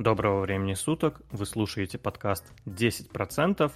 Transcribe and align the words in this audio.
Доброго 0.00 0.40
времени 0.40 0.72
суток, 0.72 1.20
вы 1.30 1.44
слушаете 1.44 1.98
подкаст 1.98 2.54
10%, 2.64 3.70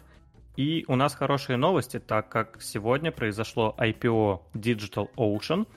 и 0.56 0.86
у 0.88 0.96
нас 0.96 1.14
хорошие 1.14 1.58
новости, 1.58 2.00
так 2.00 2.30
как 2.30 2.62
сегодня 2.62 3.12
произошло 3.12 3.76
IPO 3.78 4.40
Digital 4.54 5.10
Ocean, 5.18 5.68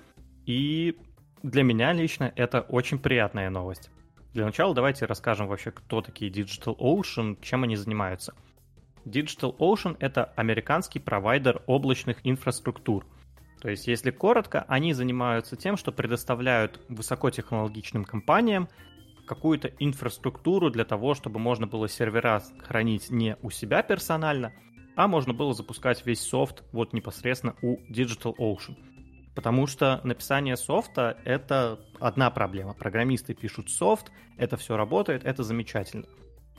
и 0.46 0.98
для 1.44 1.64
меня 1.64 1.92
лично 1.92 2.32
это 2.38 2.62
очень 2.62 2.98
приятная 2.98 3.50
новость. 3.50 3.92
Для 4.34 4.46
начала 4.46 4.74
давайте 4.74 5.04
расскажем 5.04 5.48
вообще, 5.48 5.72
кто 5.72 6.02
такие 6.02 6.32
Digital 6.32 6.78
Ocean, 6.78 7.38
чем 7.42 7.64
они 7.64 7.76
занимаются. 7.76 8.34
Digital 9.04 9.54
Ocean— 9.58 9.98
это 10.00 10.32
американский 10.38 11.00
провайдер 11.00 11.62
облачных 11.68 12.20
инфраструктур. 12.24 13.06
То 13.60 13.70
есть, 13.70 13.88
если 13.88 14.12
коротко, 14.12 14.64
они 14.70 14.94
занимаются 14.94 15.58
тем, 15.58 15.76
что 15.76 15.92
предоставляют 15.92 16.80
высокотехнологичным 16.88 18.06
компаниям 18.06 18.70
какую-то 19.28 19.68
инфраструктуру 19.80 20.72
для 20.72 20.86
того, 20.86 21.14
чтобы 21.14 21.40
можно 21.40 21.68
было 21.68 21.88
сервера 21.88 22.42
хранить 22.60 23.12
не 23.12 23.38
у 23.44 23.52
себя 23.52 23.84
персонально, 23.84 24.54
а 24.96 25.08
можно 25.08 25.34
было 25.34 25.54
запускать 25.54 26.04
весь 26.06 26.22
софт 26.22 26.64
вот 26.72 26.94
непосредственно 26.94 27.56
у 27.62 27.78
Digital 27.92 28.34
Ocean. 28.40 28.76
Потому 29.36 29.68
что 29.68 30.02
написание 30.04 30.58
софта— 30.58 31.20
это 31.26 31.80
одна 32.00 32.32
проблема. 32.32 32.74
Программисты 32.74 33.36
пишут 33.36 33.70
софт, 33.70 34.12
это 34.36 34.58
все 34.58 34.76
работает, 34.76 35.24
это 35.24 35.44
замечательно. 35.44 36.08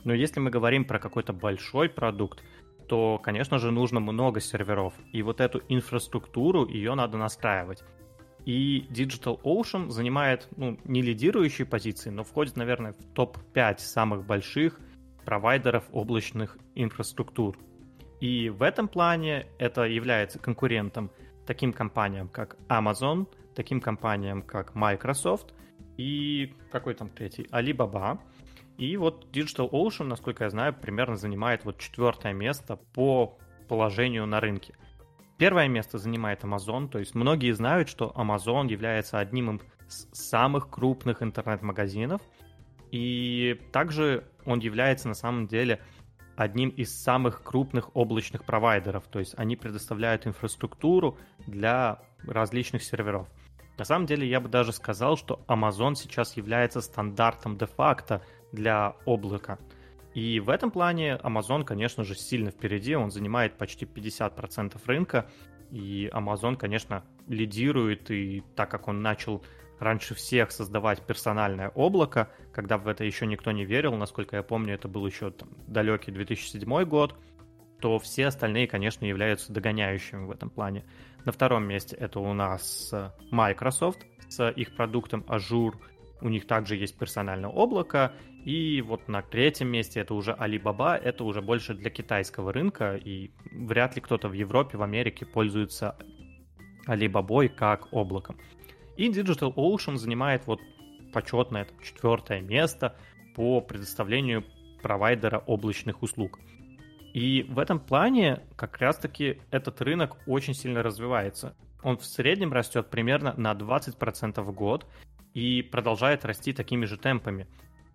Но 0.05 0.13
если 0.13 0.39
мы 0.39 0.49
говорим 0.49 0.85
про 0.85 0.99
какой-то 0.99 1.33
большой 1.33 1.89
продукт, 1.89 2.41
то, 2.87 3.19
конечно 3.19 3.59
же, 3.59 3.71
нужно 3.71 3.99
много 3.99 4.39
серверов. 4.39 4.93
И 5.11 5.21
вот 5.21 5.41
эту 5.41 5.61
инфраструктуру, 5.67 6.65
ее 6.65 6.95
надо 6.95 7.17
настраивать. 7.17 7.83
И 8.49 8.87
Digital 8.89 9.39
Ocean 9.43 9.91
занимает, 9.91 10.47
ну, 10.57 10.79
не 10.83 11.03
лидирующие 11.03 11.67
позиции, 11.67 12.09
но 12.09 12.23
входит, 12.23 12.55
наверное, 12.55 12.93
в 12.93 13.13
топ-5 13.13 13.77
самых 13.77 14.25
больших 14.25 14.79
провайдеров 15.23 15.83
облачных 15.91 16.57
инфраструктур. 16.73 17.59
И 18.19 18.49
в 18.49 18.63
этом 18.63 18.87
плане 18.87 19.45
это 19.59 19.83
является 19.83 20.39
конкурентом 20.39 21.11
таким 21.45 21.71
компаниям, 21.73 22.27
как 22.27 22.57
Amazon, 22.69 23.27
таким 23.53 23.79
компаниям, 23.81 24.41
как 24.41 24.73
Microsoft 24.73 25.53
и 25.97 26.55
какой 26.71 26.95
там 26.95 27.09
третий, 27.09 27.43
Alibaba. 27.51 28.19
И 28.79 28.97
вот 28.97 29.27
Digital 29.31 29.69
Ocean, 29.69 30.05
насколько 30.05 30.45
я 30.45 30.49
знаю, 30.49 30.73
примерно 30.73 31.17
занимает 31.17 31.65
вот 31.65 31.77
четвертое 31.77 32.33
место 32.33 32.77
по 32.95 33.37
положению 33.67 34.25
на 34.25 34.39
рынке. 34.39 34.73
Первое 35.39 35.69
место 35.69 35.97
занимает 35.97 36.43
Amazon, 36.43 36.89
то 36.89 36.99
есть 36.99 37.15
многие 37.15 37.53
знают, 37.53 37.87
что 37.87 38.11
Amazon 38.13 38.69
является 38.69 39.19
одним 39.19 39.61
из 39.87 40.09
самых 40.11 40.69
крупных 40.69 41.23
интернет-магазинов, 41.23 42.21
и 42.91 43.57
также 43.71 44.25
он 44.45 44.59
является 44.59 45.07
на 45.07 45.13
самом 45.13 45.47
деле 45.47 45.79
одним 46.35 46.67
из 46.71 46.93
самых 46.93 47.41
крупных 47.41 47.95
облачных 47.95 48.43
провайдеров, 48.43 49.07
то 49.07 49.19
есть 49.19 49.33
они 49.37 49.55
предоставляют 49.55 50.27
инфраструктуру 50.27 51.17
для 51.47 52.01
различных 52.27 52.83
серверов. 52.83 53.29
На 53.77 53.85
самом 53.85 54.07
деле 54.07 54.27
я 54.27 54.41
бы 54.41 54.49
даже 54.49 54.73
сказал, 54.73 55.15
что 55.15 55.39
Amazon 55.47 55.95
сейчас 55.95 56.35
является 56.35 56.81
стандартом 56.81 57.57
де-факто 57.57 58.21
для 58.51 58.93
облака– 59.05 59.57
и 60.13 60.39
в 60.39 60.49
этом 60.49 60.71
плане 60.71 61.19
Amazon, 61.23 61.63
конечно 61.63 62.03
же, 62.03 62.15
сильно 62.15 62.51
впереди, 62.51 62.95
он 62.95 63.11
занимает 63.11 63.57
почти 63.57 63.85
50% 63.85 64.79
рынка, 64.85 65.29
и 65.71 66.09
Amazon, 66.13 66.57
конечно, 66.57 67.03
лидирует, 67.27 68.09
и 68.09 68.43
так 68.55 68.71
как 68.71 68.87
он 68.87 69.01
начал 69.01 69.43
раньше 69.79 70.15
всех 70.15 70.51
создавать 70.51 71.05
персональное 71.05 71.69
облако, 71.69 72.29
когда 72.51 72.77
в 72.77 72.87
это 72.87 73.03
еще 73.03 73.25
никто 73.27 73.51
не 73.51 73.65
верил, 73.65 73.95
насколько 73.95 74.35
я 74.35 74.43
помню, 74.43 74.73
это 74.73 74.87
был 74.87 75.05
еще 75.05 75.31
там, 75.31 75.49
далекий 75.67 76.11
2007 76.11 76.83
год, 76.85 77.15
то 77.79 77.97
все 77.99 78.27
остальные, 78.27 78.67
конечно, 78.67 79.05
являются 79.05 79.53
догоняющими 79.53 80.25
в 80.25 80.31
этом 80.31 80.49
плане. 80.49 80.83
На 81.23 81.31
втором 81.31 81.65
месте 81.65 81.95
это 81.95 82.19
у 82.19 82.33
нас 82.33 82.93
Microsoft 83.31 83.99
с 84.27 84.49
их 84.49 84.75
продуктом 84.75 85.21
Azure, 85.27 85.75
у 86.21 86.27
них 86.27 86.47
также 86.47 86.75
есть 86.75 86.97
персональное 86.97 87.49
облако, 87.49 88.13
и 88.45 88.81
вот 88.81 89.07
на 89.07 89.21
третьем 89.21 89.67
месте 89.67 89.99
это 89.99 90.13
уже 90.13 90.31
Alibaba, 90.31 90.95
это 90.95 91.23
уже 91.23 91.41
больше 91.41 91.73
для 91.73 91.89
китайского 91.89 92.53
рынка, 92.53 92.95
и 92.95 93.31
вряд 93.51 93.95
ли 93.95 94.01
кто-то 94.01 94.29
в 94.29 94.33
Европе, 94.33 94.77
в 94.77 94.81
Америке 94.81 95.25
пользуется 95.25 95.97
Alibaba 96.87 97.47
как 97.49 97.93
облаком. 97.93 98.37
И 98.97 99.09
Digital 99.09 99.53
Ocean 99.55 99.97
занимает 99.97 100.47
вот 100.47 100.61
почетное 101.13 101.67
четвертое 101.83 102.41
место 102.41 102.95
по 103.35 103.61
предоставлению 103.61 104.43
провайдера 104.81 105.39
облачных 105.39 106.01
услуг. 106.01 106.39
И 107.13 107.45
в 107.49 107.59
этом 107.59 107.79
плане 107.79 108.41
как 108.55 108.77
раз-таки 108.77 109.41
этот 109.51 109.81
рынок 109.81 110.17
очень 110.27 110.53
сильно 110.53 110.83
развивается. 110.83 111.55
Он 111.81 111.97
в 111.97 112.05
среднем 112.05 112.53
растет 112.53 112.89
примерно 112.89 113.33
на 113.37 113.53
20% 113.53 114.41
в 114.41 114.51
год 114.51 114.85
и 115.33 115.61
продолжает 115.61 116.25
расти 116.25 116.53
такими 116.53 116.85
же 116.85 116.97
темпами. 116.97 117.47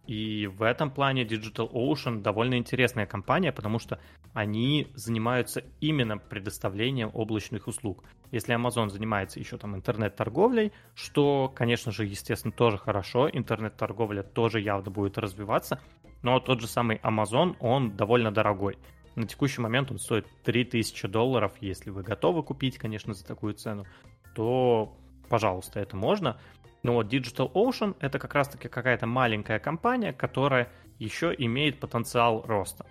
И 0.06 0.47
в 0.47 0.62
этом 0.62 0.91
плане 0.91 1.22
Digital 1.25 1.70
Ocean 1.72 2.20
довольно 2.20 2.56
интересная 2.56 3.06
компания, 3.06 3.53
потому 3.53 3.78
что 3.78 3.98
они 4.34 4.88
занимаются 4.94 5.65
именно 5.81 6.19
предоставлением 6.19 7.10
облачных 7.15 7.69
услуг. 7.69 8.04
Если 8.31 8.54
Amazon 8.54 8.91
занимается 8.91 9.38
еще 9.38 9.56
там 9.56 9.75
интернет-торговлей, 9.75 10.72
что, 10.94 11.50
конечно 11.54 11.92
же, 11.92 12.04
естественно, 12.04 12.53
тоже 12.53 12.76
хорошо, 12.76 13.31
интернет-торговля 13.31 14.22
тоже 14.22 14.60
явно 14.60 14.91
будет 14.91 15.16
развиваться, 15.16 15.81
но 16.22 16.38
тот 16.41 16.60
же 16.60 16.66
самый 16.66 16.97
Amazon, 16.98 17.56
он 17.60 17.97
довольно 17.97 18.31
дорогой. 18.31 18.76
На 19.15 19.26
текущий 19.26 19.60
момент 19.60 19.91
он 19.91 19.98
стоит 19.98 20.26
3000 20.42 21.06
долларов, 21.06 21.53
если 21.60 21.91
вы 21.91 22.03
готовы 22.03 22.42
купить, 22.42 22.76
конечно, 22.76 23.15
за 23.15 23.25
такую 23.25 23.54
цену, 23.54 23.86
то, 24.34 24.97
пожалуйста, 25.28 25.81
это 25.81 25.97
можно. 25.97 26.38
Но 26.84 26.93
вот 26.93 27.12
Digital 27.12 27.50
Ocean 27.53 27.97
это 27.99 28.19
как 28.19 28.34
раз-таки 28.34 28.69
какая-то 28.69 29.06
маленькая 29.06 29.59
компания, 29.59 30.12
которая 30.12 30.69
еще 30.99 31.34
имеет 31.37 31.81
потенциал 31.81 32.43
роста. 32.47 32.84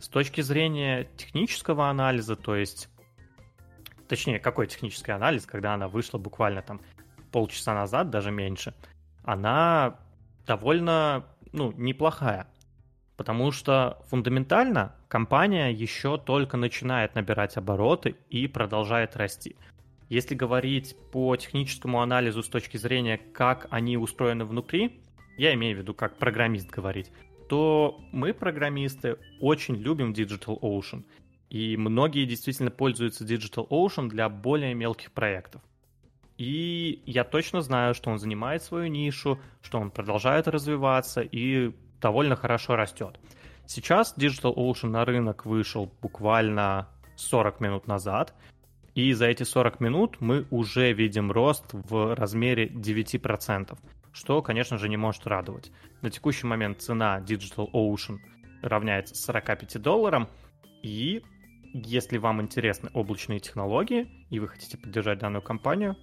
С 0.00 0.08
точки 0.08 0.40
зрения 0.40 1.08
технического 1.16 1.88
анализа, 1.88 2.34
то 2.34 2.56
есть, 2.56 2.88
точнее, 4.08 4.40
какой 4.40 4.66
технический 4.66 5.12
анализ, 5.12 5.46
когда 5.46 5.74
она 5.74 5.86
вышла 5.86 6.18
буквально 6.18 6.62
там 6.62 6.80
полчаса 7.30 7.74
назад, 7.74 8.10
даже 8.10 8.32
меньше, 8.32 8.74
она 9.22 10.00
довольно, 10.44 11.24
ну, 11.52 11.72
неплохая. 11.76 12.48
Потому 13.16 13.52
что 13.52 14.02
фундаментально 14.08 14.96
компания 15.06 15.70
еще 15.70 16.18
только 16.18 16.56
начинает 16.56 17.14
набирать 17.14 17.56
обороты 17.56 18.16
и 18.30 18.48
продолжает 18.48 19.16
расти. 19.16 19.56
Если 20.08 20.34
говорить 20.34 20.96
по 21.12 21.36
техническому 21.36 22.00
анализу 22.00 22.42
с 22.42 22.48
точки 22.48 22.76
зрения, 22.78 23.18
как 23.18 23.66
они 23.70 23.96
устроены 23.96 24.44
внутри, 24.44 25.00
я 25.36 25.54
имею 25.54 25.76
в 25.76 25.80
виду, 25.80 25.94
как 25.94 26.16
программист 26.16 26.70
говорить, 26.70 27.10
то 27.48 28.00
мы, 28.12 28.32
программисты, 28.32 29.18
очень 29.40 29.76
любим 29.76 30.12
Digital 30.12 30.58
Ocean. 30.60 31.04
И 31.50 31.76
многие 31.76 32.26
действительно 32.26 32.70
пользуются 32.70 33.24
Digital 33.24 33.68
Ocean 33.68 34.08
для 34.08 34.28
более 34.28 34.74
мелких 34.74 35.12
проектов. 35.12 35.62
И 36.36 37.02
я 37.04 37.24
точно 37.24 37.62
знаю, 37.62 37.94
что 37.94 38.10
он 38.10 38.18
занимает 38.18 38.62
свою 38.62 38.86
нишу, 38.88 39.40
что 39.60 39.78
он 39.78 39.90
продолжает 39.90 40.46
развиваться 40.46 41.20
и 41.20 41.72
довольно 42.00 42.36
хорошо 42.36 42.76
растет. 42.76 43.18
Сейчас 43.66 44.14
Digital 44.16 44.54
Ocean 44.54 44.88
на 44.88 45.04
рынок 45.04 45.44
вышел 45.44 45.92
буквально 46.00 46.88
40 47.16 47.60
минут 47.60 47.86
назад, 47.86 48.34
и 48.98 49.12
за 49.12 49.26
эти 49.26 49.44
40 49.44 49.78
минут 49.78 50.16
мы 50.18 50.44
уже 50.50 50.92
видим 50.92 51.30
рост 51.30 51.66
в 51.70 52.16
размере 52.16 52.66
9%, 52.66 53.78
что, 54.10 54.42
конечно 54.42 54.76
же, 54.76 54.88
не 54.88 54.96
может 54.96 55.24
радовать. 55.28 55.70
На 56.02 56.10
текущий 56.10 56.48
момент 56.48 56.82
цена 56.82 57.20
Digital 57.20 57.70
Ocean 57.72 58.16
равняется 58.60 59.14
45 59.14 59.80
долларам, 59.80 60.28
и 60.82 61.22
если 61.72 62.18
вам 62.18 62.42
интересны 62.42 62.90
облачные 62.92 63.38
технологии, 63.38 64.08
и 64.30 64.40
вы 64.40 64.48
хотите 64.48 64.76
поддержать 64.76 65.20
данную 65.20 65.42
компанию, 65.42 65.96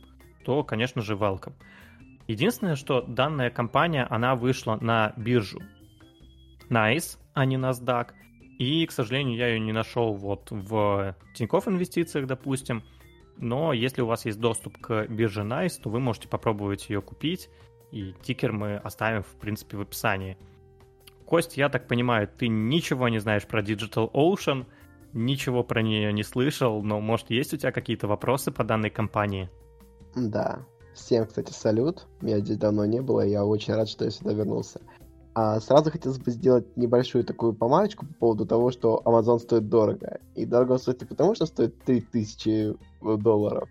то, 0.45 0.63
конечно 0.63 1.01
же, 1.01 1.15
welcome. 1.15 1.55
Единственное, 2.27 2.77
что 2.77 3.01
данная 3.01 3.49
компания, 3.49 4.07
она 4.09 4.37
вышла 4.37 4.77
на 4.79 5.11
биржу 5.17 5.59
NICE, 6.69 7.17
а 7.33 7.43
не 7.43 7.57
NASDAQ, 7.57 8.11
и, 8.57 8.85
к 8.85 8.91
сожалению, 8.91 9.37
я 9.37 9.47
ее 9.47 9.59
не 9.59 9.71
нашел 9.71 10.13
вот 10.13 10.49
в 10.49 11.15
Тинькофф 11.35 11.67
инвестициях, 11.67 12.27
допустим. 12.27 12.83
Но 13.37 13.73
если 13.73 14.01
у 14.01 14.05
вас 14.05 14.25
есть 14.25 14.39
доступ 14.39 14.77
к 14.77 15.07
бирже 15.07 15.41
NICE, 15.41 15.81
то 15.83 15.89
вы 15.89 15.99
можете 15.99 16.27
попробовать 16.27 16.89
ее 16.89 17.01
купить. 17.01 17.49
И 17.91 18.13
тикер 18.23 18.51
мы 18.51 18.77
оставим, 18.77 19.23
в 19.23 19.35
принципе, 19.39 19.77
в 19.77 19.81
описании. 19.81 20.37
Кость, 21.25 21.57
я 21.57 21.69
так 21.69 21.87
понимаю, 21.87 22.27
ты 22.27 22.47
ничего 22.47 23.09
не 23.09 23.19
знаешь 23.19 23.45
про 23.45 23.61
Digital 23.61 24.11
Ocean, 24.11 24.65
ничего 25.11 25.63
про 25.63 25.81
нее 25.81 26.13
не 26.13 26.23
слышал, 26.23 26.83
но, 26.83 27.01
может, 27.01 27.29
есть 27.31 27.53
у 27.53 27.57
тебя 27.57 27.71
какие-то 27.71 28.07
вопросы 28.07 28.51
по 28.51 28.63
данной 28.63 28.89
компании? 28.89 29.49
Да. 30.15 30.65
Всем, 30.93 31.25
кстати, 31.25 31.51
салют. 31.51 32.05
Меня 32.21 32.39
здесь 32.39 32.57
давно 32.57 32.85
не 32.85 33.01
было, 33.01 33.25
и 33.25 33.31
я 33.31 33.43
очень 33.43 33.73
рад, 33.73 33.89
что 33.89 34.05
я 34.05 34.11
сюда 34.11 34.33
вернулся. 34.33 34.79
А 35.35 35.59
сразу 35.59 35.91
хотелось 35.91 36.17
бы 36.17 36.31
сделать 36.31 36.77
небольшую 36.77 37.25
такую 37.25 37.53
помарочку 37.53 38.05
по 38.05 38.13
поводу 38.13 38.45
того, 38.45 38.71
что 38.71 39.01
Amazon 39.03 39.37
стоит 39.37 39.67
дорого. 39.67 40.19
И 40.33 40.45
дорого 40.45 40.77
стоит 40.77 41.01
не 41.01 41.07
потому, 41.07 41.35
что 41.35 41.45
стоит 41.45 41.77
3000 41.83 42.75
долларов, 43.17 43.67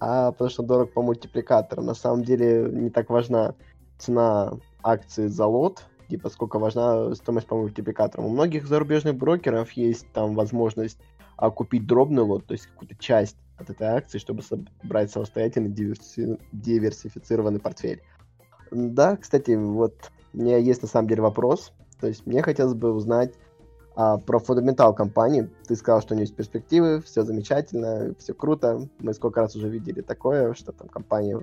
а 0.00 0.32
потому 0.32 0.50
что 0.50 0.64
дорог 0.64 0.92
по 0.92 1.02
мультипликаторам. 1.02 1.86
На 1.86 1.94
самом 1.94 2.24
деле 2.24 2.68
не 2.68 2.90
так 2.90 3.10
важна 3.10 3.54
цена 3.96 4.54
акции 4.82 5.28
за 5.28 5.46
лот, 5.46 5.84
типа 6.08 6.30
сколько 6.30 6.58
важна 6.58 7.14
стоимость 7.14 7.46
по 7.46 7.56
мультипликаторам. 7.56 8.26
У 8.26 8.30
многих 8.30 8.66
зарубежных 8.66 9.14
брокеров 9.14 9.70
есть 9.72 10.10
там 10.12 10.34
возможность 10.34 10.98
а, 11.36 11.50
купить 11.52 11.86
дробный 11.86 12.24
лот, 12.24 12.44
то 12.46 12.54
есть 12.54 12.66
какую-то 12.66 12.96
часть 12.96 13.36
от 13.56 13.70
этой 13.70 13.86
акции, 13.86 14.18
чтобы 14.18 14.42
собрать 14.42 15.12
самостоятельно 15.12 15.68
диверси... 15.68 16.40
диверсифицированный 16.50 17.60
портфель. 17.60 18.02
Да, 18.72 19.16
кстати, 19.16 19.52
вот 19.52 20.10
у 20.34 20.38
меня 20.38 20.58
есть 20.58 20.82
на 20.82 20.88
самом 20.88 21.08
деле 21.08 21.22
вопрос. 21.22 21.72
То 22.00 22.08
есть 22.08 22.26
мне 22.26 22.42
хотелось 22.42 22.74
бы 22.74 22.92
узнать 22.92 23.34
а, 23.96 24.18
про 24.18 24.38
фундаментал 24.38 24.94
компании. 24.94 25.48
Ты 25.66 25.76
сказал, 25.76 26.02
что 26.02 26.14
у 26.14 26.16
нее 26.16 26.24
есть 26.24 26.36
перспективы, 26.36 27.00
все 27.00 27.22
замечательно, 27.22 28.14
все 28.18 28.34
круто. 28.34 28.88
Мы 28.98 29.14
сколько 29.14 29.40
раз 29.40 29.54
уже 29.54 29.68
видели 29.68 30.00
такое, 30.00 30.54
что 30.54 30.72
там 30.72 30.88
компания 30.88 31.40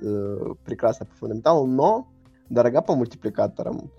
э, 0.00 0.54
прекрасна 0.64 1.06
по 1.06 1.14
фундаменталу, 1.16 1.66
но 1.66 2.08
дорога 2.48 2.80
по 2.80 2.96
мультипликаторам. 2.96 3.90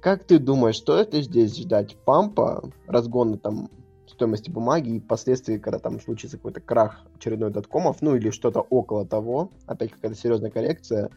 Как 0.00 0.24
ты 0.24 0.38
думаешь, 0.38 0.78
стоит 0.78 1.14
ли 1.14 1.22
здесь 1.22 1.56
ждать 1.56 1.96
пампа, 2.04 2.68
разгона 2.86 3.38
там 3.38 3.70
стоимости 4.06 4.50
бумаги 4.50 4.96
и 4.96 5.00
впоследствии, 5.00 5.58
когда 5.58 5.78
там 5.78 6.00
случится 6.00 6.36
какой-то 6.36 6.60
крах 6.60 7.02
очередной 7.16 7.50
доткомов, 7.50 8.02
ну 8.02 8.14
или 8.16 8.30
что-то 8.30 8.60
около 8.60 9.06
того, 9.06 9.52
опять 9.66 9.92
какая-то 9.92 10.16
серьезная 10.16 10.50
коррекция, 10.50 11.10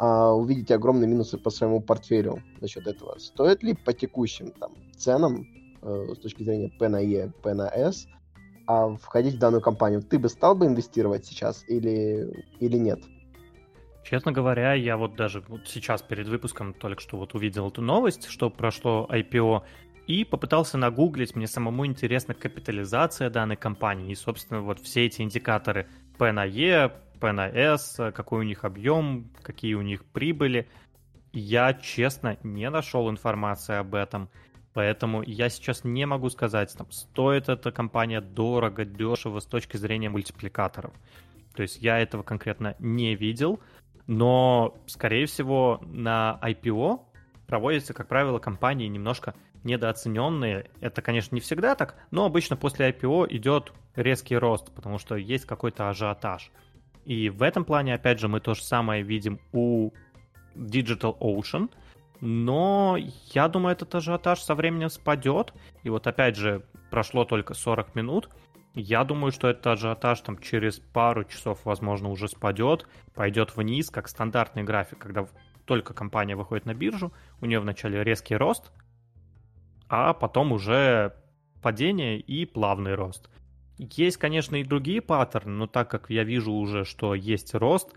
а, 0.00 0.32
увидите 0.32 0.74
огромные 0.74 1.06
минусы 1.06 1.36
по 1.36 1.50
своему 1.50 1.82
портфелю 1.82 2.42
за 2.58 2.68
счет 2.68 2.86
этого. 2.86 3.18
Стоит 3.18 3.62
ли 3.62 3.74
по 3.74 3.92
текущим 3.92 4.50
там, 4.52 4.72
ценам 4.96 5.46
э, 5.82 6.14
с 6.14 6.18
точки 6.18 6.42
зрения 6.42 6.70
P 6.70 6.88
на 6.88 7.02
E, 7.02 7.30
P 7.42 7.52
на 7.52 7.68
S, 7.68 8.06
а 8.66 8.96
входить 8.96 9.34
в 9.34 9.38
данную 9.38 9.60
компанию? 9.60 10.00
Ты 10.00 10.18
бы 10.18 10.30
стал 10.30 10.54
бы 10.54 10.64
инвестировать 10.64 11.26
сейчас 11.26 11.66
или, 11.68 12.46
или 12.60 12.78
нет? 12.78 13.00
Честно 14.02 14.32
говоря, 14.32 14.72
я 14.72 14.96
вот 14.96 15.16
даже 15.16 15.44
вот 15.48 15.68
сейчас 15.68 16.00
перед 16.00 16.28
выпуском 16.28 16.72
только 16.72 17.02
что 17.02 17.18
вот 17.18 17.34
увидел 17.34 17.68
эту 17.68 17.82
новость, 17.82 18.24
что 18.24 18.48
прошло 18.48 19.06
IPO, 19.10 19.60
и 20.06 20.24
попытался 20.24 20.78
нагуглить, 20.78 21.36
мне 21.36 21.46
самому 21.46 21.84
интересна 21.84 22.32
капитализация 22.32 23.28
данной 23.28 23.56
компании, 23.56 24.12
и, 24.12 24.14
собственно, 24.14 24.62
вот 24.62 24.80
все 24.80 25.04
эти 25.04 25.20
индикаторы 25.20 25.88
P 26.20 26.32
на 26.32 26.44
E, 26.44 26.90
P 27.18 27.32
на 27.32 27.48
S, 27.48 27.98
какой 28.14 28.40
у 28.40 28.42
них 28.42 28.64
объем, 28.64 29.30
какие 29.42 29.72
у 29.72 29.80
них 29.80 30.04
прибыли. 30.04 30.68
Я, 31.32 31.72
честно, 31.72 32.36
не 32.42 32.68
нашел 32.68 33.08
информации 33.08 33.76
об 33.76 33.94
этом. 33.94 34.28
Поэтому 34.74 35.22
я 35.22 35.48
сейчас 35.48 35.82
не 35.82 36.04
могу 36.04 36.28
сказать, 36.28 36.74
там, 36.76 36.90
стоит 36.90 37.48
эта 37.48 37.72
компания 37.72 38.20
дорого, 38.20 38.84
дешево 38.84 39.40
с 39.40 39.46
точки 39.46 39.78
зрения 39.78 40.10
мультипликаторов. 40.10 40.92
То 41.54 41.62
есть 41.62 41.80
я 41.80 41.98
этого 41.98 42.22
конкретно 42.22 42.76
не 42.78 43.14
видел, 43.14 43.58
но, 44.06 44.78
скорее 44.88 45.24
всего, 45.24 45.80
на 45.86 46.38
IPO 46.42 47.00
проводятся, 47.46 47.94
как 47.94 48.08
правило, 48.08 48.38
компании 48.38 48.88
немножко 48.88 49.34
недооцененные. 49.64 50.70
Это, 50.82 51.00
конечно, 51.00 51.34
не 51.34 51.40
всегда 51.40 51.74
так, 51.76 51.96
но 52.10 52.26
обычно 52.26 52.56
после 52.56 52.90
IPO 52.90 53.26
идет 53.30 53.72
резкий 54.00 54.36
рост, 54.36 54.74
потому 54.74 54.98
что 54.98 55.16
есть 55.16 55.46
какой-то 55.46 55.88
ажиотаж. 55.88 56.50
И 57.04 57.30
в 57.30 57.42
этом 57.42 57.64
плане, 57.64 57.94
опять 57.94 58.20
же, 58.20 58.28
мы 58.28 58.40
то 58.40 58.54
же 58.54 58.62
самое 58.62 59.02
видим 59.02 59.40
у 59.52 59.90
Digital 60.54 61.18
Ocean, 61.18 61.70
но 62.20 62.96
я 63.32 63.48
думаю, 63.48 63.72
этот 63.72 63.94
ажиотаж 63.94 64.40
со 64.40 64.54
временем 64.54 64.90
спадет. 64.90 65.54
И 65.82 65.88
вот 65.88 66.06
опять 66.06 66.36
же, 66.36 66.64
прошло 66.90 67.24
только 67.24 67.54
40 67.54 67.94
минут. 67.94 68.28
Я 68.74 69.04
думаю, 69.04 69.32
что 69.32 69.48
этот 69.48 69.66
ажиотаж 69.66 70.20
там 70.20 70.38
через 70.38 70.78
пару 70.78 71.24
часов, 71.24 71.60
возможно, 71.64 72.10
уже 72.10 72.28
спадет, 72.28 72.86
пойдет 73.14 73.56
вниз, 73.56 73.90
как 73.90 74.06
стандартный 74.06 74.62
график, 74.62 74.98
когда 74.98 75.26
только 75.64 75.94
компания 75.94 76.36
выходит 76.36 76.66
на 76.66 76.74
биржу, 76.74 77.12
у 77.40 77.46
нее 77.46 77.60
вначале 77.60 78.04
резкий 78.04 78.36
рост, 78.36 78.70
а 79.88 80.12
потом 80.14 80.52
уже 80.52 81.14
падение 81.62 82.18
и 82.18 82.44
плавный 82.44 82.94
рост. 82.94 83.30
Есть, 83.80 84.18
конечно, 84.18 84.56
и 84.56 84.64
другие 84.64 85.00
паттерны, 85.00 85.52
но 85.52 85.66
так 85.66 85.90
как 85.90 86.10
я 86.10 86.22
вижу 86.22 86.52
уже, 86.52 86.84
что 86.84 87.14
есть 87.14 87.54
рост, 87.54 87.88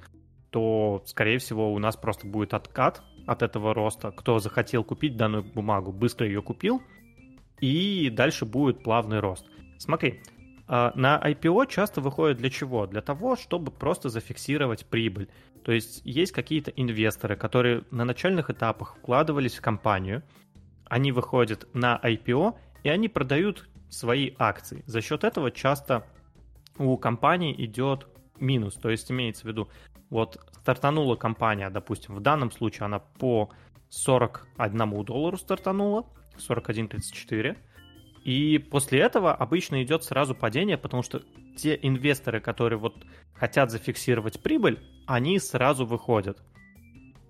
то, 0.50 1.04
скорее 1.06 1.40
всего, 1.40 1.74
у 1.74 1.80
нас 1.80 1.98
просто 1.98 2.26
будет 2.26 2.54
откат 2.54 3.04
от 3.28 3.42
этого 3.42 3.74
роста. 3.74 4.12
Кто 4.12 4.40
захотел 4.40 4.86
купить 4.86 5.18
данную 5.18 5.44
бумагу, 5.44 5.92
быстро 5.92 6.26
ее 6.26 6.42
купил, 6.42 6.82
и 7.60 8.10
дальше 8.10 8.46
будет 8.46 8.82
плавный 8.82 9.20
рост. 9.20 9.46
Смотри, 9.78 10.22
а, 10.70 10.94
на 10.96 11.20
IPO 11.22 11.68
часто 11.68 12.00
выходит 12.00 12.38
для 12.38 12.50
чего? 12.50 12.88
Для 12.88 13.02
того, 13.02 13.36
чтобы 13.36 13.70
просто 13.70 14.08
зафиксировать 14.08 14.86
прибыль. 14.86 15.28
То 15.66 15.74
есть 15.74 16.02
есть 16.06 16.32
какие-то 16.32 16.72
инвесторы, 16.72 17.36
которые 17.36 17.84
на 17.92 18.06
начальных 18.06 18.50
этапах 18.50 18.96
вкладывались 18.96 19.56
в 19.56 19.62
компанию, 19.62 20.24
они 20.86 21.12
выходят 21.12 21.68
на 21.74 22.00
IPO, 22.02 22.56
и 22.84 22.90
они 22.90 23.10
продают 23.10 23.68
свои 23.94 24.34
акции. 24.38 24.84
За 24.88 25.02
счет 25.02 25.24
этого 25.24 25.52
часто 25.52 26.06
у 26.78 26.98
компании 26.98 27.54
идет 27.66 28.08
минус. 28.40 28.76
То 28.76 28.90
есть 28.90 29.12
имеется 29.12 29.44
в 29.44 29.46
виду, 29.46 29.70
вот 30.10 30.40
стартанула 30.62 31.16
компания, 31.16 31.70
допустим, 31.70 32.16
в 32.16 32.22
данном 32.22 32.52
случае 32.52 32.86
она 32.86 33.00
по 33.00 33.50
41 33.90 35.06
доллару 35.06 35.38
стартанула, 35.38 36.06
41.34, 36.38 37.58
и 38.24 38.58
после 38.58 39.00
этого 39.02 39.36
обычно 39.36 39.84
идет 39.84 40.04
сразу 40.04 40.34
падение, 40.34 40.78
потому 40.78 41.04
что 41.04 41.22
те 41.58 41.78
инвесторы, 41.82 42.40
которые 42.40 42.80
вот 42.80 42.96
хотят 43.34 43.70
зафиксировать 43.70 44.42
прибыль, 44.42 44.80
они 45.06 45.40
сразу 45.40 45.86
выходят. 45.86 46.42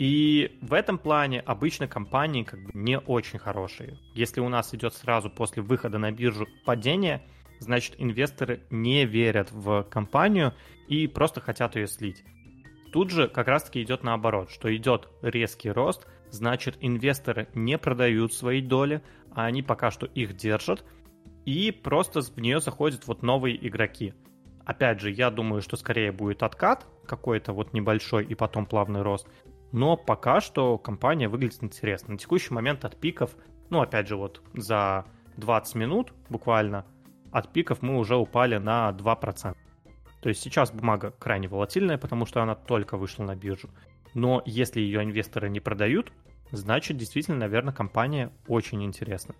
И 0.03 0.59
в 0.59 0.73
этом 0.73 0.97
плане 0.97 1.39
обычно 1.39 1.87
компании 1.87 2.43
как 2.43 2.61
бы 2.61 2.71
не 2.73 2.99
очень 2.99 3.39
хорошие. 3.39 3.97
Если 4.13 4.41
у 4.41 4.49
нас 4.49 4.75
идет 4.75 4.93
сразу 4.93 5.29
после 5.29 5.63
выхода 5.63 5.97
на 5.97 6.11
биржу 6.11 6.45
падение, 6.65 7.25
значит 7.59 7.95
инвесторы 7.97 8.63
не 8.69 9.05
верят 9.05 9.49
в 9.53 9.83
компанию 9.83 10.55
и 10.89 11.07
просто 11.07 11.39
хотят 11.39 11.77
ее 11.77 11.87
слить. 11.87 12.25
Тут 12.91 13.11
же 13.11 13.29
как 13.29 13.47
раз 13.47 13.63
таки 13.63 13.81
идет 13.81 14.03
наоборот, 14.03 14.51
что 14.51 14.75
идет 14.75 15.07
резкий 15.21 15.71
рост, 15.71 16.05
значит 16.29 16.75
инвесторы 16.81 17.47
не 17.53 17.77
продают 17.77 18.33
свои 18.33 18.61
доли, 18.61 19.01
а 19.31 19.45
они 19.45 19.63
пока 19.63 19.89
что 19.89 20.05
их 20.05 20.35
держат, 20.35 20.83
и 21.45 21.71
просто 21.71 22.19
в 22.19 22.37
нее 22.41 22.59
заходят 22.59 23.07
вот 23.07 23.23
новые 23.23 23.55
игроки. 23.65 24.13
Опять 24.65 24.99
же, 24.99 25.11
я 25.11 25.31
думаю, 25.31 25.61
что 25.61 25.77
скорее 25.77 26.11
будет 26.11 26.43
откат 26.43 26.87
какой-то 27.05 27.53
вот 27.53 27.71
небольшой 27.71 28.25
и 28.25 28.35
потом 28.35 28.65
плавный 28.65 29.01
рост, 29.01 29.27
но 29.73 29.97
пока 29.97 30.39
что 30.39 30.77
компания 30.77 31.27
выглядит 31.27 31.63
интересно. 31.63 32.13
На 32.13 32.17
текущий 32.17 32.53
момент 32.53 32.85
от 32.85 32.95
пиков, 32.95 33.35
ну, 33.71 33.81
опять 33.81 34.07
же, 34.07 34.15
вот 34.15 34.41
за 34.53 35.03
20 35.37 35.75
минут 35.75 36.13
буквально 36.29 36.85
от 37.31 37.51
пиков 37.51 37.81
мы 37.81 37.97
уже 37.97 38.15
упали 38.15 38.57
на 38.57 38.91
2%. 38.91 39.57
То 40.21 40.29
есть 40.29 40.41
сейчас 40.41 40.71
бумага 40.71 41.11
крайне 41.17 41.47
волатильная, 41.47 41.97
потому 41.97 42.27
что 42.27 42.43
она 42.43 42.53
только 42.53 42.97
вышла 42.97 43.23
на 43.23 43.35
биржу. 43.35 43.69
Но 44.13 44.43
если 44.45 44.79
ее 44.79 45.03
инвесторы 45.03 45.49
не 45.49 45.59
продают, 45.59 46.13
значит, 46.51 46.97
действительно, 46.97 47.37
наверное, 47.37 47.73
компания 47.73 48.31
очень 48.47 48.83
интересна. 48.83 49.33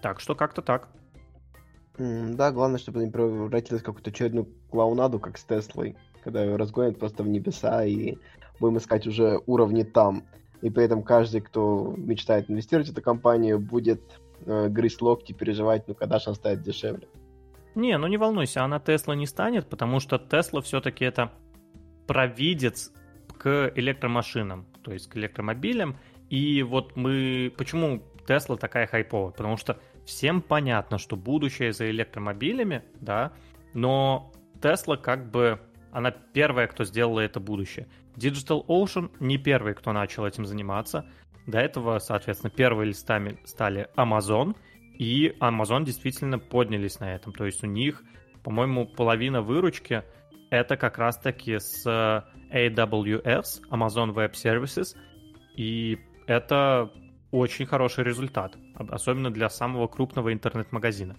Так 0.00 0.20
что 0.20 0.36
как-то 0.36 0.62
так. 0.62 0.88
да, 1.98 2.52
главное, 2.52 2.78
чтобы 2.78 3.04
не 3.04 3.10
превратилась 3.10 3.82
в 3.82 3.84
какую-то 3.84 4.10
очередную 4.10 4.46
клаунаду, 4.70 5.18
как 5.18 5.38
с 5.38 5.44
Теслой, 5.44 5.96
когда 6.22 6.44
ее 6.44 6.54
разгонят 6.54 7.00
просто 7.00 7.24
в 7.24 7.28
небеса 7.28 7.84
и 7.84 8.16
будем 8.62 8.78
искать 8.78 9.06
уже 9.06 9.40
уровни 9.46 9.82
там. 9.82 10.24
И 10.62 10.70
при 10.70 10.84
этом 10.84 11.02
каждый, 11.02 11.40
кто 11.40 11.94
мечтает 11.96 12.48
инвестировать 12.48 12.88
в 12.88 12.92
эту 12.92 13.02
компанию, 13.02 13.58
будет 13.58 14.00
э, 14.46 14.68
грызть 14.68 15.02
локти, 15.02 15.32
переживать, 15.32 15.88
ну 15.88 15.94
когда 15.94 16.18
же 16.18 16.26
она 16.26 16.34
станет 16.36 16.62
дешевле. 16.62 17.08
Не, 17.74 17.98
ну 17.98 18.06
не 18.06 18.16
волнуйся, 18.16 18.62
она 18.62 18.78
Тесла 18.78 19.14
не 19.14 19.26
станет, 19.26 19.68
потому 19.68 19.98
что 20.00 20.18
Тесла 20.18 20.60
все-таки 20.60 21.04
это 21.04 21.32
провидец 22.06 22.92
к 23.38 23.72
электромашинам, 23.74 24.66
то 24.82 24.92
есть 24.92 25.08
к 25.08 25.16
электромобилям. 25.16 25.96
И 26.30 26.62
вот 26.62 26.96
мы... 26.96 27.52
Почему 27.56 28.02
Тесла 28.28 28.56
такая 28.56 28.86
хайповая? 28.86 29.32
Потому 29.32 29.56
что 29.56 29.78
всем 30.04 30.42
понятно, 30.42 30.98
что 30.98 31.16
будущее 31.16 31.72
за 31.72 31.90
электромобилями, 31.90 32.82
да, 33.00 33.32
но 33.74 34.30
Тесла 34.62 34.96
как 34.96 35.30
бы... 35.30 35.58
Она 35.90 36.10
первая, 36.10 36.68
кто 36.68 36.84
сделала 36.84 37.20
это 37.20 37.38
будущее. 37.38 37.86
Digital 38.16 38.64
Ocean 38.66 39.10
не 39.20 39.38
первый, 39.38 39.74
кто 39.74 39.92
начал 39.92 40.26
этим 40.26 40.46
заниматься. 40.46 41.06
До 41.46 41.58
этого, 41.58 41.98
соответственно, 41.98 42.50
первые 42.50 42.88
листами 42.88 43.38
стали 43.44 43.88
Amazon, 43.96 44.54
и 44.98 45.34
Amazon 45.40 45.84
действительно 45.84 46.38
поднялись 46.38 47.00
на 47.00 47.14
этом. 47.14 47.32
То 47.32 47.46
есть 47.46 47.64
у 47.64 47.66
них, 47.66 48.02
по-моему, 48.42 48.86
половина 48.86 49.42
выручки 49.42 50.04
это 50.50 50.76
как 50.76 50.98
раз-таки 50.98 51.58
с 51.58 51.86
AWS, 51.86 53.62
Amazon 53.70 54.14
Web 54.14 54.32
Services, 54.32 54.96
и 55.56 55.98
это 56.26 56.90
очень 57.30 57.64
хороший 57.64 58.04
результат, 58.04 58.56
особенно 58.74 59.30
для 59.30 59.48
самого 59.48 59.88
крупного 59.88 60.32
интернет-магазина. 60.32 61.16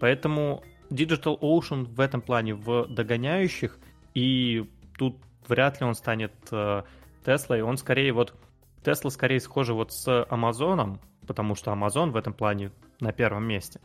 Поэтому 0.00 0.64
Digital 0.90 1.38
Ocean 1.38 1.84
в 1.84 2.00
этом 2.00 2.22
плане 2.22 2.54
в 2.54 2.86
догоняющих, 2.88 3.78
и 4.14 4.66
тут 4.96 5.16
вряд 5.48 5.80
ли 5.80 5.86
он 5.86 5.94
станет 5.94 6.32
э, 6.50 6.82
Теслой, 7.24 7.62
он 7.62 7.76
скорее 7.76 8.12
вот 8.12 8.34
Тесла 8.84 9.10
скорее 9.10 9.40
схожа 9.40 9.74
вот 9.74 9.92
с 9.92 10.26
Амазоном, 10.30 11.00
потому 11.26 11.54
что 11.54 11.70
Amazon 11.70 12.10
в 12.10 12.16
этом 12.16 12.32
плане 12.32 12.72
на 13.00 13.12
первом 13.12 13.44
месте. 13.44 13.80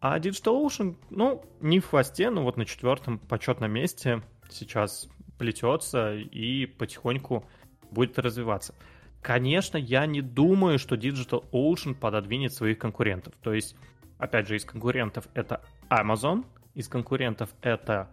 А 0.00 0.18
Digital 0.18 0.64
Ocean, 0.64 0.96
ну, 1.10 1.44
не 1.60 1.78
в 1.78 1.88
хвосте, 1.88 2.30
но 2.30 2.42
вот 2.42 2.56
на 2.56 2.64
четвертом 2.64 3.18
почетном 3.18 3.70
месте 3.70 4.22
сейчас 4.48 5.08
плетется 5.38 6.14
и 6.14 6.64
потихоньку 6.66 7.44
будет 7.90 8.18
развиваться. 8.18 8.74
Конечно, 9.20 9.76
я 9.76 10.06
не 10.06 10.22
думаю, 10.22 10.78
что 10.78 10.96
Digital 10.96 11.44
Ocean 11.52 11.94
пододвинет 11.94 12.54
своих 12.54 12.78
конкурентов. 12.78 13.34
То 13.42 13.52
есть, 13.52 13.76
опять 14.16 14.48
же, 14.48 14.56
из 14.56 14.64
конкурентов 14.64 15.28
это 15.34 15.60
Amazon, 15.90 16.46
из 16.74 16.88
конкурентов 16.88 17.50
это 17.60 18.08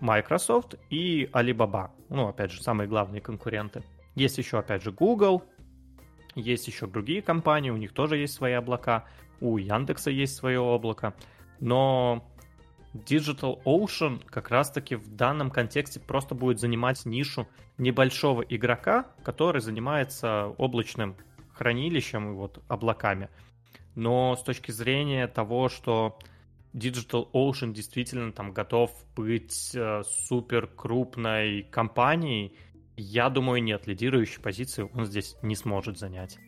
Microsoft 0.00 0.76
и 0.90 1.28
Alibaba. 1.32 1.90
Ну, 2.08 2.28
опять 2.28 2.50
же, 2.50 2.62
самые 2.62 2.88
главные 2.88 3.20
конкуренты. 3.20 3.82
Есть 4.14 4.38
еще, 4.38 4.58
опять 4.58 4.82
же, 4.82 4.92
Google, 4.92 5.42
есть 6.34 6.68
еще 6.68 6.86
другие 6.86 7.22
компании, 7.22 7.70
у 7.70 7.76
них 7.76 7.92
тоже 7.92 8.18
есть 8.18 8.34
свои 8.34 8.52
облака, 8.52 9.04
у 9.40 9.56
Яндекса 9.58 10.10
есть 10.10 10.36
свое 10.36 10.60
облако, 10.60 11.14
но 11.60 12.24
Digital 12.94 13.62
Ocean 13.64 14.22
как 14.26 14.50
раз-таки 14.50 14.96
в 14.96 15.14
данном 15.16 15.50
контексте 15.50 16.00
просто 16.00 16.34
будет 16.34 16.60
занимать 16.60 17.04
нишу 17.04 17.46
небольшого 17.78 18.42
игрока, 18.42 19.06
который 19.22 19.60
занимается 19.60 20.46
облачным 20.58 21.16
хранилищем 21.52 22.32
и 22.32 22.34
вот 22.34 22.62
облаками. 22.68 23.28
Но 23.94 24.36
с 24.36 24.42
точки 24.42 24.70
зрения 24.70 25.26
того, 25.26 25.68
что 25.68 26.18
Digital 26.76 27.30
Ocean 27.32 27.72
действительно 27.72 28.32
там 28.32 28.52
готов 28.52 28.90
быть 29.16 29.74
э, 29.74 30.02
супер 30.04 30.66
крупной 30.66 31.62
компанией, 31.70 32.54
я 32.96 33.30
думаю, 33.30 33.62
нет, 33.62 33.86
лидирующей 33.86 34.40
позиции 34.40 34.88
он 34.94 35.06
здесь 35.06 35.36
не 35.42 35.56
сможет 35.56 35.98
занять. 35.98 36.38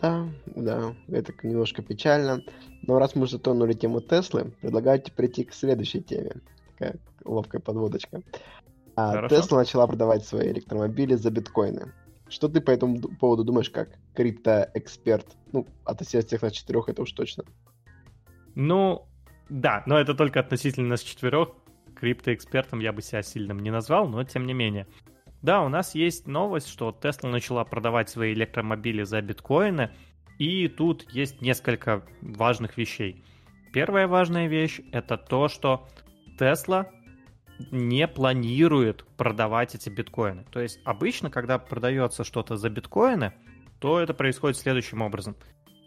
Да, 0.00 0.28
да, 0.46 0.94
это 1.08 1.32
немножко 1.42 1.82
печально. 1.82 2.42
Но 2.82 2.98
раз 2.98 3.14
мы 3.14 3.26
затронули 3.26 3.72
тему 3.74 4.00
Теслы, 4.00 4.52
предлагаю 4.60 5.02
перейти 5.02 5.44
к 5.44 5.54
следующей 5.54 6.02
теме. 6.02 6.32
Такая 6.72 6.96
ловкая 7.24 7.60
подводочка. 7.60 8.22
А 8.96 9.28
Тесла 9.28 9.58
начала 9.58 9.86
продавать 9.86 10.24
свои 10.24 10.50
электромобили 10.52 11.14
за 11.14 11.30
биткоины. 11.30 11.92
Что 12.28 12.48
ты 12.48 12.60
по 12.60 12.70
этому 12.70 13.00
поводу 13.00 13.44
думаешь, 13.44 13.70
как 13.70 13.90
криптоэксперт? 14.14 15.26
Ну, 15.52 15.66
относительно 15.84 16.22
тех 16.22 16.42
на 16.42 16.50
четырех, 16.50 16.88
это 16.88 17.02
уж 17.02 17.12
точно. 17.12 17.44
Ну, 18.54 19.06
да, 19.48 19.82
но 19.86 19.98
это 19.98 20.14
только 20.14 20.40
относительно 20.40 20.88
нас 20.88 21.02
четырех. 21.02 21.50
Криптоэкспертом 21.96 22.80
я 22.80 22.92
бы 22.92 23.02
себя 23.02 23.22
сильным 23.22 23.60
не 23.60 23.70
назвал, 23.70 24.08
но 24.08 24.24
тем 24.24 24.46
не 24.46 24.52
менее. 24.52 24.86
Да, 25.42 25.62
у 25.62 25.68
нас 25.68 25.94
есть 25.94 26.26
новость, 26.26 26.68
что 26.68 26.96
Tesla 26.98 27.28
начала 27.28 27.64
продавать 27.64 28.08
свои 28.08 28.32
электромобили 28.32 29.02
за 29.02 29.20
биткоины, 29.20 29.90
и 30.38 30.68
тут 30.68 31.06
есть 31.12 31.40
несколько 31.40 32.02
важных 32.22 32.76
вещей. 32.76 33.22
Первая 33.72 34.08
важная 34.08 34.46
вещь— 34.48 34.80
это 34.92 35.16
то, 35.16 35.48
что 35.48 35.86
Tesla 36.38 36.86
не 37.70 38.08
планирует 38.08 39.04
продавать 39.16 39.74
эти 39.74 39.88
биткоины. 39.88 40.44
То 40.50 40.60
есть 40.60 40.80
обычно, 40.84 41.30
когда 41.30 41.58
продается 41.58 42.24
что-то 42.24 42.56
за 42.56 42.70
биткоины, 42.70 43.32
то 43.80 44.00
это 44.00 44.14
происходит 44.14 44.56
следующим 44.56 45.02
образом. 45.02 45.36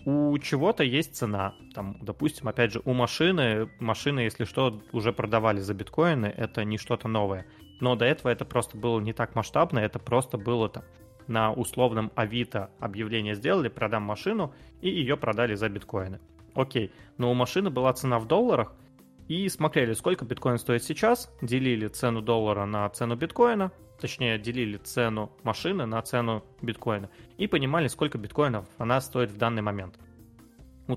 У 0.09 0.37
чего-то 0.37 0.85
есть 0.85 1.17
цена. 1.17 1.53
Там, 1.75 1.97
допустим, 1.99 2.47
опять 2.47 2.71
же, 2.71 2.81
у 2.85 2.93
машины, 2.93 3.69
машины, 3.81 4.21
если 4.21 4.45
что, 4.45 4.81
уже 4.93 5.11
продавали 5.11 5.59
за 5.59 5.73
биткоины, 5.73 6.27
это 6.27 6.63
не 6.63 6.77
что-то 6.77 7.09
новое. 7.09 7.45
Но 7.81 7.97
до 7.97 8.05
этого 8.05 8.31
это 8.31 8.45
просто 8.45 8.77
было 8.77 9.01
не 9.01 9.11
так 9.11 9.35
масштабно, 9.35 9.79
это 9.79 9.99
просто 9.99 10.37
было 10.37 10.69
там 10.69 10.85
на 11.27 11.51
условном 11.51 12.13
Авито 12.15 12.69
объявление 12.79 13.35
сделали, 13.35 13.67
продам 13.67 14.03
машину, 14.03 14.53
и 14.79 14.89
ее 14.89 15.17
продали 15.17 15.55
за 15.55 15.67
биткоины. 15.67 16.21
Окей, 16.55 16.93
но 17.17 17.29
у 17.29 17.33
машины 17.33 17.69
была 17.69 17.91
цена 17.91 18.17
в 18.19 18.27
долларах, 18.27 18.73
и 19.27 19.49
смотрели, 19.49 19.93
сколько 19.93 20.25
биткоин 20.25 20.57
стоит 20.57 20.83
сейчас, 20.83 21.31
делили 21.41 21.87
цену 21.87 22.21
доллара 22.21 22.65
на 22.65 22.87
цену 22.89 23.15
биткоина, 23.15 23.71
точнее, 23.99 24.37
делили 24.39 24.77
цену 24.77 25.31
машины 25.43 25.85
на 25.85 26.01
цену 26.01 26.43
биткоина, 26.61 27.09
и 27.37 27.47
понимали, 27.47 27.87
сколько 27.87 28.17
биткоинов 28.17 28.65
она 28.77 29.01
стоит 29.01 29.31
в 29.31 29.37
данный 29.37 29.61
момент. 29.61 29.99
У, 30.87 30.95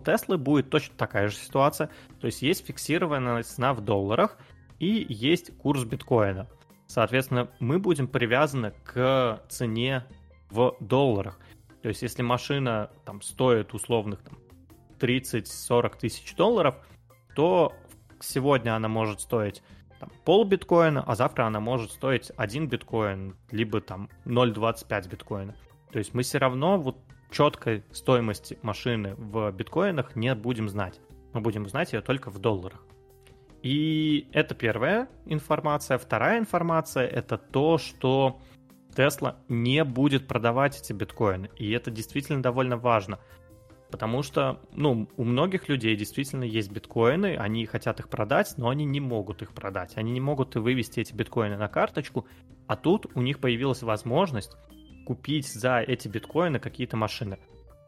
Теслы 0.00 0.36
будет 0.36 0.68
точно 0.70 0.96
такая 0.96 1.28
же 1.28 1.36
ситуация, 1.36 1.90
то 2.20 2.26
есть 2.26 2.42
есть 2.42 2.66
фиксированная 2.66 3.44
цена 3.44 3.72
в 3.72 3.80
долларах, 3.80 4.36
и 4.80 5.06
есть 5.08 5.56
курс 5.58 5.84
биткоина. 5.84 6.48
Соответственно, 6.86 7.48
мы 7.60 7.78
будем 7.78 8.08
привязаны 8.08 8.72
к 8.84 9.42
цене 9.48 10.04
в 10.50 10.76
долларах. 10.80 11.38
То 11.82 11.88
есть, 11.88 12.02
если 12.02 12.22
машина 12.22 12.90
там 13.04 13.20
стоит 13.22 13.74
условных 13.74 14.20
там, 14.22 14.38
30-40 14.98 15.98
тысяч 15.98 16.34
долларов, 16.34 16.74
то 17.38 17.72
сегодня 18.18 18.74
она 18.74 18.88
может 18.88 19.20
стоить 19.20 19.62
там, 20.00 20.10
пол 20.24 20.44
биткоина, 20.44 21.04
а 21.06 21.14
завтра 21.14 21.44
она 21.44 21.60
может 21.60 21.92
стоить 21.92 22.32
1 22.36 22.66
биткоин, 22.66 23.36
либо 23.52 23.80
там 23.80 24.10
0,25 24.24 25.08
биткоина. 25.08 25.54
То 25.92 26.00
есть 26.00 26.14
мы 26.14 26.24
все 26.24 26.38
равно 26.38 26.78
вот 26.78 26.98
четкой 27.30 27.84
стоимости 27.92 28.58
машины 28.62 29.14
в 29.14 29.52
биткоинах 29.52 30.16
не 30.16 30.34
будем 30.34 30.68
знать. 30.68 30.98
Мы 31.32 31.40
будем 31.40 31.68
знать 31.68 31.92
ее 31.92 32.00
только 32.00 32.32
в 32.32 32.40
долларах. 32.40 32.84
И 33.62 34.26
это 34.32 34.56
первая 34.56 35.08
информация. 35.24 35.96
Вторая 35.98 36.40
информация— 36.40 37.06
это 37.06 37.38
то, 37.38 37.78
что 37.78 38.40
Tesla 38.96 39.36
не 39.48 39.84
будет 39.84 40.26
продавать 40.26 40.80
эти 40.80 40.92
биткоины. 40.92 41.50
И 41.54 41.70
это 41.70 41.92
действительно 41.92 42.42
довольно 42.42 42.76
важно. 42.76 43.20
Потому 43.90 44.22
что, 44.22 44.60
ну, 44.72 45.08
у 45.16 45.24
многих 45.24 45.68
людей 45.68 45.96
действительно 45.96 46.44
есть 46.44 46.70
биткоины, 46.70 47.36
они 47.36 47.64
хотят 47.64 48.00
их 48.00 48.08
продать, 48.08 48.54
но 48.58 48.68
они 48.68 48.84
не 48.84 49.00
могут 49.00 49.40
их 49.42 49.52
продать. 49.52 49.96
Они 49.96 50.12
не 50.12 50.20
могут 50.20 50.56
и 50.56 50.58
вывести 50.58 51.00
эти 51.00 51.14
биткоины 51.14 51.56
на 51.56 51.68
карточку, 51.68 52.26
а 52.66 52.76
тут 52.76 53.06
у 53.14 53.22
них 53.22 53.40
появилась 53.40 53.82
возможность 53.82 54.56
купить 55.06 55.48
за 55.48 55.80
эти 55.80 56.06
биткоины 56.06 56.58
какие-то 56.58 56.98
машины. 56.98 57.38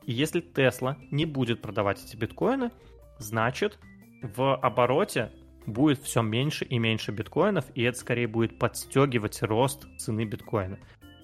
И 0.07 0.12
если 0.12 0.42
Tesla 0.42 0.97
не 1.11 1.26
будет 1.26 1.61
продавать 1.61 2.02
эти 2.02 2.16
биткоины, 2.16 2.71
значит 3.19 3.78
в 4.23 4.57
обороте 4.57 5.30
будет 5.66 6.02
все 6.02 6.23
меньше 6.23 6.64
и 6.64 6.78
меньше 6.78 7.12
биткоинов, 7.12 7.66
и 7.75 7.83
это 7.83 7.99
скорее 7.99 8.26
будет 8.26 8.59
подстегивать 8.59 9.42
рост 9.42 9.87
цены 9.99 10.25
биткоина. 10.25 10.78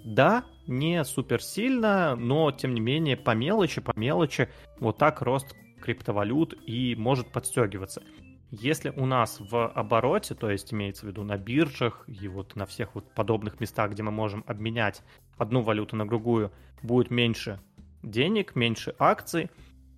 Да, 0.07 0.45
не 0.69 1.05
супер 1.05 1.43
сильно, 1.43 2.15
но 2.15 2.53
тем 2.53 2.75
не 2.75 2.81
менее 2.81 3.17
по 3.17 3.33
мелочи, 3.33 3.81
по 3.81 3.93
мелочи 3.99 4.49
вот 4.79 4.99
так 4.99 5.21
рост 5.21 5.57
криптовалют 5.83 6.55
и 6.65 6.95
может 6.95 7.33
подстегиваться. 7.33 8.05
Если 8.53 8.91
у 8.91 9.05
нас 9.05 9.41
в 9.41 9.67
обороте, 9.67 10.37
то 10.37 10.49
есть 10.49 10.73
имеется 10.73 11.07
в 11.07 11.09
виду 11.09 11.25
на 11.25 11.37
биржах 11.37 12.05
и 12.07 12.29
вот 12.29 12.55
на 12.55 12.67
всех 12.67 12.95
вот 12.95 13.13
подобных 13.15 13.59
местах, 13.59 13.91
где 13.91 14.05
мы 14.05 14.13
можем 14.13 14.45
обменять 14.47 15.03
одну 15.39 15.61
валюту 15.61 15.97
на 15.97 16.07
другую, 16.07 16.53
будет 16.83 17.11
меньше 17.11 17.59
денег, 18.05 18.55
меньше 18.55 18.95
акций, 19.01 19.51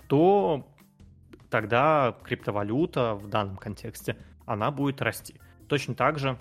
то 0.06 0.66
тогда 1.50 2.16
криптовалюта 2.24 3.14
в 3.14 3.28
данном 3.28 3.58
контексте, 3.58 4.16
она 4.46 4.70
будет 4.70 5.02
расти. 5.02 5.38
Точно 5.68 5.94
так 5.94 6.18
же 6.18 6.38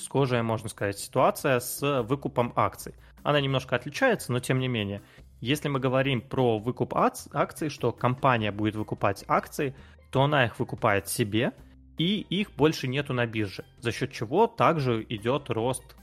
схожая, 0.00 0.42
можно 0.42 0.68
сказать, 0.68 0.98
ситуация 0.98 1.60
с 1.60 2.02
выкупом 2.02 2.52
акций. 2.56 2.94
Она 3.22 3.40
немножко 3.40 3.76
отличается, 3.76 4.32
но 4.32 4.40
тем 4.40 4.58
не 4.58 4.68
менее. 4.68 5.02
Если 5.40 5.68
мы 5.68 5.80
говорим 5.80 6.20
про 6.20 6.58
выкуп 6.58 6.94
акций, 6.94 7.68
что 7.68 7.92
компания 7.92 8.52
будет 8.52 8.76
выкупать 8.76 9.24
акции, 9.28 9.74
то 10.10 10.22
она 10.22 10.46
их 10.46 10.58
выкупает 10.58 11.08
себе, 11.08 11.52
и 11.98 12.20
их 12.20 12.52
больше 12.52 12.88
нету 12.88 13.12
на 13.14 13.26
бирже, 13.26 13.64
за 13.80 13.90
счет 13.92 14.12
чего 14.12 14.46
также 14.46 15.04
идет 15.08 15.50
рост 15.50 15.96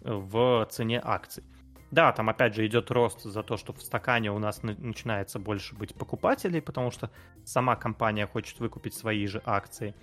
в 0.00 0.66
цене 0.70 1.00
акций. 1.04 1.44
Да, 1.90 2.12
там 2.12 2.28
опять 2.28 2.54
же 2.56 2.66
идет 2.66 2.90
рост 2.90 3.22
за 3.22 3.42
то, 3.44 3.56
что 3.56 3.72
в 3.72 3.80
стакане 3.80 4.32
у 4.32 4.38
нас 4.38 4.62
начинается 4.62 5.38
больше 5.38 5.76
быть 5.76 5.94
покупателей, 5.94 6.60
потому 6.60 6.90
что 6.90 7.10
сама 7.44 7.76
компания 7.76 8.26
хочет 8.26 8.58
выкупить 8.58 8.94
свои 8.94 9.26
же 9.26 9.40
акции. 9.44 9.94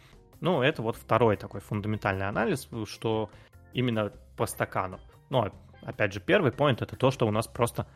Ну, 0.41 0.62
это 0.62 0.81
вот 0.81 0.95
второй 0.98 1.38
такой 1.38 1.62
фундаментальный 1.62 2.27
анализ, 2.27 2.67
что 2.86 3.29
именно 3.74 4.12
по 4.36 4.45
стакану. 4.45 5.00
Но, 5.29 5.51
опять 5.83 6.13
же, 6.13 6.19
первый 6.19 6.51
поинт 6.51 6.81
это 6.81 6.95
то, 6.95 7.12
что 7.12 7.27
у 7.27 7.31
нас 7.31 7.48
просто 7.48 7.88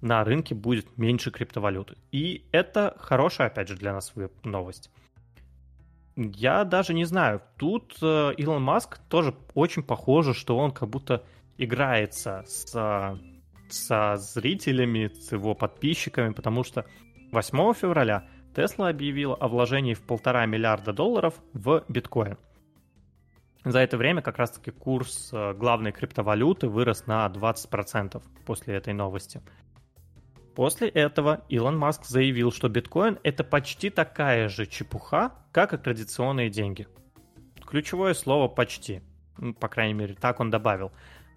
на 0.00 0.22
рынке 0.22 0.54
будет 0.54 0.98
меньше 0.98 1.30
криптовалюты. 1.30 1.96
И 2.12 2.46
это 2.52 2.94
хорошая, 2.98 3.48
опять 3.48 3.68
же, 3.68 3.76
для 3.76 3.92
нас 3.92 4.12
новость. 4.44 4.90
Я 6.16 6.64
даже 6.64 6.94
не 6.94 7.06
знаю, 7.06 7.42
тут 7.56 7.96
э, 8.00 8.34
Илон 8.36 8.62
Маск 8.62 8.98
тоже 9.08 9.34
очень 9.54 9.82
похоже, 9.82 10.32
что 10.32 10.56
он 10.56 10.70
как 10.70 10.88
будто 10.88 11.24
играется 11.58 12.44
с 12.46 13.18
со 13.70 14.16
зрителями, 14.16 15.08
с 15.08 15.32
его 15.32 15.54
подписчиками, 15.54 16.32
потому 16.32 16.64
что 16.64 16.84
8 17.32 17.74
февраля 17.74 18.28
Tesla 18.54 18.88
объявила 18.88 19.34
о 19.34 19.48
вложении 19.48 19.94
в 19.94 20.02
полтора 20.02 20.46
миллиарда 20.46 20.92
долларов 20.92 21.34
в 21.52 21.84
биткоин. 21.88 22.38
За 23.64 23.80
это 23.80 23.96
время 23.96 24.22
как 24.22 24.38
раз-таки 24.38 24.70
курс 24.70 25.30
э, 25.32 25.54
главной 25.54 25.90
криптовалюты 25.90 26.68
вырос 26.68 27.06
на 27.06 27.26
20% 27.26 28.22
после 28.44 28.74
этой 28.74 28.92
новости. 28.92 29.40
После 30.54 30.88
этого 30.88 31.42
Илон 31.48 31.76
Маск 31.76 32.04
заявил, 32.04 32.52
что 32.52 32.68
биткоин 32.68 33.18
это 33.24 33.42
почти 33.42 33.90
такая 33.90 34.48
же 34.48 34.66
чепуха, 34.66 35.32
как 35.50 35.72
и 35.72 35.78
традиционные 35.78 36.50
деньги. 36.50 36.86
Ключевое 37.66 38.14
слово 38.14 38.48
«почти». 38.48 39.02
Ну, 39.38 39.54
по 39.54 39.68
крайней 39.68 39.94
мере, 39.94 40.14
так 40.14 40.38
он 40.38 40.50
добавил. 40.50 40.92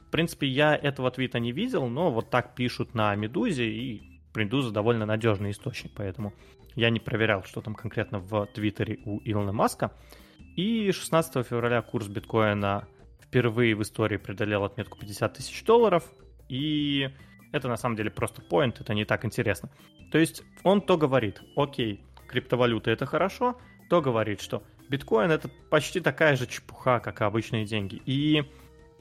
В 0.07 0.11
принципе, 0.11 0.47
я 0.47 0.75
этого 0.75 1.09
твита 1.09 1.39
не 1.39 1.51
видел, 1.51 1.87
но 1.87 2.11
вот 2.11 2.29
так 2.29 2.53
пишут 2.53 2.93
на 2.93 3.15
Медузе, 3.15 3.65
и 3.65 4.21
Медуза 4.35 4.71
довольно 4.71 5.05
надежный 5.05 5.51
источник, 5.51 5.93
поэтому 5.95 6.33
я 6.77 6.91
не 6.91 6.99
проверял, 6.99 7.43
что 7.43 7.61
там 7.61 7.73
конкретно 7.73 8.19
в 8.19 8.45
Твиттере 8.53 8.99
у 9.03 9.19
Илона 9.25 9.51
Маска. 9.51 9.91
И 10.55 10.91
16 10.91 11.45
февраля 11.45 11.81
курс 11.81 12.07
биткоина 12.07 12.87
впервые 13.19 13.75
в 13.75 13.81
истории 13.81 14.17
преодолел 14.17 14.63
отметку 14.63 14.97
50 14.99 15.33
тысяч 15.33 15.63
долларов, 15.63 16.03
и 16.49 17.09
это 17.51 17.67
на 17.67 17.77
самом 17.77 17.95
деле 17.95 18.11
просто 18.11 18.43
поинт, 18.43 18.79
это 18.79 18.93
не 18.93 19.05
так 19.05 19.25
интересно. 19.25 19.69
То 20.11 20.19
есть 20.19 20.43
он 20.63 20.81
то 20.81 20.97
говорит, 20.97 21.41
окей, 21.55 22.05
криптовалюта 22.27 22.91
это 22.91 23.07
хорошо, 23.07 23.57
то 23.89 23.99
говорит, 23.99 24.39
что 24.39 24.61
биткоин 24.87 25.31
это 25.31 25.49
почти 25.71 25.99
такая 25.99 26.35
же 26.35 26.45
чепуха, 26.45 26.99
как 26.99 27.21
и 27.21 27.23
обычные 27.23 27.65
деньги. 27.65 28.01
И 28.05 28.43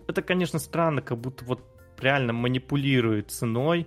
это, 0.09 0.23
конечно, 0.23 0.59
странно, 0.59 1.02
как 1.02 1.18
будто 1.18 1.45
вот 1.45 1.62
реально 1.99 2.33
манипулирует 2.33 3.30
ценой, 3.30 3.87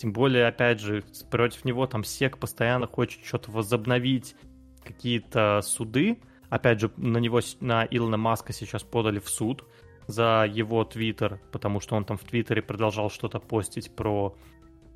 тем 0.00 0.14
более, 0.14 0.46
опять 0.46 0.80
же, 0.80 1.04
против 1.30 1.66
него 1.66 1.86
там 1.86 2.04
СЕК 2.04 2.38
постоянно 2.38 2.86
хочет 2.86 3.22
что-то 3.22 3.50
возобновить, 3.50 4.34
какие-то 4.82 5.60
суды. 5.62 6.18
Опять 6.48 6.80
же, 6.80 6.90
на 6.96 7.18
него, 7.18 7.40
на 7.60 7.84
Илона 7.84 8.16
Маска 8.16 8.54
сейчас 8.54 8.82
подали 8.82 9.18
в 9.18 9.28
суд 9.28 9.68
за 10.06 10.46
его 10.50 10.84
твиттер, 10.84 11.38
потому 11.52 11.80
что 11.80 11.96
он 11.96 12.06
там 12.06 12.16
в 12.16 12.24
твиттере 12.24 12.62
продолжал 12.62 13.10
что-то 13.10 13.40
постить 13.40 13.94
про 13.94 14.34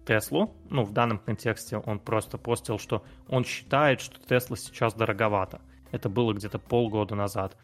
Теслу. 0.07 0.57
Ну, 0.71 0.85
в 0.85 0.95
данном 0.95 1.19
контексте 1.19 1.77
он 1.77 1.99
просто 1.99 2.39
постил, 2.39 2.79
что 2.79 3.05
он 3.29 3.45
считает, 3.45 4.01
что 4.01 4.19
Тесла 4.27 4.57
сейчас 4.57 4.95
дороговато. 4.95 5.61
Это 5.93 6.09
было 6.09 6.33
где-то 6.33 6.59
полгода 6.59 7.15
назад. 7.15 7.59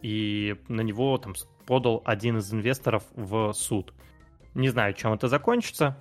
И 0.00 0.54
на 0.68 0.82
него 0.82 1.18
там 1.18 1.34
подал 1.66 2.02
один 2.04 2.36
из 2.36 2.54
инвесторов 2.54 3.02
в 3.16 3.52
суд. 3.52 3.92
Не 4.54 4.68
знаю, 4.68 4.94
чем 4.94 5.12
это 5.12 5.26
закончится, 5.26 5.98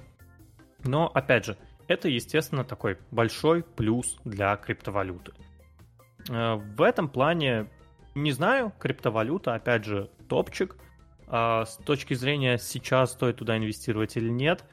но, 0.83 1.11
опять 1.13 1.45
же, 1.45 1.57
это, 1.87 2.09
естественно, 2.09 2.63
такой 2.63 2.97
большой 3.11 3.63
плюс 3.63 4.17
для 4.25 4.55
криптовалюты. 4.57 5.33
Э, 6.29 6.55
в 6.55 6.81
этом 6.81 7.09
плане, 7.09 7.69
не 8.15 8.31
знаю, 8.31 8.73
криптовалюта, 8.79 9.55
опять 9.55 9.85
же, 9.85 10.09
топчик. 10.27 10.75
А 11.29 11.65
с 11.65 11.75
точки 11.77 12.13
зрения 12.13 12.57
сейчас 12.57 13.11
стоит 13.11 13.37
туда 13.37 13.57
инвестировать 13.57 14.15
или 14.15 14.29
нет, 14.29 14.63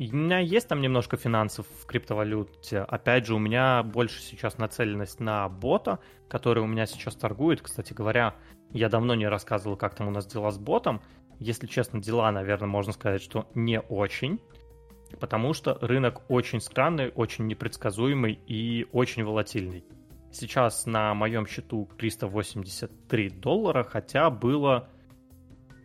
у 0.00 0.16
меня 0.16 0.38
есть 0.38 0.68
там 0.68 0.80
немножко 0.80 1.16
финансов 1.16 1.66
в 1.82 1.86
криптовалюте. 1.86 2.80
Опять 2.80 3.26
же, 3.26 3.34
у 3.34 3.38
меня 3.38 3.82
больше 3.82 4.20
сейчас 4.20 4.56
нацеленность 4.56 5.18
на 5.18 5.48
бота, 5.48 5.98
который 6.28 6.62
у 6.62 6.66
меня 6.66 6.86
сейчас 6.86 7.16
торгует. 7.16 7.62
Кстати 7.62 7.92
говоря, 7.92 8.36
я 8.70 8.88
давно 8.88 9.16
не 9.16 9.26
рассказывал, 9.26 9.76
как 9.76 9.96
там 9.96 10.06
у 10.06 10.10
нас 10.12 10.26
дела 10.26 10.52
с 10.52 10.58
ботом. 10.58 11.02
Если 11.40 11.66
честно, 11.66 12.00
дела, 12.00 12.30
наверное, 12.30 12.68
можно 12.68 12.92
сказать, 12.92 13.22
что 13.22 13.48
не 13.54 13.80
очень. 13.80 14.40
Потому 15.20 15.54
что 15.54 15.78
рынок 15.80 16.22
очень 16.28 16.60
странный, 16.60 17.10
очень 17.14 17.46
непредсказуемый 17.46 18.38
и 18.46 18.86
очень 18.92 19.24
волатильный. 19.24 19.84
Сейчас 20.30 20.86
на 20.86 21.14
моем 21.14 21.46
счету 21.46 21.88
383 21.98 23.30
доллара, 23.30 23.82
хотя 23.82 24.28
было 24.30 24.88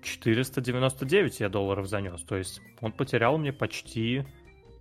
499 0.04 1.40
я 1.40 1.50
долларов 1.50 1.88
занес. 1.88 2.22
То 2.24 2.36
есть 2.36 2.62
он 2.82 2.92
потерял 2.92 3.38
мне 3.38 3.54
почти 3.54 4.26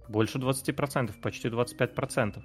больше 0.09 0.39
20%, 0.39 1.21
почти 1.21 1.49
25%. 1.49 2.43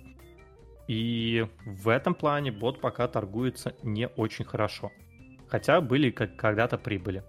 И 0.88 1.46
в 1.66 1.90
этом 1.90 2.16
плане 2.16 2.52
бот 2.52 2.80
пока 2.80 3.08
торгуется 3.08 3.76
не 3.84 4.08
очень 4.08 4.46
хорошо. 4.46 4.92
Хотя 5.50 5.82
были 5.82 6.12
как 6.12 6.36
когда-то 6.38 6.78
прибыли. 6.78 7.24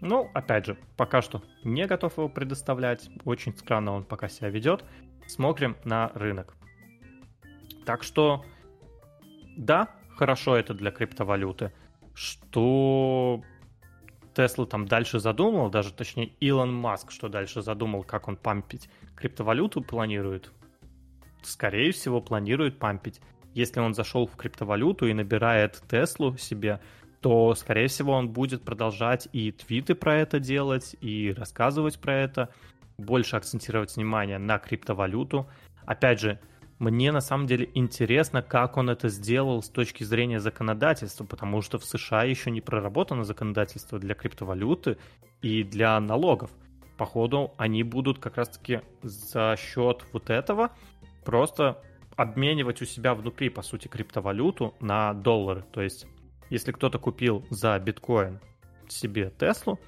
Ну, 0.00 0.30
опять 0.34 0.66
же, 0.66 0.78
пока 0.96 1.22
что 1.22 1.42
не 1.62 1.86
готов 1.86 2.16
его 2.16 2.28
предоставлять. 2.28 3.08
Очень 3.24 3.56
странно 3.56 3.92
он 3.92 4.04
пока 4.04 4.28
себя 4.28 4.48
ведет. 4.48 4.84
Смотрим 5.26 5.76
на 5.84 6.10
рынок. 6.14 6.56
Так 7.84 8.02
что, 8.02 8.44
да, 9.56 9.88
хорошо 10.16 10.56
это 10.56 10.74
для 10.74 10.90
криптовалюты. 10.90 11.72
Что 12.14 13.42
Тесла 14.34 14.66
там 14.66 14.86
дальше 14.86 15.18
задумал, 15.18 15.70
даже 15.70 15.92
точнее 15.92 16.32
Илон 16.40 16.74
Маск, 16.74 17.10
что 17.10 17.28
дальше 17.28 17.62
задумал, 17.62 18.04
как 18.04 18.28
он 18.28 18.36
пампить 18.36 18.88
криптовалюту 19.20 19.82
планирует. 19.82 20.50
Скорее 21.42 21.92
всего, 21.92 22.20
планирует 22.20 22.78
пампить. 22.78 23.20
Если 23.54 23.80
он 23.80 23.94
зашел 23.94 24.26
в 24.26 24.36
криптовалюту 24.36 25.06
и 25.06 25.12
набирает 25.12 25.82
Теслу 25.88 26.36
себе, 26.38 26.80
то, 27.20 27.54
скорее 27.54 27.88
всего, 27.88 28.12
он 28.12 28.30
будет 28.30 28.62
продолжать 28.62 29.28
и 29.32 29.52
твиты 29.52 29.94
про 29.94 30.16
это 30.16 30.40
делать, 30.40 30.96
и 31.00 31.34
рассказывать 31.36 31.98
про 31.98 32.14
это, 32.14 32.48
больше 32.98 33.36
акцентировать 33.36 33.94
внимание 33.96 34.38
на 34.38 34.58
криптовалюту. 34.58 35.48
Опять 35.84 36.20
же, 36.20 36.40
мне 36.78 37.12
на 37.12 37.20
самом 37.20 37.46
деле 37.46 37.68
интересно, 37.74 38.40
как 38.42 38.78
он 38.78 38.88
это 38.88 39.10
сделал 39.10 39.62
с 39.62 39.68
точки 39.68 40.02
зрения 40.02 40.40
законодательства, 40.40 41.24
потому 41.24 41.60
что 41.60 41.78
в 41.78 41.84
США 41.84 42.24
еще 42.24 42.50
не 42.50 42.62
проработано 42.62 43.24
законодательство 43.24 43.98
для 43.98 44.14
криптовалюты 44.14 44.96
и 45.42 45.62
для 45.62 46.00
налогов. 46.00 46.50
Походу, 46.96 47.52
они 47.58 47.82
будут 47.82 48.18
как 48.18 48.36
раз-таки 48.36 48.80
за 49.02 49.56
счет 49.58 50.04
вот 50.12 50.30
этого 50.30 50.70
просто 51.24 51.82
обменивать 52.16 52.80
у 52.80 52.86
себя 52.86 53.14
внутри, 53.14 53.50
по 53.50 53.62
сути, 53.62 53.88
криптовалюту 53.88 54.74
на 54.80 55.12
доллары. 55.12 55.64
То 55.72 55.82
есть 55.82 56.06
если 56.50 56.72
кто-то 56.72 56.98
купил 56.98 57.46
за 57.50 57.78
биткоин 57.78 58.40
себе 58.88 59.32
Теслу, 59.38 59.78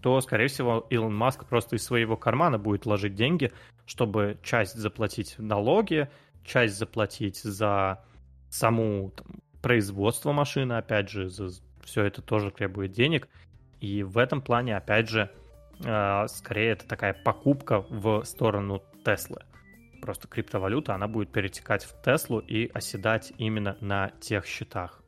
то, 0.00 0.20
скорее 0.20 0.48
всего, 0.48 0.86
Илон 0.90 1.14
Маск 1.14 1.46
просто 1.46 1.76
из 1.76 1.84
своего 1.84 2.16
кармана 2.16 2.58
будет 2.58 2.86
ложить 2.86 3.14
деньги, 3.14 3.52
чтобы 3.86 4.38
часть 4.42 4.74
заплатить 4.74 5.36
налоги, 5.38 6.08
часть 6.44 6.76
заплатить 6.76 7.38
за 7.38 8.04
саму 8.48 9.10
там, 9.10 9.26
производство 9.60 10.32
машины, 10.32 10.74
опять 10.74 11.08
же, 11.08 11.28
за, 11.28 11.50
все 11.84 12.04
это 12.04 12.20
тоже 12.20 12.50
требует 12.50 12.92
денег. 12.92 13.28
И 13.80 14.02
в 14.02 14.18
этом 14.18 14.42
плане, 14.42 14.76
опять 14.76 15.08
же, 15.08 15.30
э, 15.84 16.26
скорее 16.28 16.72
это 16.72 16.86
такая 16.86 17.14
покупка 17.14 17.84
в 17.88 18.24
сторону 18.24 18.82
Теслы. 19.04 19.42
Просто 20.00 20.26
криптовалюта, 20.26 20.94
она 20.94 21.06
будет 21.06 21.30
перетекать 21.30 21.84
в 21.84 22.00
Теслу 22.02 22.40
и 22.40 22.68
оседать 22.74 23.32
именно 23.38 23.76
на 23.80 24.10
тех 24.20 24.46
счетах. 24.46 25.01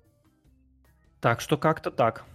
Так 1.25 1.41
что 1.41 1.57
как-то 1.57 1.91
так. 1.91 2.27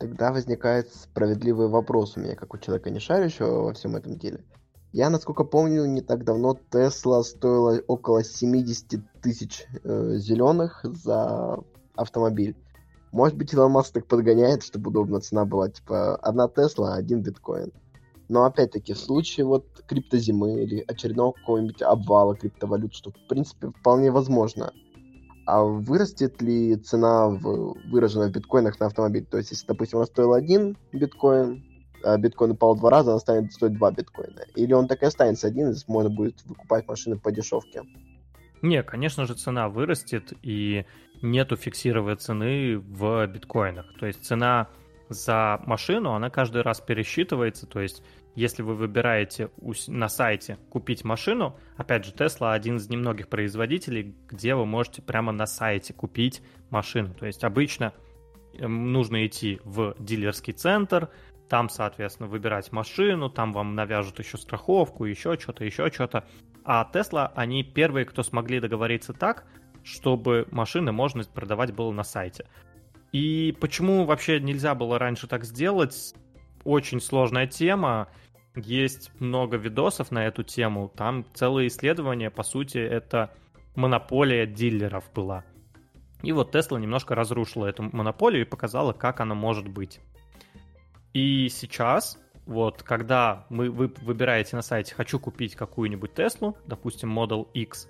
Тогда 0.00 0.32
возникает 0.32 0.92
справедливый 0.92 1.68
вопрос 1.68 2.16
у 2.16 2.20
меня, 2.20 2.34
как 2.34 2.52
у 2.54 2.58
человека 2.58 2.90
не 2.90 2.98
шарящего 2.98 3.62
во 3.62 3.72
всем 3.72 3.94
этом 3.94 4.18
деле. 4.18 4.44
Я, 4.90 5.10
насколько 5.10 5.44
помню, 5.44 5.86
не 5.86 6.00
так 6.00 6.24
давно 6.24 6.58
Тесла 6.72 7.22
стоила 7.22 7.80
около 7.86 8.24
70 8.24 9.00
тысяч 9.22 9.64
э, 9.84 10.16
зеленых 10.16 10.80
за 10.82 11.60
автомобиль. 11.94 12.56
Может 13.12 13.38
быть, 13.38 13.54
Илон 13.54 13.70
Маск 13.70 13.92
так 13.92 14.08
подгоняет, 14.08 14.64
чтобы 14.64 14.90
удобно 14.90 15.20
цена 15.20 15.44
была, 15.44 15.68
типа, 15.68 16.16
одна 16.16 16.48
Тесла, 16.48 16.94
один 16.94 17.22
биткоин. 17.22 17.70
Но 18.28 18.44
опять-таки, 18.44 18.92
в 18.92 18.98
случае 18.98 19.46
вот 19.46 19.84
криптозимы 19.86 20.64
или 20.64 20.84
очередного 20.88 21.30
какого-нибудь 21.30 21.80
обвала 21.80 22.34
криптовалют, 22.34 22.92
что 22.92 23.12
в 23.12 23.28
принципе 23.28 23.68
вполне 23.68 24.10
возможно, 24.10 24.72
а 25.46 25.62
вырастет 25.62 26.40
ли 26.42 26.76
цена, 26.76 27.28
в, 27.28 27.76
выраженная 27.90 28.28
в 28.28 28.32
биткоинах 28.32 28.80
на 28.80 28.86
автомобиль? 28.86 29.26
То 29.26 29.38
есть, 29.38 29.50
если, 29.50 29.66
допустим, 29.66 29.98
она 29.98 30.06
стоила 30.06 30.36
один 30.36 30.76
биткоин, 30.92 31.64
а 32.02 32.16
биткоин 32.18 32.52
упал 32.52 32.76
два 32.76 32.90
раза, 32.90 33.10
она 33.12 33.20
станет 33.20 33.52
стоить 33.52 33.74
два 33.74 33.90
биткоина. 33.90 34.42
Или 34.54 34.72
он 34.72 34.88
так 34.88 35.02
и 35.02 35.06
останется 35.06 35.46
один, 35.46 35.70
и 35.70 35.74
можно 35.86 36.10
будет 36.10 36.42
выкупать 36.44 36.86
машины 36.86 37.18
по 37.18 37.32
дешевке? 37.32 37.82
Не, 38.62 38.82
конечно 38.82 39.26
же, 39.26 39.34
цена 39.34 39.68
вырастет, 39.68 40.32
и 40.42 40.86
нету 41.22 41.56
фиксированной 41.56 42.16
цены 42.16 42.78
в 42.78 43.26
биткоинах. 43.26 43.86
То 43.98 44.06
есть 44.06 44.24
цена 44.24 44.68
за 45.08 45.60
машину, 45.66 46.12
она 46.12 46.30
каждый 46.30 46.62
раз 46.62 46.80
пересчитывается, 46.80 47.66
то 47.66 47.80
есть 47.80 48.02
если 48.34 48.62
вы 48.62 48.74
выбираете 48.74 49.50
на 49.88 50.08
сайте 50.08 50.58
купить 50.70 51.04
машину, 51.04 51.56
опять 51.76 52.04
же, 52.04 52.12
Tesla 52.12 52.52
один 52.52 52.76
из 52.76 52.88
немногих 52.88 53.28
производителей, 53.28 54.14
где 54.28 54.54
вы 54.54 54.66
можете 54.66 55.02
прямо 55.02 55.32
на 55.32 55.46
сайте 55.46 55.92
купить 55.92 56.42
машину. 56.70 57.14
То 57.14 57.26
есть 57.26 57.44
обычно 57.44 57.92
эм, 58.58 58.92
нужно 58.92 59.26
идти 59.26 59.60
в 59.64 59.94
дилерский 59.98 60.52
центр, 60.52 61.10
там, 61.48 61.68
соответственно, 61.68 62.28
выбирать 62.28 62.72
машину, 62.72 63.30
там 63.30 63.52
вам 63.52 63.74
навяжут 63.74 64.18
еще 64.18 64.38
страховку, 64.38 65.04
еще 65.04 65.38
что-то, 65.38 65.64
еще 65.64 65.90
что-то. 65.90 66.24
А 66.64 66.88
Tesla, 66.92 67.30
они 67.34 67.62
первые, 67.62 68.06
кто 68.06 68.22
смогли 68.22 68.58
договориться 68.58 69.12
так, 69.12 69.44
чтобы 69.84 70.48
машины 70.50 70.92
можно 70.92 71.22
продавать 71.24 71.72
было 71.72 71.92
на 71.92 72.02
сайте. 72.02 72.46
И 73.12 73.56
почему 73.60 74.04
вообще 74.06 74.40
нельзя 74.40 74.74
было 74.74 74.98
раньше 74.98 75.28
так 75.28 75.44
сделать? 75.44 76.14
Очень 76.64 77.00
сложная 77.00 77.46
тема. 77.46 78.08
Есть 78.56 79.10
много 79.18 79.56
видосов 79.56 80.10
на 80.10 80.26
эту 80.26 80.44
тему. 80.44 80.92
Там 80.94 81.26
целые 81.34 81.68
исследования, 81.68 82.30
по 82.30 82.42
сути, 82.42 82.78
это 82.78 83.34
монополия 83.74 84.46
дилеров 84.46 85.10
была. 85.12 85.44
И 86.22 86.32
вот 86.32 86.54
Tesla 86.54 86.80
немножко 86.80 87.14
разрушила 87.14 87.66
эту 87.66 87.82
монополию 87.82 88.42
и 88.42 88.48
показала, 88.48 88.92
как 88.92 89.20
она 89.20 89.34
может 89.34 89.68
быть. 89.68 90.00
И 91.12 91.48
сейчас, 91.48 92.18
вот, 92.46 92.82
когда 92.82 93.46
мы, 93.50 93.70
вы 93.70 93.92
выбираете 94.00 94.56
на 94.56 94.62
сайте 94.62 94.94
«хочу 94.94 95.18
купить 95.18 95.54
какую-нибудь 95.54 96.14
Теслу», 96.14 96.56
допустим, 96.66 97.16
Model 97.16 97.48
X, 97.52 97.88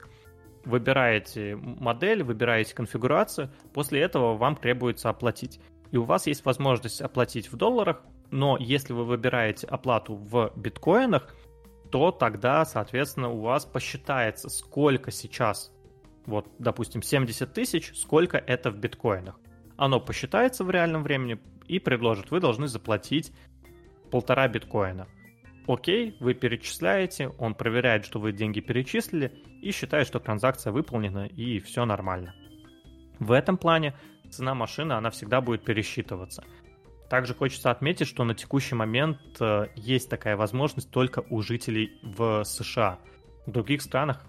выбираете 0.64 1.56
модель, 1.56 2.22
выбираете 2.22 2.74
конфигурацию, 2.74 3.50
после 3.72 4.00
этого 4.00 4.36
вам 4.36 4.56
требуется 4.56 5.10
оплатить. 5.10 5.60
И 5.90 5.96
у 5.96 6.02
вас 6.02 6.26
есть 6.26 6.44
возможность 6.44 7.00
оплатить 7.00 7.52
в 7.52 7.56
долларах, 7.56 8.02
но 8.30 8.56
если 8.58 8.92
вы 8.92 9.04
выбираете 9.04 9.66
оплату 9.66 10.14
в 10.14 10.52
биткоинах, 10.56 11.34
то 11.90 12.10
тогда, 12.10 12.64
соответственно, 12.64 13.28
у 13.28 13.40
вас 13.40 13.64
посчитается, 13.64 14.48
сколько 14.48 15.10
сейчас, 15.10 15.72
вот, 16.26 16.48
допустим, 16.58 17.02
70 17.02 17.52
тысяч, 17.52 17.92
сколько 17.94 18.36
это 18.36 18.70
в 18.70 18.78
биткоинах. 18.78 19.38
Оно 19.76 20.00
посчитается 20.00 20.64
в 20.64 20.70
реальном 20.70 21.02
времени 21.02 21.38
и 21.66 21.78
предложит, 21.78 22.30
вы 22.30 22.40
должны 22.40 22.66
заплатить 22.68 23.32
полтора 24.10 24.48
биткоина. 24.48 25.06
Окей, 25.66 26.16
вы 26.20 26.34
перечисляете, 26.34 27.28
он 27.38 27.54
проверяет, 27.54 28.04
что 28.04 28.20
вы 28.20 28.32
деньги 28.32 28.60
перечислили 28.60 29.32
и 29.62 29.70
считает, 29.70 30.06
что 30.06 30.20
транзакция 30.20 30.72
выполнена 30.72 31.26
и 31.26 31.58
все 31.58 31.84
нормально. 31.86 32.34
В 33.18 33.32
этом 33.32 33.56
плане 33.56 33.94
цена 34.30 34.54
машины, 34.54 34.92
она 34.92 35.10
всегда 35.10 35.40
будет 35.40 35.64
пересчитываться. 35.64 36.44
Также 37.08 37.34
хочется 37.34 37.70
отметить, 37.70 38.06
что 38.06 38.24
на 38.24 38.34
текущий 38.34 38.74
момент 38.74 39.18
э, 39.40 39.68
есть 39.76 40.08
такая 40.08 40.36
возможность 40.36 40.90
только 40.90 41.22
у 41.30 41.42
жителей 41.42 41.98
в 42.02 42.44
США. 42.44 42.98
В 43.46 43.50
других 43.50 43.82
странах 43.82 44.24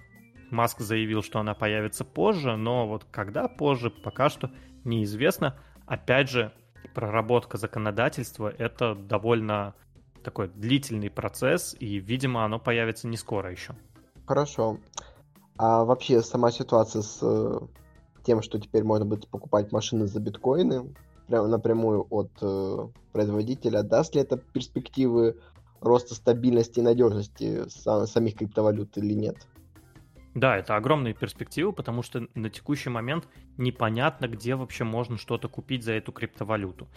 Маск 0.52 0.80
заявил, 0.82 1.24
что 1.24 1.40
она 1.40 1.54
появится 1.54 2.04
позже, 2.04 2.56
но 2.58 2.88
вот 2.88 3.06
когда 3.10 3.48
позже, 3.48 3.90
пока 3.90 4.30
что 4.30 4.52
неизвестно. 4.84 5.58
Опять 5.88 6.30
же, 6.30 6.52
проработка 6.94 7.58
законодательства— 7.58 8.54
это 8.58 8.96
довольно 8.96 9.74
такой 10.24 10.48
длительный 10.48 11.10
процесс, 11.10 11.76
и, 11.80 11.98
видимо, 12.00 12.44
оно 12.44 12.60
появится 12.60 13.08
не 13.08 13.18
скоро 13.18 13.52
еще. 13.52 13.76
Хорошо. 14.26 14.80
А 15.58 15.86
вообще 15.86 16.22
сама 16.22 16.52
ситуация 16.52 17.02
с 17.04 17.20
э, 17.22 17.60
тем, 18.24 18.42
что 18.42 18.60
теперь 18.60 18.84
можно 18.84 19.06
будет 19.06 19.28
покупать 19.30 19.72
машины 19.72 20.08
за 20.08 20.20
биткоины, 20.20 20.94
прямо 21.28 21.48
напрямую 21.48 22.06
от 22.10 22.32
э, 22.42 22.88
производителя, 23.12 23.84
даст 23.84 24.16
ли 24.16 24.22
это 24.22 24.38
перспективы 24.38 25.38
роста 25.82 26.16
стабильности 26.16 26.80
и 26.80 26.84
надежности 26.84 27.68
сам, 27.70 28.08
самих 28.08 28.36
криптовалют 28.36 28.98
или 28.98 29.14
нет? 29.14 29.38
Да, 30.34 30.58
это 30.58 30.76
огромные 30.76 31.14
перспективы, 31.14 31.72
потому 31.72 32.02
что 32.02 32.28
на 32.36 32.50
текущий 32.50 32.90
момент 32.90 33.28
непонятно, 33.58 34.28
где 34.28 34.56
вообще 34.56 34.84
можно 34.84 35.18
что-то 35.18 35.48
купить 35.48 35.84
за 35.84 35.94
эту 35.94 36.12
криптовалюту. 36.12 36.88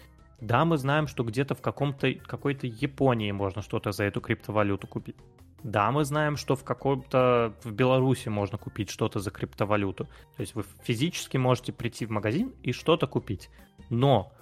Да, 0.40 0.64
мы 0.64 0.76
знаем, 0.76 1.06
что 1.06 1.24
где-то 1.24 1.54
в 1.54 1.60
каком-то, 1.60 2.12
какой-то 2.14 2.66
Японии 2.66 3.30
можно 3.30 3.62
что-то 3.62 3.92
за 3.92 4.04
эту 4.04 4.20
криптовалюту 4.20 4.86
купить. 4.86 5.16
Да, 5.64 5.90
мы 5.90 6.04
знаем, 6.04 6.36
что 6.36 6.54
в 6.54 6.64
каком-то 6.64 7.54
в 7.64 7.72
Беларуси 7.72 8.28
можно 8.28 8.58
купить 8.58 8.90
что-то 8.90 9.18
за 9.18 9.30
криптовалюту. 9.30 10.04
То 10.36 10.40
есть 10.40 10.54
вы 10.54 10.64
физически 10.82 11.36
можете 11.36 11.72
прийти 11.72 12.06
в 12.06 12.10
магазин 12.10 12.54
и 12.62 12.72
что-то 12.72 13.06
купить. 13.06 13.50
Но 13.90 14.32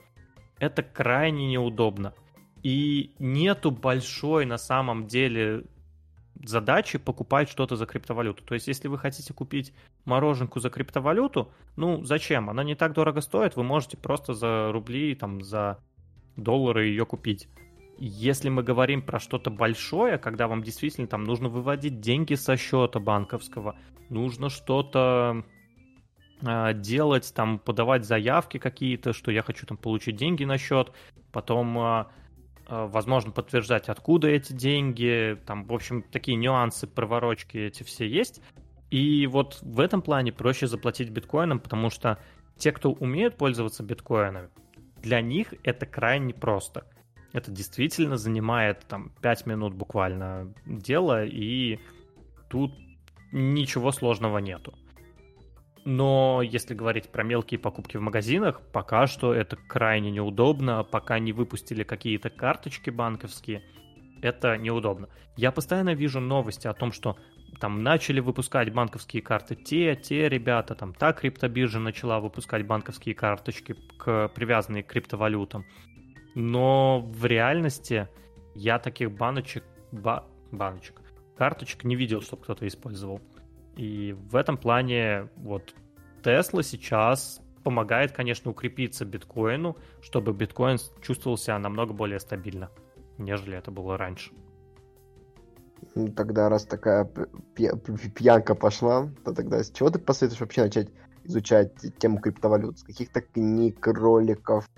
это 0.58 0.82
крайне 0.82 1.46
неудобно. 1.46 2.12
И 2.62 3.14
нету 3.18 3.70
большой 3.70 4.44
на 4.44 4.58
самом 4.58 5.06
деле 5.06 5.64
задачи 6.44 6.98
покупать 6.98 7.48
что-то 7.48 7.76
за 7.76 7.86
криптовалюту. 7.86 8.44
То 8.44 8.54
есть, 8.54 8.68
если 8.68 8.88
вы 8.88 8.98
хотите 8.98 9.32
купить 9.32 9.72
мороженку 10.04 10.60
за 10.60 10.70
криптовалюту, 10.70 11.52
ну 11.76 12.04
зачем? 12.04 12.50
Она 12.50 12.62
не 12.62 12.74
так 12.74 12.92
дорого 12.92 13.20
стоит, 13.20 13.56
вы 13.56 13.62
можете 13.62 13.96
просто 13.96 14.34
за 14.34 14.70
рубли, 14.72 15.14
там, 15.14 15.42
за 15.42 15.78
доллары 16.36 16.86
ее 16.86 17.06
купить. 17.06 17.48
Если 17.98 18.48
мы 18.48 18.62
говорим 18.62 19.02
про 19.02 19.18
что-то 19.18 19.50
большое, 19.50 20.18
когда 20.18 20.48
вам 20.48 20.62
действительно 20.62 21.06
там 21.06 21.24
нужно 21.24 21.48
выводить 21.48 22.00
деньги 22.00 22.34
со 22.34 22.56
счета 22.56 23.00
банковского, 23.00 23.76
нужно 24.10 24.50
что-то 24.50 25.44
э, 26.42 26.74
делать, 26.74 27.32
там 27.34 27.58
подавать 27.58 28.04
заявки 28.04 28.58
какие-то, 28.58 29.12
что 29.12 29.30
я 29.30 29.42
хочу 29.42 29.66
там 29.66 29.76
получить 29.76 30.16
деньги 30.16 30.44
на 30.44 30.58
счет, 30.58 30.92
потом 31.32 31.78
э, 31.78 32.04
Э, 32.68 32.86
возможно, 32.90 33.30
подтверждать, 33.30 33.88
откуда 33.88 34.28
эти 34.28 34.52
деньги, 34.52 35.38
там, 35.46 35.64
в 35.64 35.72
общем, 35.72 36.02
такие 36.02 36.36
нюансы, 36.36 36.86
проворочки 36.86 37.58
эти 37.58 37.82
все 37.82 38.08
есть. 38.08 38.42
И 38.90 39.26
вот 39.26 39.58
в 39.62 39.80
этом 39.80 40.02
плане 40.02 40.32
проще 40.32 40.66
заплатить 40.66 41.10
биткоином, 41.10 41.60
потому 41.60 41.90
что 41.90 42.18
те, 42.56 42.72
кто 42.72 42.92
умеют 42.92 43.36
пользоваться 43.36 43.82
биткоинами, 43.82 44.48
для 45.02 45.20
них 45.20 45.54
это 45.62 45.86
крайне 45.86 46.34
просто. 46.34 46.86
Это 47.36 47.50
действительно 47.50 48.16
занимает 48.16 48.86
там 48.88 49.10
5 49.20 49.44
минут 49.44 49.74
буквально 49.74 50.54
дело, 50.64 51.22
и 51.22 51.78
тут 52.48 52.72
ничего 53.30 53.92
сложного 53.92 54.38
нету. 54.38 54.72
Но 55.84 56.40
если 56.40 56.72
говорить 56.72 57.10
про 57.10 57.24
мелкие 57.24 57.60
покупки 57.60 57.98
в 57.98 58.00
магазинах, 58.00 58.62
пока 58.72 59.06
что 59.06 59.34
это 59.34 59.56
крайне 59.56 60.10
неудобно, 60.10 60.82
пока 60.82 61.18
не 61.18 61.34
выпустили 61.34 61.84
какие-то 61.84 62.30
карточки 62.30 62.88
банковские, 62.88 63.62
это 64.22 64.56
неудобно. 64.56 65.10
Я 65.36 65.52
постоянно 65.52 65.92
вижу 65.94 66.20
новости 66.20 66.66
о 66.66 66.72
том, 66.72 66.90
что 66.90 67.18
там 67.60 67.82
начали 67.82 68.20
выпускать 68.20 68.72
банковские 68.72 69.20
карты 69.20 69.56
те, 69.56 69.94
те 69.94 70.30
ребята, 70.30 70.74
там 70.74 70.94
та 70.94 71.12
криптобиржа 71.12 71.80
начала 71.80 72.18
выпускать 72.18 72.66
банковские 72.66 73.14
карточки, 73.14 73.76
к, 73.98 74.28
привязанные 74.34 74.82
к 74.82 74.86
криптовалютам. 74.86 75.66
Но 76.36 77.00
в 77.00 77.24
реальности 77.24 78.08
я 78.54 78.78
таких 78.78 79.10
баночек, 79.10 79.64
ба, 79.90 80.26
баночек, 80.52 81.00
карточек 81.34 81.84
не 81.84 81.96
видел, 81.96 82.20
чтобы 82.20 82.42
кто-то 82.42 82.68
использовал. 82.68 83.22
И 83.74 84.12
в 84.12 84.36
этом 84.36 84.58
плане 84.58 85.30
вот 85.36 85.74
Tesla 86.22 86.62
сейчас 86.62 87.40
помогает, 87.64 88.12
конечно, 88.12 88.50
укрепиться 88.50 89.06
биткоину, 89.06 89.78
чтобы 90.02 90.34
биткоин 90.34 90.76
чувствовал 91.00 91.38
себя 91.38 91.58
намного 91.58 91.94
более 91.94 92.20
стабильно, 92.20 92.70
нежели 93.16 93.56
это 93.56 93.70
было 93.70 93.96
раньше. 93.96 94.30
Тогда, 96.14 96.50
раз 96.50 96.66
такая 96.66 97.10
пьянка 97.54 98.54
пошла, 98.54 99.08
то 99.24 99.32
тогда 99.32 99.64
с 99.64 99.70
чего 99.70 99.88
ты 99.88 99.98
посоветуешь 99.98 100.40
вообще 100.40 100.64
начать 100.64 100.90
изучать 101.24 101.72
тему 101.98 102.20
криптовалют? 102.20 102.78
С 102.78 102.82
каких-то 102.82 103.22
книг, 103.22 103.86
роликов 103.86 104.68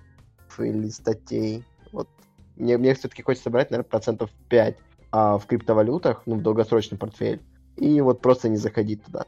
или 0.59 0.89
статей? 0.89 1.65
Вот 1.93 2.09
мне, 2.57 2.79
мне 2.79 2.95
все-таки 2.95 3.23
хочется 3.23 3.45
собрать, 3.45 3.71
наверное, 3.71 3.89
процентов 3.89 4.31
5 4.49 4.77
а 5.11 5.39
в 5.39 5.47
криптовалютах, 5.47 6.23
ну, 6.27 6.37
в 6.37 6.43
долгосрочный 6.43 6.99
портфель, 6.99 7.41
и 7.77 8.01
вот 8.01 8.21
просто 8.21 8.49
не 8.49 8.57
заходить 8.57 9.03
туда. 9.05 9.25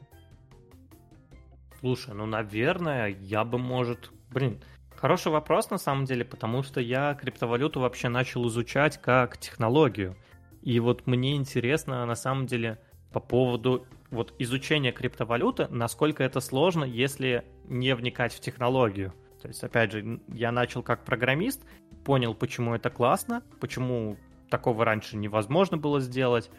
Слушай, 1.79 2.13
ну, 2.13 2.25
наверное, 2.25 3.07
я 3.07 3.43
бы, 3.43 3.57
может... 3.57 4.11
Блин, 4.29 4.61
хороший 4.95 5.31
вопрос 5.31 5.71
на 5.71 5.79
самом 5.79 6.05
деле, 6.05 6.23
потому 6.23 6.61
что 6.61 6.79
я 6.79 7.15
криптовалюту 7.15 7.79
вообще 7.79 8.09
начал 8.09 8.47
изучать 8.47 9.01
как 9.01 9.37
технологию. 9.39 10.15
И 10.61 10.79
вот 10.79 11.07
мне 11.07 11.35
интересно 11.35 12.05
на 12.05 12.15
самом 12.15 12.45
деле 12.45 12.77
по 13.11 13.19
поводу 13.19 13.87
вот 14.11 14.35
изучения 14.37 14.91
криптовалюты, 14.91 15.67
насколько 15.69 16.23
это 16.23 16.39
сложно, 16.39 16.83
если 16.83 17.43
не 17.65 17.95
вникать 17.95 18.33
в 18.33 18.39
технологию. 18.39 19.13
То 19.41 19.47
есть, 19.47 19.63
опять 19.63 19.91
же, 19.91 20.19
я 20.27 20.51
начал 20.51 20.83
как 20.83 21.03
программист, 21.03 21.65
понял, 22.05 22.33
почему 22.33 22.75
это 22.75 22.89
классно, 22.89 23.43
почему 23.59 24.17
такого 24.49 24.85
раньше 24.85 25.17
невозможно 25.17 25.77
было 25.77 25.99
сделать, 25.99 26.49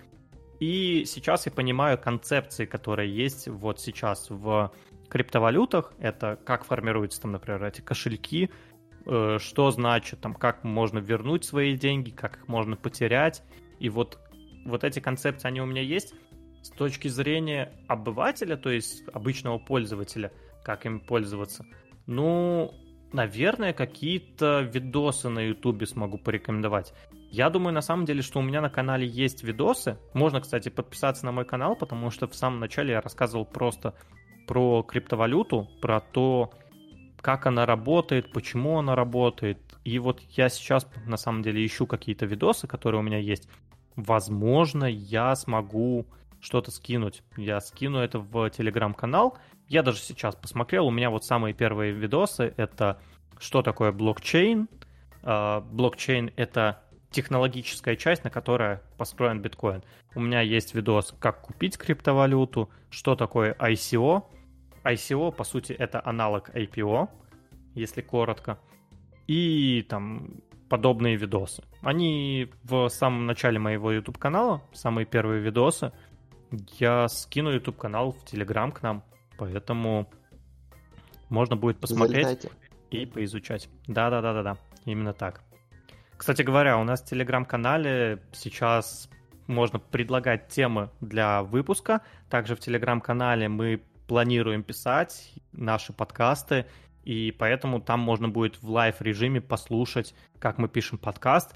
и 0.63 1.05
сейчас 1.07 1.47
я 1.47 1.51
понимаю 1.51 1.99
концепции, 1.99 2.67
которые 2.67 3.13
есть 3.13 3.49
вот 3.49 3.81
сейчас 3.81 4.31
в 4.31 4.73
криптовалютах. 5.09 5.93
Это 5.99 6.39
как 6.45 6.65
формируются 6.65 7.21
там, 7.21 7.33
например, 7.33 7.65
эти 7.65 7.81
кошельки, 7.81 8.49
э, 9.05 9.39
что 9.41 9.71
значит, 9.73 10.21
там, 10.21 10.35
как 10.35 10.63
можно 10.63 11.01
вернуть 11.01 11.45
свои 11.45 11.77
деньги, 11.77 12.11
как 12.11 12.37
их 12.37 12.47
можно 12.47 12.77
потерять. 12.77 13.43
И 13.81 13.89
вот, 13.89 14.21
вот 14.65 14.85
эти 14.85 15.01
концепции, 15.01 15.49
они 15.49 15.61
у 15.61 15.67
меня 15.67 15.83
есть. 15.83 16.15
С 16.63 16.71
точки 16.71 17.09
зрения 17.09 17.73
обывателя, 17.89 18.57
то 18.57 18.71
есть 18.71 19.03
обычного 19.13 19.59
пользователя, 19.59 20.31
как 20.63 20.87
им 20.87 21.01
пользоваться, 21.01 21.67
ну, 22.07 22.75
наверное, 23.13 23.73
какие-то 23.73 24.61
видосы 24.61 25.29
на 25.29 25.41
Ютубе 25.41 25.87
смогу 25.87 26.19
порекомендовать. 26.19 26.95
Я 27.31 27.49
думаю, 27.49 27.73
на 27.73 27.81
самом 27.81 28.05
деле, 28.05 28.23
что 28.23 28.41
у 28.41 28.43
меня 28.43 28.61
на 28.61 28.69
канале 28.69 29.07
есть 29.07 29.43
видосы. 29.43 29.99
Можно, 30.13 30.41
кстати, 30.41 30.69
подписаться 30.69 31.25
на 31.25 31.33
мой 31.33 31.45
канал, 31.45 31.77
потому 31.77 32.11
что 32.11 32.29
в 32.29 32.35
самом 32.35 32.61
начале 32.61 32.93
я 32.93 33.01
рассказывал 33.01 33.47
просто 33.47 33.95
про 34.47 34.83
криптовалюту, 34.83 35.69
про 35.81 36.01
то, 36.01 36.53
как 37.23 37.47
она 37.47 37.65
работает, 37.65 38.33
почему 38.33 38.79
она 38.79 38.95
работает. 38.95 39.59
И 39.85 39.99
вот 39.99 40.21
я 40.31 40.49
сейчас, 40.49 40.87
на 41.07 41.17
самом 41.17 41.43
деле, 41.43 41.65
ищу 41.65 41.87
какие-то 41.87 42.27
видосы, 42.27 42.67
которые 42.67 43.01
у 43.01 43.05
меня 43.05 43.19
есть. 43.19 43.49
Возможно, 43.97 44.85
я 44.85 45.35
смогу 45.35 46.07
что-то 46.41 46.71
скинуть. 46.71 47.23
Я 47.37 47.61
скину 47.61 47.99
это 47.99 48.19
в 48.19 48.51
телеграм-канал. 48.51 49.39
Я 49.69 49.83
даже 49.83 49.99
сейчас 49.99 50.37
посмотрел, 50.37 50.87
у 50.87 50.91
меня 50.91 51.11
вот 51.11 51.25
самые 51.25 51.55
первые 51.55 51.93
видосы— 51.93 52.53
это 52.57 53.01
что 53.39 53.63
такое 53.63 53.93
блокчейн. 53.93 54.69
А, 55.23 55.61
блокчейн— 55.61 56.31
это 56.37 56.83
технологическая 57.11 57.97
часть, 57.97 58.25
на 58.25 58.31
которой 58.31 58.79
построен 58.97 59.41
биткоин. 59.41 59.83
У 60.15 60.21
меня 60.21 60.41
есть 60.41 60.75
видос, 60.75 61.15
как 61.19 61.43
купить 61.43 61.77
криптовалюту, 61.79 62.71
что 62.91 63.15
такое 63.15 63.55
ICO. 63.55 64.25
ICO, 64.85 65.33
по 65.33 65.45
сути, 65.45 65.73
это 65.73 66.03
аналог 66.05 66.51
IPO, 66.51 67.09
если 67.75 68.01
коротко. 68.01 68.59
И 69.27 69.87
там 69.89 70.41
подобные 70.69 71.17
видосы. 71.17 71.63
Они 71.83 72.49
в 72.65 72.89
самом 72.89 73.27
начале 73.27 73.59
моего 73.59 73.93
YouTube 73.93 74.19
канала, 74.19 74.63
самые 74.73 75.05
первые 75.05 75.41
видосы. 75.43 75.93
Я 76.79 77.09
скину 77.09 77.53
YouTube 77.53 77.77
канал 77.77 78.13
в 78.13 78.25
Telegram 78.25 78.73
к 78.73 78.83
нам, 78.83 79.05
поэтому 79.39 80.09
можно 81.29 81.57
будет 81.57 81.79
посмотреть 81.79 82.27
Залетайте. 82.27 82.51
и 82.91 83.07
поизучать. 83.07 83.69
Да, 83.87 84.11
да, 84.11 84.21
да, 84.21 84.33
да, 84.33 84.43
да. 84.43 84.57
Именно 84.85 85.13
так. 85.13 85.43
Кстати 86.17 86.43
говоря, 86.43 86.79
у 86.79 86.85
нас 86.85 87.03
в 87.03 87.07
телеграм-канале 87.07 88.23
сейчас 88.33 89.09
можно 89.47 89.79
предлагать 89.79 90.49
темы 90.49 90.91
для 91.01 91.43
выпуска. 91.43 92.03
Также 92.29 92.55
в 92.55 92.61
телеграм-канале 92.61 93.49
мы 93.49 93.83
планируем 94.07 94.63
писать 94.63 95.33
наши 95.53 95.93
подкасты, 95.93 96.67
и 97.03 97.35
поэтому 97.37 97.81
там 97.81 98.01
можно 98.01 98.29
будет 98.29 98.63
в 98.63 98.71
live-режиме 98.71 99.41
послушать, 99.41 100.15
как 100.39 100.59
мы 100.59 100.69
пишем 100.69 100.99
подкаст, 100.99 101.55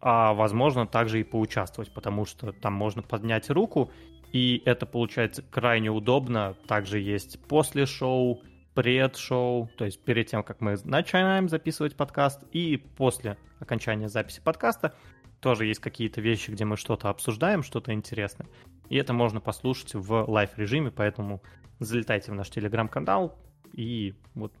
а 0.00 0.34
возможно 0.34 0.86
также 0.86 1.20
и 1.20 1.24
поучаствовать, 1.24 1.92
потому 1.92 2.26
что 2.26 2.52
там 2.52 2.74
можно 2.74 3.02
поднять 3.02 3.50
руку, 3.50 3.90
и 4.34 4.62
это 4.64 4.84
получается 4.84 5.42
крайне 5.48 5.90
удобно. 5.90 6.56
Также 6.66 6.98
есть 6.98 7.40
после 7.46 7.86
шоу, 7.86 8.42
пред-шоу, 8.74 9.70
то 9.78 9.84
есть 9.84 10.02
перед 10.04 10.26
тем, 10.26 10.42
как 10.42 10.60
мы 10.60 10.76
начинаем 10.82 11.48
записывать 11.48 11.94
подкаст, 11.94 12.42
и 12.50 12.76
после 12.76 13.38
окончания 13.60 14.08
записи 14.08 14.40
подкаста 14.42 14.92
тоже 15.38 15.66
есть 15.66 15.78
какие-то 15.78 16.20
вещи, 16.20 16.50
где 16.50 16.64
мы 16.64 16.76
что-то 16.76 17.10
обсуждаем, 17.10 17.62
что-то 17.62 17.92
интересное. 17.92 18.48
И 18.88 18.96
это 18.96 19.12
можно 19.12 19.40
послушать 19.40 19.94
в 19.94 20.28
live-режиме, 20.28 20.90
поэтому 20.90 21.40
залетайте 21.78 22.32
в 22.32 22.34
наш 22.34 22.50
телеграм-канал, 22.50 23.38
и 23.72 24.14
вот 24.34 24.52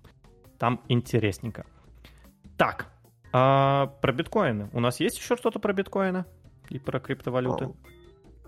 там 0.56 0.84
интересненько. 0.88 1.66
Так, 2.56 2.92
а 3.32 3.88
про 4.00 4.12
биткоины. 4.12 4.70
У 4.72 4.78
нас 4.78 5.00
есть 5.00 5.18
еще 5.18 5.36
что-то 5.36 5.58
про 5.58 5.72
биткоины 5.72 6.26
и 6.68 6.78
про 6.78 7.00
криптовалюты? 7.00 7.70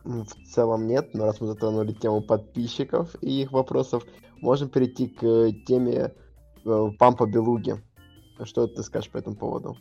В 0.06 0.44
целом 0.46 0.86
нет, 0.86 1.14
но 1.14 1.24
раз 1.24 1.40
мы 1.40 1.48
затронули 1.48 1.92
тему 1.92 2.20
подписчиков 2.20 3.16
и 3.20 3.42
их 3.42 3.50
вопросов, 3.50 4.04
можем 4.40 4.68
перейти 4.68 5.08
к 5.08 5.50
теме 5.66 6.14
э, 6.64 6.88
пампа 6.96 7.26
Белуги. 7.26 7.74
Что 8.44 8.68
ты 8.68 8.84
скажешь 8.84 9.10
по 9.10 9.18
этому 9.18 9.36
поводу? 9.36 9.76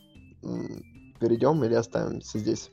Перейдем 1.19 1.63
или 1.63 1.75
оставимся 1.75 2.39
здесь? 2.39 2.71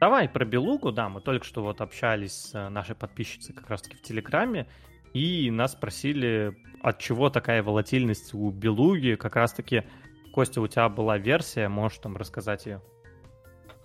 Давай 0.00 0.28
про 0.28 0.44
Белугу, 0.44 0.90
да, 0.90 1.08
мы 1.08 1.20
только 1.20 1.46
что 1.46 1.62
вот 1.62 1.80
общались 1.80 2.32
с 2.32 2.68
нашей 2.68 2.96
подписчицей 2.96 3.54
как 3.54 3.70
раз-таки 3.70 3.96
в 3.96 4.02
Телеграме, 4.02 4.66
и 5.12 5.50
нас 5.52 5.72
спросили, 5.72 6.56
от 6.82 6.98
чего 6.98 7.30
такая 7.30 7.62
волатильность 7.62 8.34
у 8.34 8.50
Белуги, 8.50 9.14
как 9.14 9.36
раз-таки, 9.36 9.84
Костя, 10.32 10.60
у 10.60 10.66
тебя 10.66 10.88
была 10.88 11.16
версия, 11.16 11.68
можешь 11.68 11.98
там 11.98 12.16
рассказать 12.16 12.66
ее? 12.66 12.82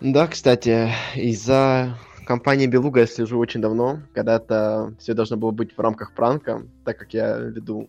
Да, 0.00 0.26
кстати, 0.26 0.90
из-за 1.14 1.96
компании 2.24 2.66
Белуга 2.66 3.00
я 3.00 3.06
слежу 3.06 3.38
очень 3.38 3.60
давно. 3.60 4.00
Когда-то 4.14 4.94
все 4.98 5.14
должно 5.14 5.36
было 5.36 5.50
быть 5.50 5.76
в 5.76 5.80
рамках 5.80 6.14
пранка, 6.14 6.62
так 6.84 6.98
как 6.98 7.14
я 7.14 7.38
веду 7.38 7.88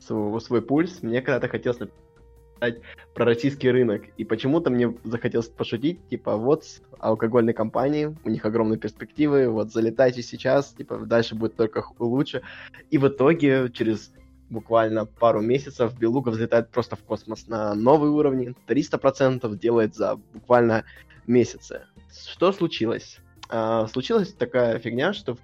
свой, 0.00 0.40
свой 0.40 0.62
пульс. 0.62 1.02
Мне 1.02 1.22
когда-то 1.22 1.48
хотелось 1.48 1.80
написать 1.80 2.82
про 3.14 3.24
российский 3.24 3.70
рынок. 3.70 4.02
И 4.16 4.24
почему-то 4.24 4.70
мне 4.70 4.94
захотелось 5.04 5.48
пошутить, 5.48 6.06
типа, 6.08 6.36
вот 6.36 6.64
алкогольные 6.98 7.54
компании, 7.54 8.16
у 8.24 8.30
них 8.30 8.44
огромные 8.44 8.78
перспективы, 8.78 9.48
вот 9.48 9.72
залетайте 9.72 10.22
сейчас, 10.22 10.72
типа, 10.72 10.98
дальше 10.98 11.34
будет 11.34 11.56
только 11.56 11.84
лучше. 11.98 12.42
И 12.90 12.98
в 12.98 13.08
итоге 13.08 13.70
через 13.72 14.12
буквально 14.48 15.06
пару 15.06 15.40
месяцев 15.40 15.98
Белуга 15.98 16.30
взлетает 16.30 16.70
просто 16.70 16.96
в 16.96 17.02
космос 17.02 17.48
на 17.48 17.74
новые 17.74 18.10
уровни, 18.10 18.54
300% 18.66 19.56
делает 19.58 19.94
за 19.94 20.16
буквально 20.32 20.84
месяцы. 21.26 21.82
Что 22.28 22.52
случилось? 22.52 23.18
А, 23.48 23.86
случилась 23.86 24.32
такая 24.32 24.78
фигня, 24.78 25.12
что 25.12 25.36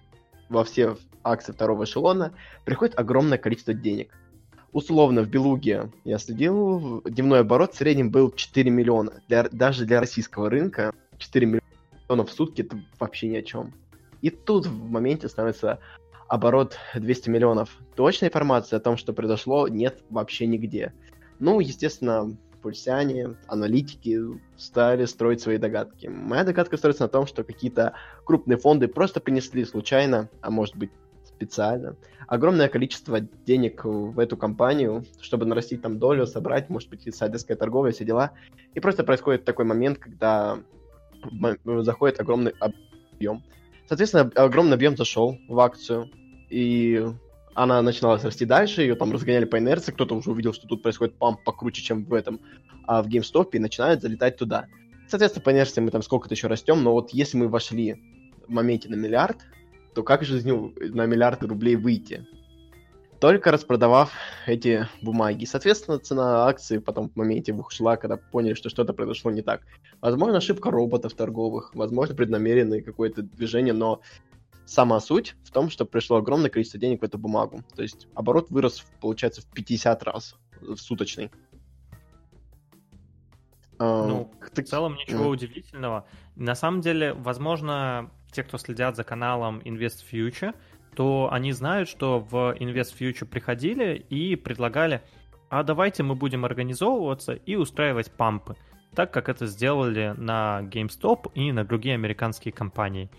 во 0.48 0.64
все 0.64 0.96
акции 1.24 1.52
второго 1.52 1.84
эшелона 1.84 2.32
приходит 2.64 2.98
огромное 2.98 3.38
количество 3.38 3.74
денег. 3.74 4.12
Условно, 4.72 5.22
в 5.22 5.28
Белуге 5.28 5.90
я 6.04 6.18
следил, 6.18 7.02
дневной 7.02 7.40
оборот 7.40 7.74
в 7.74 7.76
среднем 7.76 8.10
был 8.10 8.30
4 8.30 8.70
миллиона. 8.70 9.12
Для, 9.28 9.48
даже 9.50 9.84
для 9.84 10.00
российского 10.00 10.48
рынка 10.48 10.94
4 11.18 11.46
миллиона 11.46 12.24
в 12.24 12.30
сутки 12.30 12.62
это 12.62 12.80
вообще 12.98 13.28
ни 13.28 13.36
о 13.36 13.42
чем. 13.42 13.74
И 14.22 14.30
тут 14.30 14.66
в 14.66 14.90
моменте 14.90 15.28
становится 15.28 15.78
оборот 16.26 16.78
200 16.94 17.28
миллионов. 17.28 17.76
Точной 17.96 18.28
информации 18.28 18.76
о 18.76 18.80
том, 18.80 18.96
что 18.96 19.12
произошло, 19.12 19.68
нет 19.68 20.02
вообще 20.08 20.46
нигде. 20.46 20.94
Ну, 21.38 21.60
естественно, 21.60 22.34
пульсяне, 22.62 23.36
аналитики 23.48 24.18
стали 24.56 25.04
строить 25.04 25.40
свои 25.40 25.58
догадки. 25.58 26.06
Моя 26.06 26.44
догадка 26.44 26.76
строится 26.76 27.02
на 27.02 27.08
том, 27.08 27.26
что 27.26 27.44
какие-то 27.44 27.94
крупные 28.24 28.56
фонды 28.56 28.88
просто 28.88 29.20
принесли 29.20 29.64
случайно, 29.64 30.28
а 30.40 30.50
может 30.50 30.76
быть 30.76 30.90
специально, 31.26 31.96
огромное 32.28 32.68
количество 32.68 33.20
денег 33.20 33.84
в 33.84 34.18
эту 34.18 34.36
компанию, 34.36 35.04
чтобы 35.20 35.44
нарастить 35.44 35.82
там 35.82 35.98
долю, 35.98 36.26
собрать, 36.26 36.70
может 36.70 36.88
быть, 36.88 37.06
инсайдерская 37.06 37.56
торговля, 37.56 37.90
все 37.90 38.04
дела. 38.04 38.30
И 38.74 38.80
просто 38.80 39.02
происходит 39.02 39.44
такой 39.44 39.64
момент, 39.64 39.98
когда 39.98 40.58
заходит 41.64 42.20
огромный 42.20 42.54
объем. 42.60 43.42
Соответственно, 43.88 44.30
огромный 44.36 44.74
объем 44.74 44.96
зашел 44.96 45.36
в 45.48 45.58
акцию, 45.58 46.10
и 46.48 47.04
она 47.54 47.82
начинала 47.82 48.18
расти 48.18 48.44
дальше, 48.44 48.82
ее 48.82 48.94
там 48.94 49.12
разгоняли 49.12 49.44
по 49.44 49.58
инерции, 49.58 49.92
кто-то 49.92 50.14
уже 50.14 50.30
увидел, 50.30 50.52
что 50.52 50.66
тут 50.66 50.82
происходит 50.82 51.16
памп 51.16 51.42
покруче, 51.44 51.82
чем 51.82 52.04
в 52.04 52.14
этом, 52.14 52.40
а 52.86 53.02
в 53.02 53.08
GameStop, 53.08 53.50
и 53.52 53.58
начинают 53.58 54.02
залетать 54.02 54.36
туда. 54.36 54.66
Соответственно, 55.08 55.44
по 55.44 55.50
инерции 55.50 55.80
мы 55.80 55.90
там 55.90 56.02
сколько-то 56.02 56.34
еще 56.34 56.46
растем, 56.46 56.82
но 56.82 56.92
вот 56.92 57.10
если 57.10 57.36
мы 57.36 57.48
вошли 57.48 58.02
в 58.46 58.50
моменте 58.50 58.88
на 58.88 58.94
миллиард, 58.94 59.38
то 59.94 60.02
как 60.02 60.24
же 60.24 60.38
из 60.38 60.44
него 60.44 60.72
на 60.78 61.06
миллиард 61.06 61.42
рублей 61.42 61.76
выйти? 61.76 62.26
Только 63.20 63.52
распродавав 63.52 64.10
эти 64.46 64.88
бумаги. 65.00 65.44
Соответственно, 65.44 65.98
цена 65.98 66.48
акции 66.48 66.78
потом 66.78 67.08
в 67.10 67.16
моменте 67.16 67.52
ушла, 67.52 67.96
когда 67.96 68.16
поняли, 68.16 68.54
что 68.54 68.68
что-то 68.68 68.94
произошло 68.94 69.30
не 69.30 69.42
так. 69.42 69.60
Возможно, 70.00 70.38
ошибка 70.38 70.70
роботов 70.70 71.14
торговых, 71.14 71.72
возможно, 71.74 72.16
преднамеренное 72.16 72.80
какое-то 72.80 73.22
движение, 73.22 73.74
но 73.74 74.00
сама 74.64 75.00
суть 75.00 75.36
в 75.44 75.50
том, 75.50 75.70
что 75.70 75.84
пришло 75.84 76.16
огромное 76.16 76.50
количество 76.50 76.80
денег 76.80 77.00
в 77.00 77.04
эту 77.04 77.18
бумагу. 77.18 77.62
То 77.74 77.82
есть 77.82 78.06
оборот 78.14 78.50
вырос, 78.50 78.84
получается, 79.00 79.42
в 79.42 79.46
50 79.46 80.02
раз 80.02 80.36
в 80.60 80.76
суточный. 80.76 81.30
А, 83.78 84.06
ну, 84.06 84.30
в 84.40 84.62
целом 84.62 84.94
ничего 84.94 85.28
удивительного. 85.28 86.06
На 86.36 86.54
самом 86.54 86.80
деле, 86.80 87.14
возможно, 87.14 88.10
те, 88.30 88.42
кто 88.42 88.58
следят 88.58 88.96
за 88.96 89.04
каналом 89.04 89.58
Invest 89.60 90.04
Future, 90.10 90.54
то 90.94 91.28
они 91.32 91.52
знают, 91.52 91.88
что 91.88 92.20
в 92.20 92.54
Invest 92.58 92.96
Future 92.98 93.26
приходили 93.26 94.04
и 94.08 94.36
предлагали, 94.36 95.02
а 95.48 95.62
давайте 95.62 96.02
мы 96.02 96.14
будем 96.14 96.44
организовываться 96.44 97.32
и 97.32 97.56
устраивать 97.56 98.12
пампы, 98.12 98.56
так 98.94 99.12
как 99.12 99.28
это 99.28 99.46
сделали 99.46 100.14
на 100.16 100.60
GameStop 100.62 101.32
и 101.34 101.52
на 101.52 101.64
другие 101.64 101.94
американские 101.94 102.52
компании. 102.52 103.10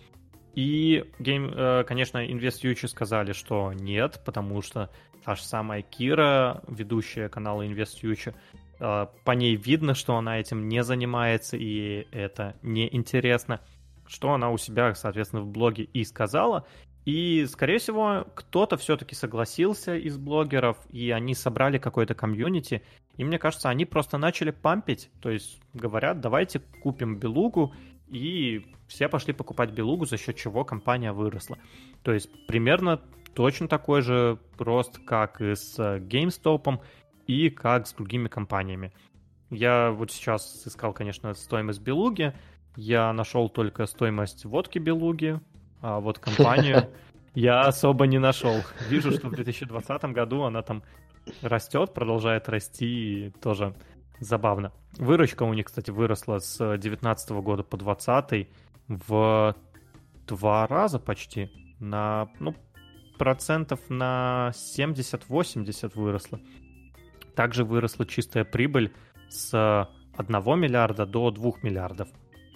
И, 0.53 1.03
гейм, 1.19 1.51
э, 1.53 1.83
конечно, 1.83 2.25
InvestFuture 2.25 2.87
сказали, 2.87 3.33
что 3.33 3.73
нет, 3.73 4.21
потому 4.23 4.61
что 4.61 4.89
та 5.25 5.35
же 5.35 5.43
самая 5.43 5.81
Кира, 5.81 6.61
ведущая 6.67 7.29
канала 7.29 7.63
InvestFuture, 7.63 8.35
э, 8.79 9.07
по 9.23 9.31
ней 9.31 9.55
видно, 9.55 9.95
что 9.95 10.15
она 10.15 10.39
этим 10.39 10.67
не 10.67 10.83
занимается, 10.83 11.57
и 11.57 12.07
это 12.11 12.55
неинтересно. 12.61 13.61
Что 14.05 14.33
она 14.33 14.51
у 14.51 14.57
себя, 14.57 14.93
соответственно, 14.93 15.41
в 15.41 15.47
блоге 15.47 15.85
и 15.85 16.03
сказала. 16.03 16.67
И, 17.05 17.45
скорее 17.47 17.79
всего, 17.79 18.27
кто-то 18.35 18.77
все-таки 18.77 19.15
согласился 19.15 19.95
из 19.95 20.17
блогеров, 20.17 20.77
и 20.91 21.11
они 21.11 21.33
собрали 21.35 21.77
какое-то 21.77 22.15
комьюнити. 22.15 22.83
И 23.17 23.23
мне 23.23 23.39
кажется, 23.39 23.69
они 23.69 23.85
просто 23.85 24.17
начали 24.17 24.51
пампить. 24.51 25.09
То 25.21 25.29
есть 25.29 25.59
говорят, 25.73 26.21
давайте 26.21 26.59
купим 26.81 27.17
белугу, 27.17 27.73
и 28.13 28.65
все 28.87 29.09
пошли 29.09 29.33
покупать 29.33 29.71
белугу, 29.71 30.05
за 30.05 30.17
счет 30.17 30.35
чего 30.35 30.63
компания 30.63 31.11
выросла. 31.11 31.57
То 32.03 32.13
есть 32.13 32.29
примерно 32.45 33.01
точно 33.33 33.67
такой 33.67 34.01
же 34.01 34.37
рост, 34.59 34.99
как 34.99 35.41
и 35.41 35.55
с 35.55 35.79
GameStop 35.79 36.79
и 37.25 37.49
как 37.49 37.87
с 37.87 37.93
другими 37.93 38.27
компаниями. 38.27 38.93
Я 39.49 39.91
вот 39.91 40.11
сейчас 40.11 40.67
искал, 40.67 40.93
конечно, 40.93 41.33
стоимость 41.33 41.81
белуги. 41.81 42.33
Я 42.75 43.11
нашел 43.13 43.49
только 43.49 43.85
стоимость 43.87 44.45
водки 44.45 44.77
белуги, 44.79 45.39
а 45.81 45.99
вот 45.99 46.19
компанию 46.19 46.89
я 47.33 47.61
особо 47.61 48.05
не 48.05 48.19
нашел. 48.19 48.61
Вижу, 48.89 49.11
что 49.11 49.27
в 49.27 49.31
2020 49.31 50.03
году 50.05 50.43
она 50.43 50.61
там 50.61 50.83
растет, 51.41 51.93
продолжает 51.93 52.49
расти, 52.49 53.27
и 53.27 53.29
тоже 53.41 53.73
забавно. 54.19 54.71
Выручка 54.97 55.43
у 55.43 55.53
них, 55.53 55.65
кстати, 55.65 55.91
выросла 55.91 56.39
с 56.39 56.57
2019 56.57 57.29
года 57.31 57.63
по 57.63 57.77
2020 57.77 58.47
в 58.87 59.55
два 60.27 60.67
раза 60.67 60.99
почти. 60.99 61.49
На, 61.79 62.29
ну, 62.39 62.55
процентов 63.17 63.79
на 63.89 64.51
70-80 64.53 65.91
выросла. 65.95 66.39
Также 67.35 67.63
выросла 67.63 68.05
чистая 68.05 68.45
прибыль 68.45 68.93
с 69.29 69.89
1 70.17 70.59
миллиарда 70.59 71.05
до 71.05 71.31
2 71.31 71.51
миллиардов. 71.63 72.09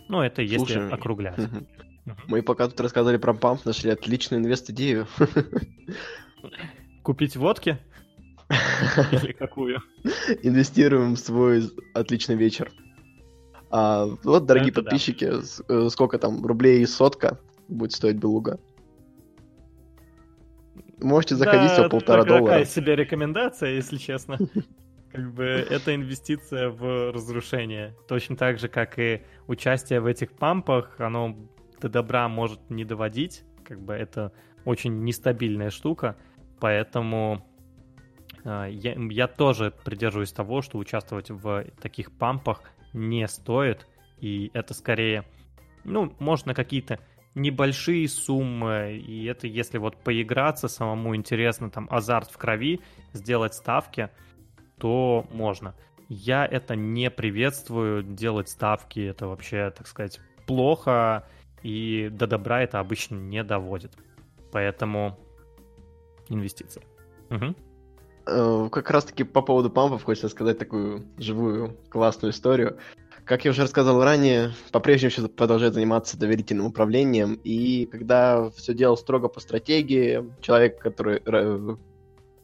Ну, 0.08 0.22
это 0.22 0.42
если 0.42 0.58
Слушай, 0.58 0.90
округлять. 0.90 1.40
Мы 2.28 2.42
пока 2.42 2.68
тут 2.68 2.80
рассказывали 2.80 3.18
про 3.18 3.34
памп, 3.34 3.66
нашли 3.66 3.92
отличную 3.92 4.42
инвест-идею. 4.42 5.08
Купить 7.04 7.36
водки? 7.36 7.80
Или 9.12 9.34
какую? 9.34 9.82
Инвестируем 10.44 11.16
в 11.16 11.20
свой 11.20 11.70
отличный 11.94 12.36
вечер. 12.36 12.72
А, 13.70 14.06
вот, 14.24 14.46
дорогие 14.46 14.72
Это 14.72 14.82
подписчики, 14.82 15.30
да. 15.30 15.42
Э, 15.68 15.90
сколько 15.90 16.18
там 16.18 16.46
рублей 16.46 16.82
и 16.82 16.86
сотка 16.86 17.40
будет 17.68 17.92
стоить 17.92 18.16
белуга? 18.16 18.60
Можете 21.00 21.36
заходить 21.36 21.76
да, 21.76 21.84
по 21.84 21.90
полтора 21.90 22.24
доллара. 22.24 22.46
Такая 22.46 22.66
себе 22.66 22.96
рекомендация, 22.96 23.72
если 23.72 23.98
честно. 23.98 24.38
Как 25.12 25.34
бы 25.34 25.44
это 25.46 25.96
инвестиция 25.96 26.70
в 26.70 27.12
разрушение. 27.12 27.96
Точно 28.08 28.36
так 28.36 28.60
же, 28.60 28.68
как 28.68 29.00
и 29.00 29.24
участие 29.48 30.00
в 30.00 30.06
этих 30.06 30.32
пампах, 30.34 31.00
оно 31.00 31.36
до 31.82 31.90
добра 31.90 32.28
может 32.28 32.70
не 32.70 32.84
доводить. 32.84 33.44
Как 33.64 33.82
бы 33.82 33.94
это 33.94 34.32
очень 34.66 35.04
нестабильная 35.04 35.70
штука. 35.70 36.18
Поэтому 36.60 37.46
я, 38.48 38.96
я 38.96 39.28
тоже 39.28 39.74
придерживаюсь 39.84 40.32
того, 40.32 40.62
что 40.62 40.78
участвовать 40.78 41.30
в 41.30 41.66
таких 41.82 42.12
пампах 42.18 42.62
не 42.94 43.28
стоит. 43.28 43.88
И 44.20 44.50
это 44.54 44.74
скорее, 44.74 45.26
ну, 45.84 46.14
можно 46.20 46.54
какие-то 46.54 47.00
небольшие 47.36 48.08
суммы, 48.08 48.98
и 48.98 49.26
это 49.26 49.48
если 49.48 49.78
вот 49.78 49.98
поиграться 49.98 50.68
самому 50.68 51.16
интересно, 51.16 51.70
там, 51.70 51.88
азарт 51.92 52.32
в 52.32 52.38
крови, 52.38 52.82
сделать 53.14 53.54
ставки, 53.54 54.10
то 54.80 55.28
можно. 55.32 55.76
Я 56.10 56.46
это 56.46 56.76
не 56.76 57.12
приветствую, 57.12 58.02
делать 58.02 58.50
ставки, 58.50 59.02
это 59.02 59.28
вообще, 59.28 59.72
так 59.72 59.88
сказать, 59.88 60.20
плохо, 60.48 61.28
и 61.62 62.10
до 62.12 62.28
добра 62.28 62.64
это 62.64 62.80
обычно 62.80 63.16
не 63.16 63.44
доводит. 63.44 63.92
Поэтому 64.52 65.20
инвестиции. 66.30 66.82
Угу. 67.30 67.56
Как 68.28 68.92
раз 68.92 69.06
таки 69.06 69.24
по 69.24 69.42
поводу 69.42 69.70
пампов 69.70 70.04
хочется 70.04 70.28
сказать 70.28 70.58
такую 70.58 71.06
живую 71.18 71.78
классную 71.90 72.34
историю. 72.34 72.78
Как 73.24 73.46
я 73.46 73.52
уже 73.52 73.62
рассказывал 73.62 74.04
ранее, 74.04 74.52
по-прежнему 74.72 75.12
сейчас 75.12 75.30
продолжаю 75.30 75.72
заниматься 75.72 76.18
доверительным 76.18 76.66
управлением, 76.66 77.40
и 77.44 77.86
когда 77.86 78.50
все 78.52 78.74
делал 78.74 78.98
строго 78.98 79.28
по 79.28 79.40
стратегии, 79.40 80.26
человек, 80.42 80.80
который, 80.80 81.22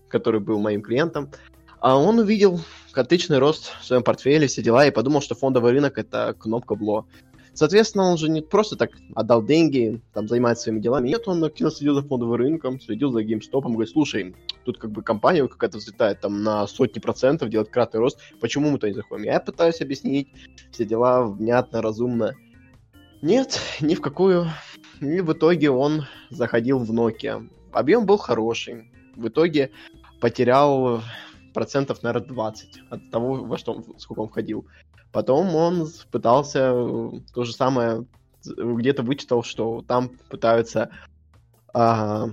который 0.08 0.40
был 0.40 0.60
моим 0.60 0.82
клиентом, 0.82 1.32
а 1.80 1.98
он 1.98 2.20
увидел 2.20 2.62
отличный 2.94 3.40
рост 3.40 3.74
в 3.82 3.86
своем 3.86 4.04
портфеле, 4.04 4.48
все 4.48 4.62
дела, 4.62 4.86
и 4.86 4.92
подумал, 4.92 5.22
что 5.22 5.36
фондовый 5.36 5.74
рынок— 5.74 5.98
это 6.00 6.34
кнопка 6.38 6.76
БЛО. 6.76 7.06
Соответственно, 7.54 8.06
он 8.06 8.18
же 8.18 8.30
не 8.30 8.42
просто 8.42 8.76
так 8.76 8.92
отдал 9.16 9.44
деньги, 9.44 10.02
там, 10.14 10.28
занимается 10.28 10.64
своими 10.64 10.80
делами. 10.80 11.10
Нет, 11.10 11.28
он 11.28 11.44
активно 11.44 11.72
следил 11.72 11.94
за 11.94 12.02
фондовым 12.02 12.36
рынком, 12.36 12.82
следил 12.82 13.12
за 13.12 13.22
геймстопом, 13.22 13.74
говорит, 13.74 13.92
слушай, 13.92 14.36
тут 14.64 14.78
как 14.78 14.92
бы 14.92 15.02
компания 15.02 15.48
какая-то 15.48 15.78
взлетает 15.78 16.22
там 16.22 16.44
на 16.44 16.66
сотни 16.68 17.00
процентов, 17.00 17.50
делает 17.50 17.70
кратный 17.70 18.00
рост, 18.00 18.20
почему 18.40 18.70
мы 18.70 18.80
то 18.80 18.88
не 18.88 18.94
заходим? 18.94 19.26
Я 19.26 19.40
пытаюсь 19.40 19.82
объяснить 19.82 20.30
все 20.72 20.86
дела 20.86 21.26
внятно, 21.26 21.82
разумно. 21.82 22.36
Нет, 23.22 23.60
ни 23.80 23.96
в 23.96 24.02
какую. 24.02 24.48
И 25.00 25.22
в 25.22 25.34
итоге 25.34 25.70
он 25.70 26.06
заходил 26.30 26.80
в 26.80 26.92
Nokia. 26.92 27.50
Объем 27.72 28.06
был 28.06 28.18
хороший. 28.18 28.92
В 29.16 29.28
итоге 29.28 29.72
потерял 30.20 31.02
процентов, 31.54 32.04
наверное, 32.04 32.28
20 32.28 32.82
от 32.90 33.12
того, 33.12 33.36
во 33.46 33.58
что, 33.58 33.84
сколько 33.98 34.20
он 34.20 34.30
входил. 34.30 34.68
Потом 35.12 35.56
он 35.56 35.88
пытался 36.12 36.72
то 37.34 37.44
же 37.44 37.54
самое, 37.54 38.06
где-то 38.46 39.04
вычитал, 39.04 39.44
что 39.44 39.84
там 39.88 40.10
пытаются 40.30 40.90
а, 41.74 42.30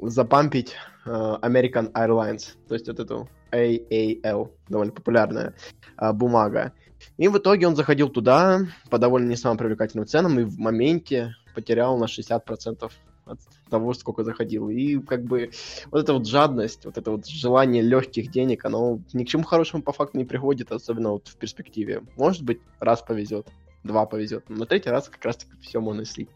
запампить 0.00 0.74
American 1.06 1.92
Airlines, 1.92 2.56
то 2.68 2.74
есть 2.74 2.88
вот 2.88 2.98
эту 2.98 3.28
AAL, 3.52 4.50
довольно 4.68 4.92
популярная 4.92 5.54
а, 5.96 6.12
бумага. 6.12 6.72
И 7.16 7.28
в 7.28 7.38
итоге 7.38 7.66
он 7.66 7.76
заходил 7.76 8.08
туда 8.08 8.60
по 8.90 8.98
довольно 8.98 9.28
не 9.28 9.36
самым 9.36 9.58
привлекательным 9.58 10.06
ценам 10.06 10.38
и 10.40 10.44
в 10.44 10.58
моменте 10.58 11.34
потерял 11.54 11.96
на 11.98 12.04
60% 12.04 12.90
от 13.26 13.40
того, 13.70 13.92
сколько 13.94 14.22
заходил. 14.22 14.68
И 14.68 14.98
как 15.00 15.24
бы 15.24 15.50
вот 15.90 16.02
эта 16.02 16.12
вот 16.12 16.26
жадность, 16.26 16.84
вот 16.84 16.96
это 16.96 17.10
вот 17.10 17.26
желание 17.26 17.82
легких 17.82 18.30
денег, 18.30 18.64
оно 18.64 19.00
ни 19.12 19.24
к 19.24 19.28
чему 19.28 19.42
хорошему 19.42 19.82
по 19.82 19.92
факту 19.92 20.18
не 20.18 20.24
приходит, 20.24 20.70
особенно 20.72 21.10
вот 21.10 21.28
в 21.28 21.36
перспективе. 21.36 22.02
Может 22.16 22.42
быть, 22.42 22.60
раз 22.78 23.02
повезет, 23.02 23.48
два 23.82 24.06
повезет, 24.06 24.44
но 24.48 24.64
третий 24.64 24.90
раз 24.90 25.08
как 25.08 25.24
раз-таки 25.24 25.52
все 25.60 25.80
можно 25.80 26.04
слить, 26.04 26.30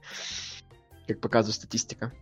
как 1.06 1.20
показывает 1.20 1.54
статистика. 1.54 2.12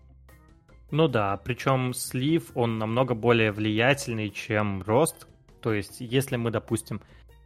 Ну 0.90 1.06
да, 1.06 1.36
причем 1.36 1.92
слив, 1.92 2.50
он 2.54 2.78
намного 2.78 3.14
более 3.14 3.52
влиятельный, 3.52 4.30
чем 4.30 4.82
рост. 4.82 5.26
То 5.60 5.74
есть, 5.74 6.00
если 6.00 6.36
мы, 6.36 6.50
допустим, 6.50 7.02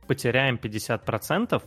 потеряем 0.07 0.57
50%, 0.57 1.63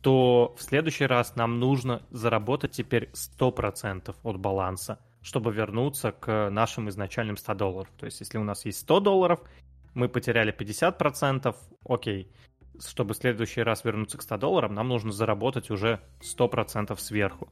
то 0.00 0.54
в 0.56 0.62
следующий 0.62 1.04
раз 1.04 1.36
нам 1.36 1.58
нужно 1.58 2.02
заработать 2.10 2.72
теперь 2.72 3.10
100% 3.12 4.16
от 4.22 4.36
баланса, 4.38 4.98
чтобы 5.20 5.52
вернуться 5.52 6.12
к 6.12 6.48
нашим 6.48 6.88
изначальным 6.88 7.36
100 7.36 7.54
долларов. 7.54 7.90
То 7.98 8.06
есть, 8.06 8.20
если 8.20 8.38
у 8.38 8.44
нас 8.44 8.64
есть 8.64 8.78
100 8.80 9.00
долларов, 9.00 9.40
мы 9.92 10.08
потеряли 10.08 10.56
50%, 10.56 11.54
окей. 11.86 12.32
Чтобы 12.82 13.12
в 13.12 13.18
следующий 13.18 13.62
раз 13.62 13.84
вернуться 13.84 14.16
к 14.16 14.22
100 14.22 14.38
долларам, 14.38 14.72
нам 14.72 14.88
нужно 14.88 15.12
заработать 15.12 15.70
уже 15.70 16.00
100% 16.22 16.96
сверху. 16.98 17.50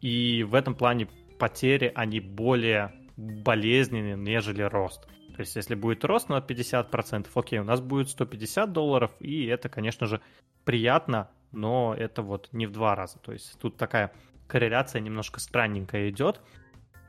И 0.00 0.42
в 0.44 0.54
этом 0.54 0.74
плане 0.74 1.08
потери, 1.38 1.92
они 1.94 2.20
более 2.20 2.92
болезненные, 3.16 4.16
нежели 4.16 4.62
рост. 4.62 5.06
То 5.34 5.40
есть, 5.40 5.56
если 5.56 5.74
будет 5.74 6.04
рост 6.04 6.28
на 6.28 6.38
50%, 6.38 7.28
окей, 7.34 7.58
у 7.60 7.64
нас 7.64 7.80
будет 7.80 8.08
150 8.10 8.72
долларов, 8.72 9.12
и 9.20 9.46
это, 9.46 9.68
конечно 9.68 10.06
же, 10.06 10.20
приятно, 10.64 11.30
но 11.52 11.94
это 11.96 12.22
вот 12.22 12.48
не 12.52 12.66
в 12.66 12.72
два 12.72 12.94
раза. 12.94 13.18
То 13.18 13.32
есть 13.32 13.58
тут 13.60 13.76
такая 13.76 14.12
корреляция 14.46 15.00
немножко 15.00 15.40
странненькая 15.40 16.10
идет, 16.10 16.40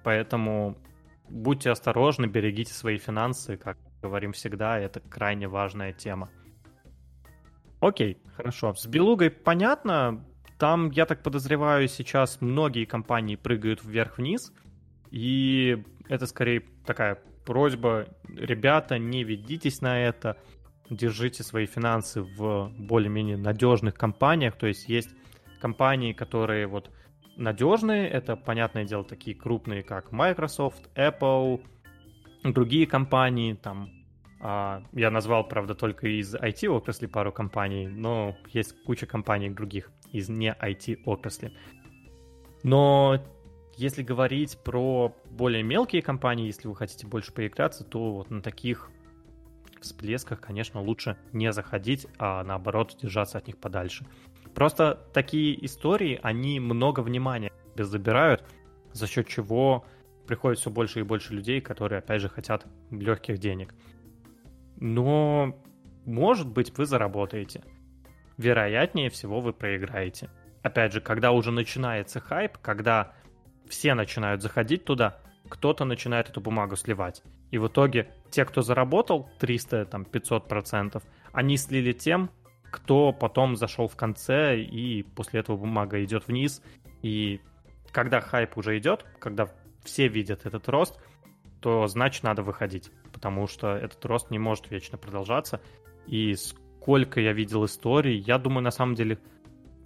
поэтому 0.03 0.77
будьте 1.27 1.71
осторожны, 1.71 2.25
берегите 2.25 2.73
свои 2.73 2.97
финансы, 2.97 3.57
как 3.57 3.77
говорим 4.01 4.33
всегда, 4.33 4.79
это 4.79 4.99
крайне 4.99 5.47
важная 5.47 5.93
тема. 5.93 6.29
Окей, 7.80 8.21
хорошо. 8.36 8.73
С 8.75 8.86
Белугой 8.88 9.30
понятно. 9.30 10.25
Там, 10.60 10.91
я 10.91 11.05
так 11.05 11.24
подозреваю, 11.24 11.88
сейчас 11.88 12.41
многие 12.41 12.84
компании 12.84 13.38
прыгают 13.38 13.82
вверх-вниз. 13.82 14.51
И 15.10 15.82
это 16.10 16.28
скорее 16.28 16.66
такая 16.86 17.16
просьба, 17.45 18.07
ребята, 18.28 18.99
не 18.99 19.24
ведитесь 19.24 19.82
на 19.82 19.97
это 19.99 20.38
держите 20.89 21.43
свои 21.43 21.66
финансы 21.66 22.22
в 22.22 22.72
более-менее 22.78 23.38
надежных 23.38 23.95
компаниях. 23.95 24.57
То 24.57 24.68
есть 24.68 24.89
есть 24.89 25.10
компании, 25.62 26.12
которые 26.12 26.68
вот 26.68 26.91
надежные, 27.38 28.10
это, 28.10 28.36
понятное 28.36 28.84
дело, 28.84 29.05
такие 29.05 29.36
крупные, 29.38 29.82
как 29.82 30.12
Microsoft, 30.12 30.89
Apple, 30.93 31.64
другие 32.43 32.86
компании, 32.86 33.53
там, 33.53 33.89
а, 34.41 34.84
я 34.91 35.10
назвал, 35.10 35.47
правда, 35.47 35.74
только 35.74 36.07
из 36.07 36.36
IT-отрасли 36.36 37.05
пару 37.05 37.32
компаний, 37.32 37.88
но 37.88 38.36
есть 38.51 38.76
куча 38.84 39.05
компаний 39.05 39.49
других 39.49 39.91
из 40.12 40.30
не 40.30 40.55
IT-отрасли. 40.60 41.53
Но 42.64 43.20
Если 43.80 44.03
говорить 44.03 44.57
про 44.62 45.16
более 45.32 45.64
мелкие 45.64 46.01
компании, 46.01 46.47
если 46.47 46.68
вы 46.68 46.76
хотите 46.76 47.07
больше 47.07 47.32
поиграться, 47.32 47.86
то 47.86 48.12
вот 48.12 48.30
на 48.30 48.41
таких 48.41 48.91
всплесках, 49.80 50.41
конечно, 50.41 50.82
лучше 50.82 51.16
не 51.32 51.53
заходить, 51.53 52.05
а 52.18 52.43
наоборот 52.43 52.97
держаться 53.01 53.38
от 53.38 53.47
них 53.47 53.57
подальше. 53.57 54.05
Просто 54.53 55.07
такие 55.14 55.66
истории, 55.66 56.20
они 56.22 56.60
много 56.60 56.99
внимания 56.99 57.53
забирают, 57.78 58.43
за 58.91 59.07
счет 59.07 59.30
чего 59.30 59.86
приходит 60.28 60.60
все 60.60 60.70
больше 60.70 60.99
и 60.99 61.03
больше 61.03 61.34
людей, 61.34 61.62
которые, 61.62 61.99
опять 61.99 62.22
же, 62.22 62.28
хотят 62.28 62.68
легких 62.91 63.38
денег. 63.38 63.74
Но, 64.76 65.57
может 66.03 66.49
быть, 66.49 66.78
вы 66.78 66.86
заработаете. 66.86 67.64
Вероятнее 68.39 69.09
всего, 69.09 69.41
вы 69.41 69.51
проиграете. 69.51 70.29
Опять 70.63 70.93
же, 70.93 71.01
когда 71.01 71.33
уже 71.33 71.51
начинается 71.51 72.21
хайп, 72.21 72.57
когда 72.59 73.11
все 73.67 73.95
начинают 73.95 74.41
заходить 74.41 74.85
туда, 74.85 75.19
кто-то 75.49 75.83
начинает 75.83 76.29
эту 76.29 76.39
бумагу 76.39 76.77
сливать. 76.77 77.21
И 77.51 77.57
в 77.57 77.67
итоге 77.67 78.13
те, 78.31 78.45
кто 78.45 78.61
заработал 78.61 79.29
300, 79.39 79.87
там, 79.87 80.05
500 80.05 80.47
процентов, 80.47 81.03
они 81.33 81.57
слили 81.57 81.91
тем, 81.91 82.31
кто 82.71 83.11
потом 83.11 83.57
зашел 83.57 83.89
в 83.89 83.97
конце, 83.97 84.57
и 84.57 85.03
после 85.03 85.41
этого 85.41 85.57
бумага 85.57 86.01
идет 86.01 86.29
вниз. 86.29 86.63
И 87.01 87.41
когда 87.91 88.21
хайп 88.21 88.57
уже 88.57 88.77
идет, 88.77 89.05
когда 89.19 89.49
все 89.83 90.07
видят 90.07 90.45
этот 90.45 90.69
рост, 90.69 90.97
то 91.59 91.87
значит 91.87 92.23
надо 92.23 92.41
выходить, 92.43 92.89
потому 93.11 93.47
что 93.47 93.75
этот 93.75 94.05
рост 94.05 94.31
не 94.31 94.39
может 94.39 94.71
вечно 94.71 94.97
продолжаться. 94.97 95.59
И 96.07 96.37
сколько 96.80 97.19
я 97.19 97.34
видел 97.34 97.65
историй, 97.65 98.17
я 98.17 98.38
думаю, 98.38 98.63
на 98.63 98.71
самом 98.71 98.95
деле, 98.95 99.19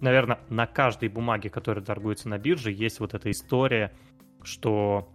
наверное, 0.00 0.38
на 0.48 0.66
каждой 0.66 1.08
бумаге, 1.08 1.50
которая 1.50 1.84
торгуется 1.84 2.28
на 2.28 2.38
бирже, 2.38 2.70
есть 2.70 3.00
вот 3.00 3.14
эта 3.14 3.30
история, 3.30 3.92
что 4.42 5.08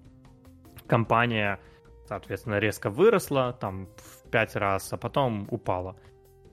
компания, 0.88 1.60
соответственно, 2.08 2.60
резко 2.60 2.90
выросла, 2.90 3.54
там, 3.54 3.88
в 3.98 4.30
пять 4.30 4.56
раз, 4.56 4.92
а 4.92 4.98
потом 4.98 5.48
упала. 5.50 5.96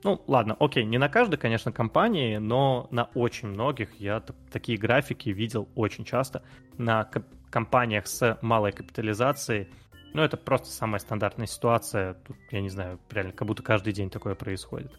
Ну, 0.05 0.23
ладно, 0.29 0.57
окей, 0.61 0.85
не 0.85 0.99
на 0.99 1.09
каждой, 1.09 1.39
конечно, 1.39 1.73
компании, 1.73 2.37
но 2.37 2.87
на 2.93 3.05
очень 3.15 3.49
многих 3.49 3.95
я 3.99 4.23
такие 4.53 4.79
графики 4.79 5.31
видел 5.31 5.69
очень 5.75 6.05
часто. 6.05 6.43
На 6.79 7.11
компаниях 7.51 8.07
с 8.07 8.39
малой 8.43 8.71
капитализацией, 8.71 9.69
ну, 10.15 10.23
это 10.23 10.37
просто 10.37 10.69
самая 10.69 11.01
стандартная 11.01 11.47
ситуация. 11.47 12.15
Тут, 12.15 12.37
я 12.53 12.61
не 12.61 12.69
знаю, 12.69 13.01
реально, 13.11 13.33
как 13.33 13.49
будто 13.49 13.63
каждый 13.63 13.93
день 13.93 14.09
такое 14.09 14.35
происходит. 14.35 14.93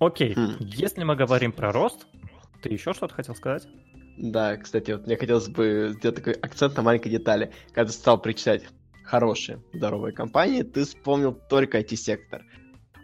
Окей, 0.00 0.34
хм. 0.34 0.56
если 0.60 1.02
мы 1.02 1.16
говорим 1.16 1.52
про 1.52 1.72
рост, 1.72 2.06
ты 2.62 2.68
еще 2.68 2.92
что-то 2.92 3.14
хотел 3.14 3.34
сказать? 3.34 3.66
Да, 4.16 4.56
кстати, 4.56 4.92
вот 4.92 5.06
мне 5.06 5.16
хотелось 5.16 5.48
бы 5.48 5.94
сделать 5.96 6.16
такой 6.16 6.32
акцент 6.34 6.76
на 6.76 6.82
маленькой 6.82 7.10
детали. 7.10 7.52
Когда 7.68 7.86
ты 7.86 7.92
стал 7.92 8.20
причислять 8.20 8.64
хорошие, 9.04 9.62
здоровые 9.72 10.12
компании, 10.12 10.62
ты 10.62 10.84
вспомнил 10.84 11.32
только 11.32 11.80
IT-сектор. 11.80 12.44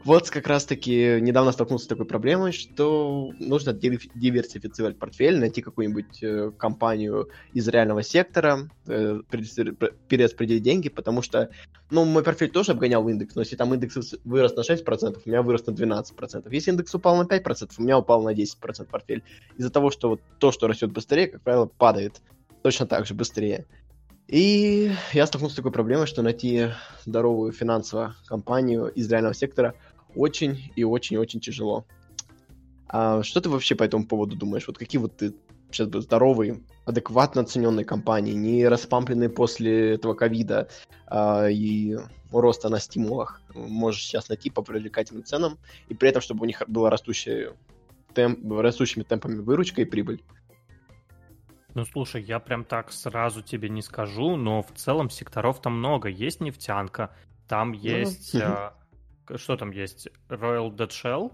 Вот 0.04 0.28
как 0.28 0.46
раз-таки 0.46 1.18
недавно 1.22 1.50
столкнулся 1.52 1.86
с 1.86 1.88
такой 1.88 2.04
проблемой, 2.04 2.52
что 2.52 3.32
нужно 3.38 3.72
диверсифицировать 3.72 4.98
портфель, 4.98 5.38
найти 5.38 5.62
какую-нибудь 5.62 6.22
э, 6.22 6.50
компанию 6.58 7.30
из 7.54 7.66
реального 7.68 8.02
сектора, 8.02 8.68
э, 8.86 9.20
перераспределить 9.30 10.62
деньги, 10.62 10.90
потому 10.90 11.22
что, 11.22 11.48
ну, 11.90 12.04
мой 12.04 12.22
портфель 12.22 12.50
тоже 12.50 12.72
обгонял 12.72 13.08
индекс, 13.08 13.34
но 13.34 13.40
если 13.40 13.56
там 13.56 13.72
индекс 13.72 14.14
вырос 14.24 14.54
на 14.54 14.60
6%, 14.60 15.22
у 15.24 15.28
меня 15.28 15.40
вырос 15.40 15.64
на 15.66 15.70
12%. 15.70 16.48
Если 16.50 16.70
индекс 16.70 16.94
упал 16.94 17.16
на 17.16 17.22
5%, 17.22 17.70
у 17.78 17.82
меня 17.82 17.98
упал 17.98 18.22
на 18.22 18.34
10% 18.34 18.86
портфель. 18.90 19.22
Из-за 19.56 19.70
того, 19.70 19.90
что 19.90 20.10
вот 20.10 20.20
то, 20.38 20.52
что 20.52 20.68
растет 20.68 20.92
быстрее, 20.92 21.28
как 21.28 21.40
правило, 21.40 21.64
падает 21.64 22.20
точно 22.62 22.86
так 22.86 23.06
же 23.06 23.14
быстрее. 23.14 23.64
И 24.26 24.90
я 25.12 25.26
столкнулся 25.26 25.54
с 25.54 25.56
такой 25.56 25.72
проблемой, 25.72 26.06
что 26.06 26.22
найти 26.22 26.68
здоровую 27.04 27.52
финансовую 27.52 28.14
компанию 28.26 28.88
из 28.88 29.10
реального 29.10 29.34
сектора 29.34 29.74
очень 30.14 30.72
и 30.76 30.84
очень-очень 30.84 31.40
тяжело. 31.40 31.86
А 32.88 33.22
что 33.22 33.40
ты 33.40 33.48
вообще 33.48 33.74
по 33.74 33.82
этому 33.82 34.06
поводу 34.06 34.36
думаешь? 34.36 34.66
Вот 34.66 34.78
какие 34.78 35.00
вот 35.00 35.16
ты 35.16 35.34
сейчас 35.70 35.88
бы 35.88 36.00
здоровые, 36.00 36.62
адекватно 36.84 37.42
оцененные 37.42 37.84
компании, 37.84 38.32
не 38.32 38.68
распампленные 38.68 39.28
после 39.28 39.94
этого 39.94 40.14
ковида 40.14 40.68
а, 41.06 41.48
и 41.48 41.96
роста 42.30 42.68
на 42.68 42.80
стимулах, 42.80 43.40
можешь 43.54 44.04
сейчас 44.04 44.28
найти 44.28 44.50
по 44.50 44.62
привлекательным 44.62 45.24
ценам, 45.24 45.58
и 45.88 45.94
при 45.94 46.08
этом, 46.08 46.22
чтобы 46.22 46.42
у 46.42 46.46
них 46.46 46.62
была 46.68 46.90
растущая 46.90 47.54
темп, 48.14 48.52
растущими 48.52 49.02
темпами 49.02 49.40
выручка 49.40 49.82
и 49.82 49.84
прибыль. 49.84 50.22
Ну, 51.74 51.84
слушай, 51.84 52.22
я 52.22 52.38
прям 52.38 52.64
так 52.64 52.92
сразу 52.92 53.42
тебе 53.42 53.68
не 53.68 53.82
скажу, 53.82 54.36
но 54.36 54.62
в 54.62 54.70
целом 54.76 55.10
секторов 55.10 55.60
там 55.60 55.78
много. 55.78 56.08
Есть 56.08 56.40
нефтянка, 56.40 57.12
там 57.48 57.72
ну, 57.72 57.78
есть... 57.78 58.34
Mm-hmm 58.36 58.72
что 59.36 59.56
там 59.56 59.70
есть? 59.70 60.08
Royal 60.28 60.74
Dead 60.74 60.88
Shell, 60.88 61.32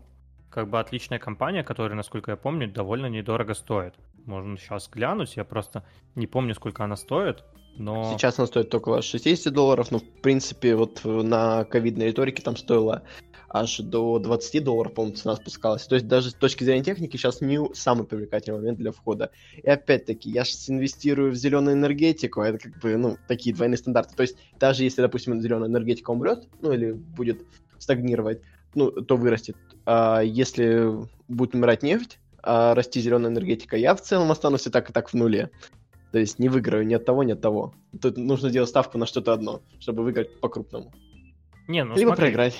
как 0.50 0.68
бы 0.68 0.80
отличная 0.80 1.18
компания, 1.18 1.62
которая, 1.62 1.96
насколько 1.96 2.30
я 2.32 2.36
помню, 2.36 2.70
довольно 2.70 3.06
недорого 3.06 3.54
стоит. 3.54 3.94
Можно 4.26 4.58
сейчас 4.58 4.88
глянуть, 4.88 5.36
я 5.36 5.44
просто 5.44 5.84
не 6.14 6.26
помню, 6.26 6.54
сколько 6.54 6.84
она 6.84 6.96
стоит, 6.96 7.44
но... 7.76 8.12
Сейчас 8.12 8.38
она 8.38 8.46
стоит 8.46 8.74
около 8.74 9.00
60 9.00 9.52
долларов, 9.52 9.90
но, 9.90 9.98
в 9.98 10.04
принципе, 10.22 10.76
вот 10.76 11.00
на 11.04 11.64
ковидной 11.64 12.08
риторике 12.08 12.42
там 12.42 12.56
стоило 12.56 13.02
аж 13.52 13.78
до 13.78 14.18
20 14.18 14.62
долларов, 14.62 14.94
по-моему, 14.94 15.16
цена 15.16 15.34
спускалась. 15.36 15.86
То 15.86 15.96
есть 15.96 16.06
даже 16.06 16.30
с 16.30 16.34
точки 16.34 16.62
зрения 16.62 16.84
техники 16.84 17.16
сейчас 17.16 17.40
не 17.40 17.58
самый 17.74 18.06
привлекательный 18.06 18.58
момент 18.58 18.78
для 18.78 18.92
входа. 18.92 19.32
И 19.56 19.68
опять-таки, 19.68 20.30
я 20.30 20.44
сейчас 20.44 20.70
инвестирую 20.70 21.32
в 21.32 21.34
зеленую 21.34 21.74
энергетику, 21.74 22.42
а 22.42 22.48
это 22.48 22.58
как 22.58 22.78
бы, 22.80 22.96
ну, 22.96 23.16
такие 23.26 23.54
двойные 23.54 23.78
стандарты. 23.78 24.14
То 24.14 24.22
есть 24.22 24.36
даже 24.58 24.84
если, 24.84 25.02
допустим, 25.02 25.40
зеленая 25.40 25.68
энергетика 25.68 26.10
умрет, 26.10 26.48
ну, 26.60 26.72
или 26.72 26.92
будет 26.92 27.44
стагнировать, 27.80 28.42
ну, 28.74 28.90
то 28.90 29.16
вырастет. 29.16 29.56
А 29.86 30.20
если 30.20 30.88
будет 31.28 31.54
умирать 31.54 31.82
нефть, 31.82 32.18
а 32.42 32.74
расти 32.74 33.00
зеленая 33.00 33.30
энергетика, 33.30 33.76
я 33.76 33.94
в 33.94 34.00
целом 34.00 34.30
останусь 34.30 34.66
и 34.66 34.70
так, 34.70 34.90
и 34.90 34.92
так 34.92 35.10
в 35.10 35.14
нуле. 35.14 35.50
То 36.12 36.18
есть 36.18 36.38
не 36.38 36.48
выиграю 36.48 36.86
ни 36.86 36.94
от 36.94 37.04
того, 37.04 37.22
ни 37.22 37.32
от 37.32 37.40
того. 37.40 37.74
Тут 38.00 38.16
нужно 38.16 38.50
делать 38.50 38.68
ставку 38.68 38.98
на 38.98 39.06
что-то 39.06 39.32
одно, 39.32 39.62
чтобы 39.78 40.02
выиграть 40.02 40.40
по-крупному. 40.40 40.92
Не, 41.68 41.84
ну 41.84 41.94
Либо 41.94 42.08
смотри. 42.08 42.24
проиграть. 42.24 42.58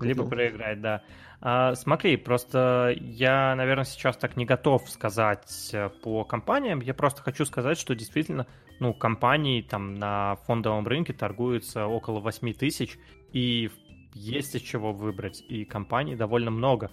Либо 0.00 0.24
проиграть, 0.26 0.80
да. 0.80 1.02
А, 1.40 1.74
смотри, 1.74 2.16
просто 2.16 2.94
я, 2.98 3.54
наверное, 3.56 3.84
сейчас 3.84 4.16
так 4.16 4.36
не 4.36 4.44
готов 4.44 4.88
сказать 4.88 5.70
э, 5.72 5.90
по 6.02 6.24
компаниям. 6.24 6.80
Я 6.80 6.94
просто 6.94 7.22
хочу 7.22 7.44
сказать, 7.44 7.78
что 7.78 7.94
действительно, 7.94 8.46
ну, 8.80 8.94
компании 8.94 9.62
там 9.62 9.94
на 9.94 10.36
фондовом 10.46 10.86
рынке 10.86 11.12
торгуются 11.12 11.86
около 11.86 12.20
8 12.20 12.52
тысяч, 12.54 12.98
и 13.32 13.68
в 13.68 13.85
есть 14.16 14.54
из 14.54 14.62
чего 14.62 14.92
выбрать, 14.92 15.44
и 15.48 15.64
компаний 15.64 16.16
довольно 16.16 16.50
много. 16.50 16.90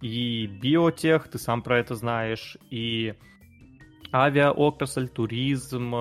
И 0.00 0.46
биотех, 0.46 1.28
ты 1.28 1.38
сам 1.38 1.62
про 1.62 1.78
это 1.78 1.94
знаешь, 1.94 2.56
и 2.70 3.14
авиаотрасль, 4.12 5.08
туризм, 5.08 5.94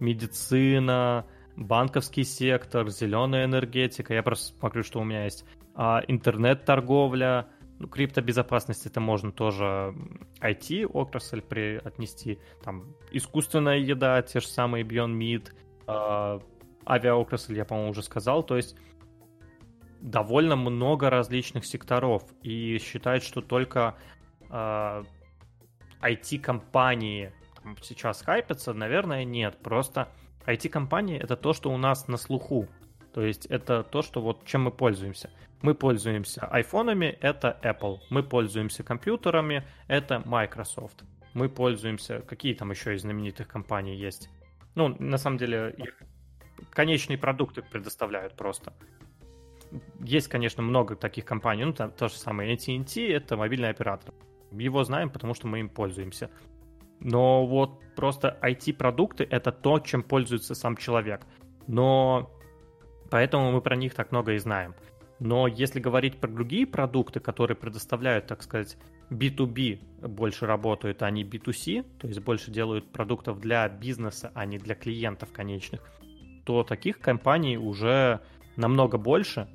медицина, 0.00 1.26
банковский 1.56 2.24
сектор, 2.24 2.88
зеленая 2.88 3.44
энергетика. 3.44 4.14
Я 4.14 4.22
просто 4.22 4.56
смотрю, 4.58 4.82
что 4.82 5.00
у 5.00 5.04
меня 5.04 5.24
есть. 5.24 5.44
А, 5.74 6.02
интернет-торговля, 6.08 7.48
ну, 7.78 7.86
криптобезопасность 7.86 8.86
это 8.86 9.00
можно 9.00 9.30
тоже 9.30 9.94
IT-отрасль 10.40 11.42
при, 11.42 11.76
отнести. 11.76 12.40
Там 12.64 12.96
искусственная 13.12 13.78
еда, 13.78 14.20
те 14.22 14.40
же 14.40 14.48
самые 14.48 14.84
Beyond 14.84 15.16
Meat, 15.16 15.52
а, 15.86 16.40
авиаотрасль 16.86 17.56
я, 17.56 17.64
по-моему, 17.64 17.90
уже 17.90 18.02
сказал. 18.02 18.42
То 18.42 18.56
есть 18.56 18.76
довольно 20.00 20.56
много 20.56 21.10
различных 21.10 21.64
секторов 21.66 22.22
и 22.42 22.78
считать, 22.78 23.22
что 23.22 23.40
только 23.40 23.96
э, 24.50 25.04
IT-компании 26.00 27.32
сейчас 27.82 28.22
хайпятся, 28.22 28.72
наверное, 28.72 29.24
нет. 29.24 29.58
Просто 29.62 30.08
IT-компании 30.46 31.18
это 31.18 31.36
то, 31.36 31.52
что 31.52 31.70
у 31.70 31.76
нас 31.76 32.08
на 32.08 32.16
слуху. 32.16 32.68
То 33.12 33.22
есть 33.22 33.46
это 33.46 33.82
то, 33.82 34.02
что 34.02 34.20
вот 34.20 34.44
чем 34.44 34.62
мы 34.62 34.70
пользуемся. 34.70 35.30
Мы 35.60 35.74
пользуемся 35.74 36.46
айфонами, 36.46 37.06
это 37.20 37.58
Apple. 37.62 37.98
Мы 38.10 38.22
пользуемся 38.22 38.84
компьютерами, 38.84 39.66
это 39.88 40.22
Microsoft. 40.24 41.02
Мы 41.34 41.48
пользуемся... 41.48 42.20
Какие 42.20 42.54
там 42.54 42.70
еще 42.70 42.94
из 42.94 43.02
знаменитых 43.02 43.48
компаний 43.48 43.96
есть? 43.96 44.30
Ну, 44.76 44.94
на 45.00 45.18
самом 45.18 45.38
деле, 45.38 45.74
конечные 46.70 47.18
продукты 47.18 47.62
предоставляют 47.62 48.36
просто. 48.36 48.72
Есть, 50.00 50.28
конечно, 50.28 50.62
много 50.62 50.96
таких 50.96 51.24
компаний, 51.24 51.64
ну, 51.64 51.72
там 51.72 51.90
то 51.90 52.08
же 52.08 52.14
самое 52.14 52.54
AT&T, 52.54 53.08
это 53.12 53.36
мобильный 53.36 53.70
оператор. 53.70 54.14
Его 54.50 54.84
знаем, 54.84 55.10
потому 55.10 55.34
что 55.34 55.46
мы 55.46 55.60
им 55.60 55.68
пользуемся. 55.68 56.30
Но 57.00 57.46
вот 57.46 57.80
просто 57.94 58.38
IT-продукты— 58.42 59.24
это 59.30 59.52
то, 59.52 59.78
чем 59.78 60.02
пользуется 60.02 60.54
сам 60.54 60.76
человек. 60.76 61.26
Но 61.66 62.30
поэтому 63.10 63.52
мы 63.52 63.60
про 63.60 63.76
них 63.76 63.94
так 63.94 64.10
много 64.10 64.32
и 64.32 64.38
знаем. 64.38 64.74
Но 65.20 65.48
если 65.48 65.80
говорить 65.80 66.20
про 66.20 66.28
другие 66.28 66.66
продукты, 66.66 67.20
которые 67.20 67.56
предоставляют, 67.56 68.26
так 68.26 68.42
сказать, 68.42 68.76
B2B 69.10 70.06
больше 70.08 70.46
работают, 70.46 71.02
а 71.02 71.10
не 71.10 71.24
B2C, 71.24 71.84
то 71.98 72.06
есть 72.06 72.20
больше 72.20 72.50
делают 72.50 72.90
продуктов 72.92 73.40
для 73.40 73.68
бизнеса, 73.68 74.30
а 74.34 74.44
не 74.44 74.58
для 74.58 74.74
клиентов 74.74 75.32
конечных, 75.32 75.80
то 76.44 76.62
таких 76.62 77.00
компаний 77.00 77.58
уже 77.58 78.20
намного 78.56 78.96
больше, 78.96 79.48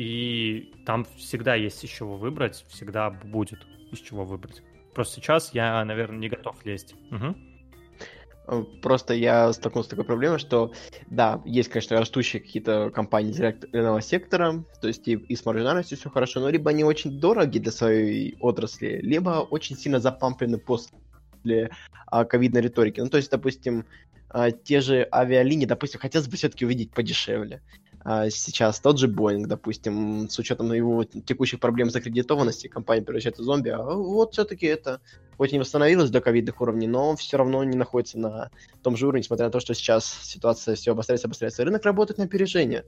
и 0.00 0.72
там 0.86 1.04
всегда 1.18 1.54
есть 1.54 1.84
из 1.84 1.90
чего 1.90 2.16
выбрать, 2.16 2.64
всегда 2.68 3.10
будет 3.10 3.66
из 3.92 3.98
чего 3.98 4.24
выбрать. 4.24 4.62
Просто 4.94 5.16
сейчас 5.16 5.52
я, 5.52 5.84
наверное, 5.84 6.18
не 6.18 6.30
готов 6.30 6.64
лезть. 6.64 6.94
Угу. 7.10 8.70
Просто 8.80 9.12
я 9.12 9.52
столкнулся 9.52 9.88
с 9.88 9.90
такой 9.90 10.06
проблемой, 10.06 10.38
что, 10.38 10.72
да, 11.10 11.42
есть, 11.44 11.68
конечно, 11.68 11.98
растущие 11.98 12.40
какие-то 12.40 12.88
компании 12.88 13.32
директного 13.32 14.00
сектора, 14.00 14.64
то 14.80 14.88
есть 14.88 15.06
и, 15.06 15.12
и 15.12 15.36
с 15.36 15.44
маржинальностью 15.44 15.98
все 15.98 16.08
хорошо, 16.08 16.40
но 16.40 16.48
либо 16.48 16.70
они 16.70 16.82
очень 16.82 17.20
дороги 17.20 17.58
для 17.58 17.70
своей 17.70 18.38
отрасли, 18.40 19.00
либо 19.02 19.46
очень 19.50 19.76
сильно 19.76 20.00
запамплены 20.00 20.56
после 20.56 21.70
а, 22.06 22.24
ковидной 22.24 22.62
риторики. 22.62 23.00
Ну, 23.00 23.10
то 23.10 23.18
есть, 23.18 23.30
допустим, 23.30 23.84
а, 24.30 24.50
те 24.50 24.80
же 24.80 25.06
авиалинии, 25.12 25.66
допустим, 25.66 26.00
хотелось 26.00 26.26
бы 26.26 26.36
все-таки 26.36 26.64
увидеть 26.64 26.90
подешевле. 26.90 27.60
А 28.02 28.30
сейчас 28.30 28.80
тот 28.80 28.98
же 28.98 29.08
Boeing, 29.08 29.46
допустим, 29.46 30.28
с 30.30 30.38
учетом 30.38 30.72
его 30.72 31.04
текущих 31.04 31.60
проблем 31.60 31.90
с 31.90 31.96
аккредитованности, 31.96 32.66
компания 32.66 33.02
превращается 33.02 33.42
в 33.42 33.44
зомби, 33.44 33.68
а 33.68 33.82
вот 33.82 34.32
все-таки 34.32 34.66
это 34.66 35.00
хоть 35.36 35.52
не 35.52 35.58
восстановилось 35.58 36.10
до 36.10 36.22
ковидных 36.22 36.60
уровней, 36.60 36.86
но 36.86 37.14
все 37.16 37.36
равно 37.36 37.62
не 37.62 37.76
находится 37.76 38.18
на 38.18 38.50
том 38.82 38.96
же 38.96 39.06
уровне, 39.06 39.20
несмотря 39.20 39.46
на 39.46 39.52
то, 39.52 39.60
что 39.60 39.74
сейчас 39.74 40.18
ситуация 40.22 40.76
все 40.76 40.92
обостряется, 40.92 41.26
обостряется. 41.26 41.64
Рынок 41.64 41.84
работает 41.84 42.18
на 42.18 42.24
опережение. 42.24 42.84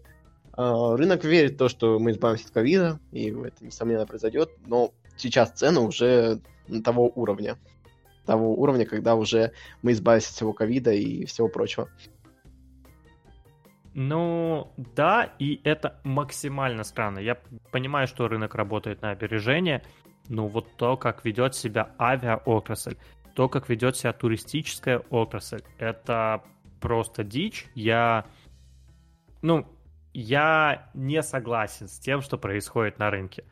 А, 0.54 0.96
рынок 0.96 1.24
верит 1.24 1.52
в 1.52 1.58
то, 1.58 1.68
что 1.68 1.98
мы 1.98 2.12
избавимся 2.12 2.46
от 2.46 2.52
ковида, 2.52 2.98
и 3.10 3.30
это, 3.30 3.64
несомненно, 3.64 4.06
произойдет, 4.06 4.50
но 4.66 4.92
сейчас 5.16 5.50
цены 5.50 5.80
уже 5.80 6.40
того 6.84 7.12
уровня. 7.14 7.58
Того 8.24 8.54
уровня, 8.54 8.86
когда 8.86 9.14
уже 9.14 9.52
мы 9.82 9.92
избавимся 9.92 10.28
от 10.28 10.34
всего 10.34 10.52
ковида 10.52 10.92
и 10.92 11.26
всего 11.26 11.48
прочего. 11.48 11.90
Ну, 13.94 14.72
да, 14.76 15.32
и 15.38 15.60
это 15.64 16.00
максимально 16.02 16.84
странно. 16.84 17.18
Я 17.18 17.36
понимаю, 17.70 18.06
что 18.06 18.28
рынок 18.28 18.54
работает 18.54 19.02
на 19.02 19.10
опережение, 19.10 19.82
но 20.28 20.48
вот 20.48 20.76
то, 20.76 20.96
как 20.96 21.24
ведет 21.24 21.54
себя 21.54 21.94
авиаотрасль, 21.98 22.96
то, 23.34 23.48
как 23.48 23.68
ведет 23.68 23.96
себя 23.96 24.12
туристическая 24.12 24.98
отрасль, 25.10 25.62
это 25.78 26.42
просто 26.80 27.22
дичь. 27.22 27.66
Я, 27.74 28.26
ну, 29.42 29.66
я 30.14 30.90
не 30.94 31.22
согласен 31.22 31.88
с 31.88 31.98
тем, 31.98 32.22
что 32.22 32.38
происходит 32.38 32.98
на 32.98 33.10
рынке. 33.10 33.44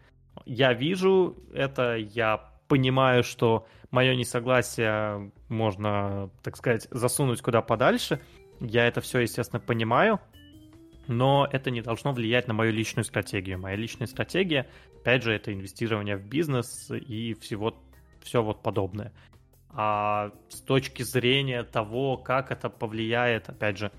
Я 0.46 0.72
вижу 0.72 1.36
это, 1.52 1.96
я 1.96 2.50
понимаю, 2.68 3.24
что 3.24 3.66
мое 3.90 4.14
несогласие 4.14 5.32
можно, 5.48 6.30
так 6.42 6.56
сказать, 6.56 6.86
засунуть 6.90 7.42
куда 7.42 7.62
подальше. 7.62 8.20
Я 8.60 8.86
это 8.86 9.00
все, 9.00 9.20
естественно, 9.20 9.60
понимаю, 9.60 10.20
но 11.06 11.48
это 11.50 11.70
не 11.70 11.80
должно 11.80 12.12
влиять 12.12 12.46
на 12.46 12.54
мою 12.54 12.72
личную 12.72 13.04
стратегию. 13.04 13.58
Моя 13.58 13.76
личная 13.76 14.06
стратегия, 14.06 14.68
опять 15.00 15.22
же, 15.22 15.32
это 15.32 15.52
инвестирование 15.52 16.16
в 16.16 16.26
бизнес 16.26 16.90
и 16.90 17.34
всего, 17.34 17.76
все 18.22 18.42
вот 18.42 18.62
подобное. 18.62 19.12
А 19.70 20.32
с 20.48 20.60
точки 20.60 21.02
зрения 21.02 21.62
того, 21.62 22.16
как 22.16 22.50
это 22.50 22.68
повлияет, 22.68 23.48
опять 23.48 23.78
же, 23.78 23.92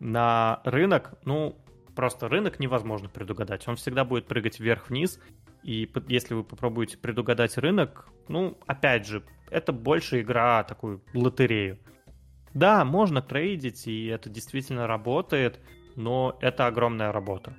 на 0.00 0.60
рынок, 0.64 1.14
ну, 1.24 1.56
просто 1.94 2.28
рынок 2.28 2.58
невозможно 2.58 3.08
предугадать. 3.08 3.66
Он 3.68 3.76
всегда 3.76 4.04
будет 4.04 4.26
прыгать 4.26 4.58
вверх-вниз, 4.58 5.20
и 5.62 5.88
если 6.08 6.34
вы 6.34 6.42
попробуете 6.42 6.98
предугадать 6.98 7.56
рынок, 7.58 8.08
ну, 8.28 8.58
опять 8.66 9.06
же, 9.06 9.22
это 9.50 9.72
больше 9.72 10.20
игра 10.20 10.64
такую 10.64 11.02
лотерею. 11.14 11.78
Да, 12.54 12.84
можно 12.84 13.20
трейдить, 13.20 13.88
и 13.88 14.06
это 14.06 14.30
действительно 14.30 14.86
работает, 14.86 15.60
но 15.96 16.38
это 16.40 16.66
огромная 16.66 17.10
работа. 17.10 17.56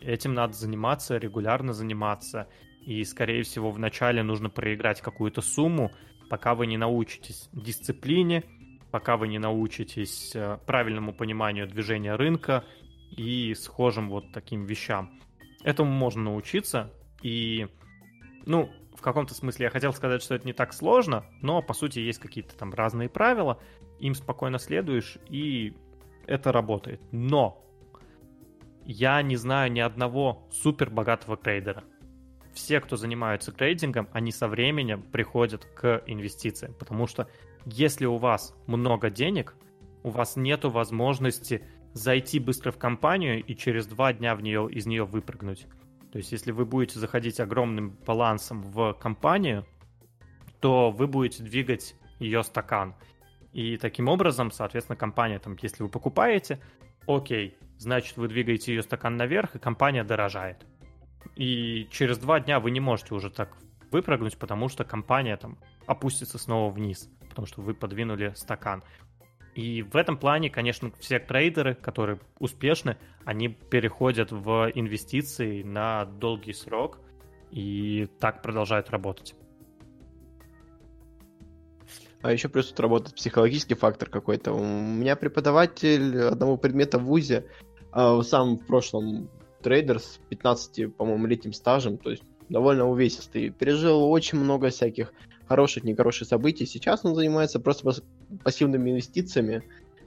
Этим 0.00 0.34
надо 0.34 0.54
заниматься, 0.54 1.18
регулярно 1.18 1.74
заниматься, 1.74 2.48
и, 2.84 3.04
скорее 3.04 3.42
всего, 3.42 3.70
вначале 3.70 4.22
нужно 4.22 4.48
проиграть 4.48 5.02
какую-то 5.02 5.42
сумму, 5.42 5.92
пока 6.30 6.54
вы 6.54 6.66
не 6.66 6.78
научитесь 6.78 7.50
дисциплине, 7.52 8.44
пока 8.90 9.18
вы 9.18 9.28
не 9.28 9.38
научитесь 9.38 10.32
э, 10.34 10.58
правильному 10.66 11.12
пониманию 11.12 11.68
движения 11.68 12.14
рынка 12.14 12.64
и 13.10 13.54
схожим 13.54 14.08
вот 14.08 14.32
таким 14.32 14.64
вещам. 14.64 15.20
Этому 15.64 15.90
можно 15.90 16.22
научиться, 16.22 16.90
и, 17.22 17.68
ну, 18.46 18.70
в 18.98 19.00
каком-то 19.00 19.32
смысле 19.32 19.66
я 19.66 19.70
хотел 19.70 19.92
сказать, 19.92 20.22
что 20.22 20.34
это 20.34 20.44
не 20.44 20.52
так 20.52 20.72
сложно, 20.72 21.24
но, 21.40 21.62
по 21.62 21.72
сути, 21.72 22.00
есть 22.00 22.18
какие-то 22.18 22.56
там 22.56 22.74
разные 22.74 23.08
правила, 23.08 23.60
им 24.00 24.16
спокойно 24.16 24.58
следуешь, 24.58 25.18
и 25.28 25.76
это 26.26 26.50
работает. 26.50 27.00
Но 27.12 27.64
я 28.84 29.22
не 29.22 29.36
знаю 29.36 29.70
ни 29.70 29.78
одного 29.78 30.48
супер 30.50 30.90
богатого 30.90 31.36
трейдера. 31.36 31.84
Все, 32.54 32.80
кто 32.80 32.96
занимаются 32.96 33.52
трейдингом, 33.52 34.08
они 34.12 34.32
со 34.32 34.48
временем 34.48 35.02
приходят 35.02 35.64
к 35.64 36.02
инвестициям, 36.06 36.74
потому 36.74 37.06
что 37.06 37.28
если 37.66 38.04
у 38.04 38.16
вас 38.16 38.56
много 38.66 39.10
денег, 39.10 39.54
у 40.02 40.10
вас 40.10 40.34
нет 40.34 40.64
возможности 40.64 41.62
зайти 41.92 42.40
быстро 42.40 42.72
в 42.72 42.78
компанию 42.78 43.44
и 43.44 43.54
через 43.54 43.86
два 43.86 44.12
дня 44.12 44.34
в 44.34 44.42
нее, 44.42 44.68
из 44.68 44.86
нее 44.86 45.04
выпрыгнуть. 45.04 45.68
То 46.12 46.18
есть, 46.18 46.32
если 46.32 46.52
вы 46.52 46.64
будете 46.64 46.98
заходить 46.98 47.40
огромным 47.40 47.90
балансом 48.06 48.62
в 48.62 48.94
компанию, 48.94 49.66
то 50.60 50.90
вы 50.90 51.06
будете 51.06 51.42
двигать 51.42 51.94
ее 52.18 52.42
стакан. 52.42 52.94
И 53.52 53.76
таким 53.76 54.08
образом, 54.08 54.50
соответственно, 54.50 54.96
компания, 54.96 55.38
там, 55.38 55.56
если 55.60 55.82
вы 55.82 55.88
покупаете, 55.88 56.60
окей, 57.06 57.56
значит, 57.78 58.16
вы 58.16 58.28
двигаете 58.28 58.74
ее 58.74 58.82
стакан 58.82 59.16
наверх, 59.16 59.56
и 59.56 59.58
компания 59.58 60.04
дорожает. 60.04 60.66
И 61.36 61.88
через 61.90 62.18
два 62.18 62.40
дня 62.40 62.60
вы 62.60 62.70
не 62.70 62.80
можете 62.80 63.14
уже 63.14 63.30
так 63.30 63.56
выпрыгнуть, 63.90 64.38
потому 64.38 64.68
что 64.68 64.84
компания 64.84 65.36
там 65.36 65.58
опустится 65.86 66.38
снова 66.38 66.70
вниз, 66.72 67.08
потому 67.28 67.46
что 67.46 67.62
вы 67.62 67.74
подвинули 67.74 68.32
стакан. 68.34 68.82
И 69.58 69.82
в 69.82 69.96
этом 69.96 70.16
плане, 70.16 70.50
конечно, 70.50 70.92
все 71.00 71.18
трейдеры, 71.18 71.74
которые 71.74 72.20
успешны, 72.38 72.96
они 73.24 73.48
переходят 73.48 74.30
в 74.30 74.70
инвестиции 74.72 75.64
на 75.64 76.04
долгий 76.04 76.52
срок 76.52 77.00
и 77.50 78.06
так 78.20 78.40
продолжают 78.40 78.90
работать. 78.90 79.34
А 82.22 82.30
еще 82.30 82.48
плюс 82.48 82.68
тут 82.68 82.78
работает 82.78 83.16
психологический 83.16 83.74
фактор 83.74 84.08
какой-то. 84.08 84.52
У 84.52 84.62
меня 84.62 85.16
преподаватель 85.16 86.20
одного 86.22 86.56
предмета 86.56 87.00
в 87.00 87.06
ВУЗе, 87.06 87.44
а, 87.90 88.22
сам 88.22 88.58
в 88.58 88.64
прошлом 88.64 89.28
трейдер 89.60 89.98
с 89.98 90.20
15, 90.28 90.94
по-моему, 90.94 91.26
летним 91.26 91.52
стажем, 91.52 91.98
то 91.98 92.10
есть 92.10 92.22
довольно 92.48 92.88
увесистый. 92.88 93.50
Пережил 93.50 94.08
очень 94.08 94.38
много 94.38 94.68
всяких 94.68 95.12
хороших, 95.48 95.82
нехороших 95.82 96.28
событий. 96.28 96.64
Сейчас 96.64 97.04
он 97.04 97.16
занимается 97.16 97.58
просто 97.58 97.84
пассивными 98.44 98.90
инвестициями, 98.90 99.62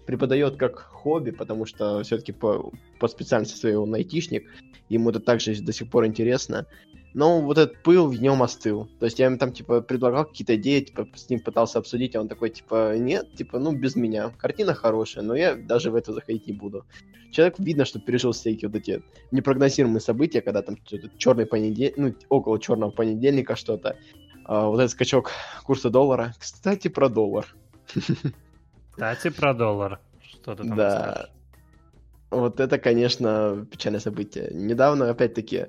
преподает 0.05 0.57
как 0.57 0.79
хобби, 0.79 1.31
потому 1.31 1.65
что 1.65 2.03
все-таки 2.03 2.31
по, 2.31 2.71
по 2.99 3.07
специальности 3.07 3.57
своей 3.57 3.75
он 3.75 3.93
айтишник, 3.93 4.49
ему 4.89 5.09
это 5.09 5.19
также 5.19 5.61
до 5.61 5.71
сих 5.71 5.89
пор 5.89 6.05
интересно 6.05 6.67
но 7.13 7.41
вот 7.41 7.57
этот 7.57 7.81
пыл 7.83 8.07
в 8.07 8.21
нем 8.21 8.41
остыл. 8.41 8.87
То 8.99 9.05
есть 9.05 9.19
я 9.19 9.25
ему 9.25 9.37
там, 9.37 9.51
типа, 9.51 9.81
предлагал 9.81 10.25
какие-то 10.25 10.55
идеи, 10.55 10.81
типа, 10.81 11.07
с 11.13 11.29
ним 11.29 11.39
пытался 11.39 11.79
обсудить, 11.79 12.15
а 12.15 12.21
он 12.21 12.27
такой, 12.27 12.49
типа, 12.49 12.97
нет, 12.97 13.33
типа, 13.35 13.59
ну, 13.59 13.73
без 13.73 13.95
меня. 13.95 14.31
Картина 14.37 14.73
хорошая, 14.73 15.23
но 15.23 15.35
я 15.35 15.55
даже 15.55 15.91
в 15.91 15.95
это 15.95 16.13
заходить 16.13 16.47
не 16.47 16.53
буду. 16.53 16.85
Человек 17.31 17.59
видно, 17.59 17.85
что 17.85 17.99
пережил 17.99 18.31
всякие 18.31 18.69
вот 18.69 18.77
эти 18.77 19.03
непрогнозируемые 19.31 20.01
события, 20.01 20.41
когда 20.41 20.61
там 20.61 20.77
черный 21.17 21.45
понедельник, 21.45 21.97
ну, 21.97 22.13
около 22.29 22.59
черного 22.59 22.91
понедельника 22.91 23.55
что-то. 23.55 23.97
А, 24.45 24.67
вот 24.67 24.79
этот 24.79 24.91
скачок 24.91 25.31
курса 25.63 25.89
доллара. 25.89 26.33
Кстати, 26.39 26.87
про 26.87 27.09
доллар. 27.09 27.53
Кстати, 28.91 29.29
про 29.29 29.53
доллар. 29.53 29.99
Что 30.21 30.55
ты 30.55 30.63
там 30.67 30.77
Да. 30.77 31.05
Расскажешь? 31.05 31.31
Вот 32.31 32.61
это, 32.61 32.79
конечно, 32.79 33.67
печальное 33.69 33.99
событие. 33.99 34.49
Недавно, 34.53 35.09
опять-таки, 35.09 35.65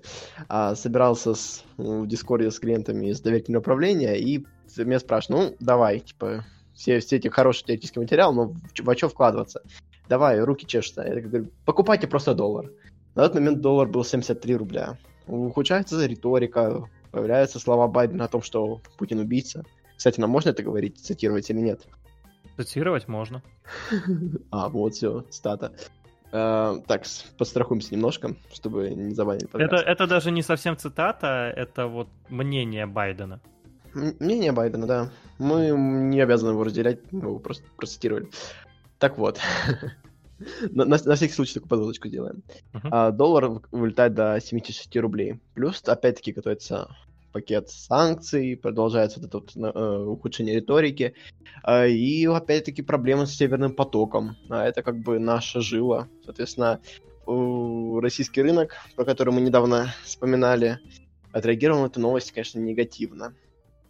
а, 0.49 0.77
собирался 0.77 1.35
с, 1.35 1.64
в 1.77 2.07
Дискорде 2.07 2.53
с 2.53 2.61
клиентами 2.61 3.07
из 3.09 3.20
доверительного 3.20 3.62
управления, 3.62 4.14
и 4.14 4.47
меня 4.77 5.01
спрашивают, 5.01 5.51
ну, 5.51 5.57
давай, 5.59 5.99
типа, 5.99 6.45
все, 6.73 7.01
все 7.01 7.16
эти 7.16 7.27
хорошие 7.27 7.66
теоретический 7.66 8.01
материал, 8.01 8.33
но 8.33 8.55
во 8.81 8.97
что 8.97 9.09
вкладываться? 9.09 9.62
Давай, 10.09 10.39
руки 10.41 10.64
чешутся. 10.64 11.03
Я 11.03 11.20
говорю, 11.20 11.49
покупайте 11.64 12.07
просто 12.07 12.33
доллар. 12.33 12.70
На 13.16 13.25
тот 13.25 13.35
момент 13.35 13.61
доллар 13.61 13.89
был 13.89 14.05
73 14.05 14.57
рубля. 14.57 14.99
Ухудшается 15.27 16.05
риторика, 16.07 16.89
появляются 17.11 17.59
слова 17.59 17.89
Байдена 17.89 18.25
о 18.25 18.29
том, 18.29 18.43
что 18.43 18.81
Путин 18.99 19.18
убийца. 19.18 19.64
Кстати, 19.97 20.20
нам 20.20 20.31
можно 20.31 20.51
это 20.51 20.62
говорить, 20.62 20.99
цитировать 20.99 21.51
или 21.51 21.59
нет? 21.59 21.87
Цитировать 22.63 23.09
можно. 23.09 23.43
А, 24.51 24.69
вот 24.69 24.95
все, 24.95 25.25
стата. 25.31 25.73
Э, 26.33 26.81
так, 26.87 27.03
подстрахуемся 27.37 27.95
немножко, 27.95 28.35
чтобы 28.53 28.91
не 28.91 29.15
забанить 29.15 29.49
Это, 29.53 29.77
это 29.77 30.07
даже 30.07 30.31
не 30.31 30.43
совсем 30.43 30.77
цитата, 30.77 31.53
это 31.55 31.87
вот 31.87 32.09
мнение 32.29 32.87
Байдена. 32.87 33.41
Мнение 33.95 34.53
Байдена, 34.53 34.87
да. 34.87 35.11
Мы 35.39 35.71
не 35.71 36.21
обязаны 36.21 36.51
его 36.51 36.65
разделять, 36.65 37.01
мы 37.13 37.29
его 37.29 37.39
просто 37.39 37.65
процитировали. 37.77 38.29
Так 38.99 39.19
вот. 39.19 39.41
на, 40.71 40.85
на, 40.85 40.99
на 41.05 41.15
всякий 41.15 41.35
случай 41.35 41.55
такую 41.55 41.69
подводочку 41.69 42.09
сделаем. 42.09 42.43
Uh-huh. 42.73 42.89
А, 42.91 43.11
доллар 43.11 43.61
вылетает 43.71 44.15
до 44.15 44.41
76 44.41 44.97
рублей. 44.97 45.41
Плюс, 45.55 45.83
опять-таки, 45.87 46.33
готовится 46.33 46.89
пакет 47.33 47.70
санкций, 47.70 48.57
продолжается 48.57 49.20
вот 49.20 49.28
это 49.28 49.39
вот, 49.39 49.57
э, 49.57 50.05
ухудшение 50.05 50.57
риторики, 50.57 51.14
э, 51.64 51.89
и 51.91 52.26
опять-таки 52.26 52.83
проблемы 52.83 53.26
с 53.26 53.35
Северным 53.35 53.74
потоком. 53.74 54.37
А 54.49 54.64
это 54.64 54.83
как 54.83 54.99
бы 54.99 55.18
наша 55.18 55.61
жила. 55.61 56.09
Соответственно, 56.24 56.80
российский 57.26 58.43
рынок, 58.43 58.74
про 58.97 59.05
который 59.05 59.33
мы 59.33 59.41
недавно 59.41 59.95
вспоминали, 60.05 60.80
отреагировал 61.33 61.83
на 61.83 61.87
эту 61.87 62.01
новость, 62.01 62.33
конечно, 62.33 62.59
негативно. 62.59 63.35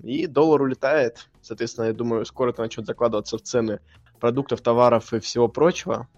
И 0.02 0.26
доллар 0.26 0.62
улетает. 0.62 1.28
Соответственно, 1.40 1.86
я 1.86 1.92
думаю, 1.92 2.24
скоро 2.24 2.50
это 2.50 2.62
начнет 2.62 2.86
закладываться 2.86 3.38
в 3.38 3.42
цены 3.42 3.80
продуктов, 4.20 4.60
товаров 4.60 5.12
и 5.12 5.20
всего 5.20 5.48
прочего. 5.48 6.08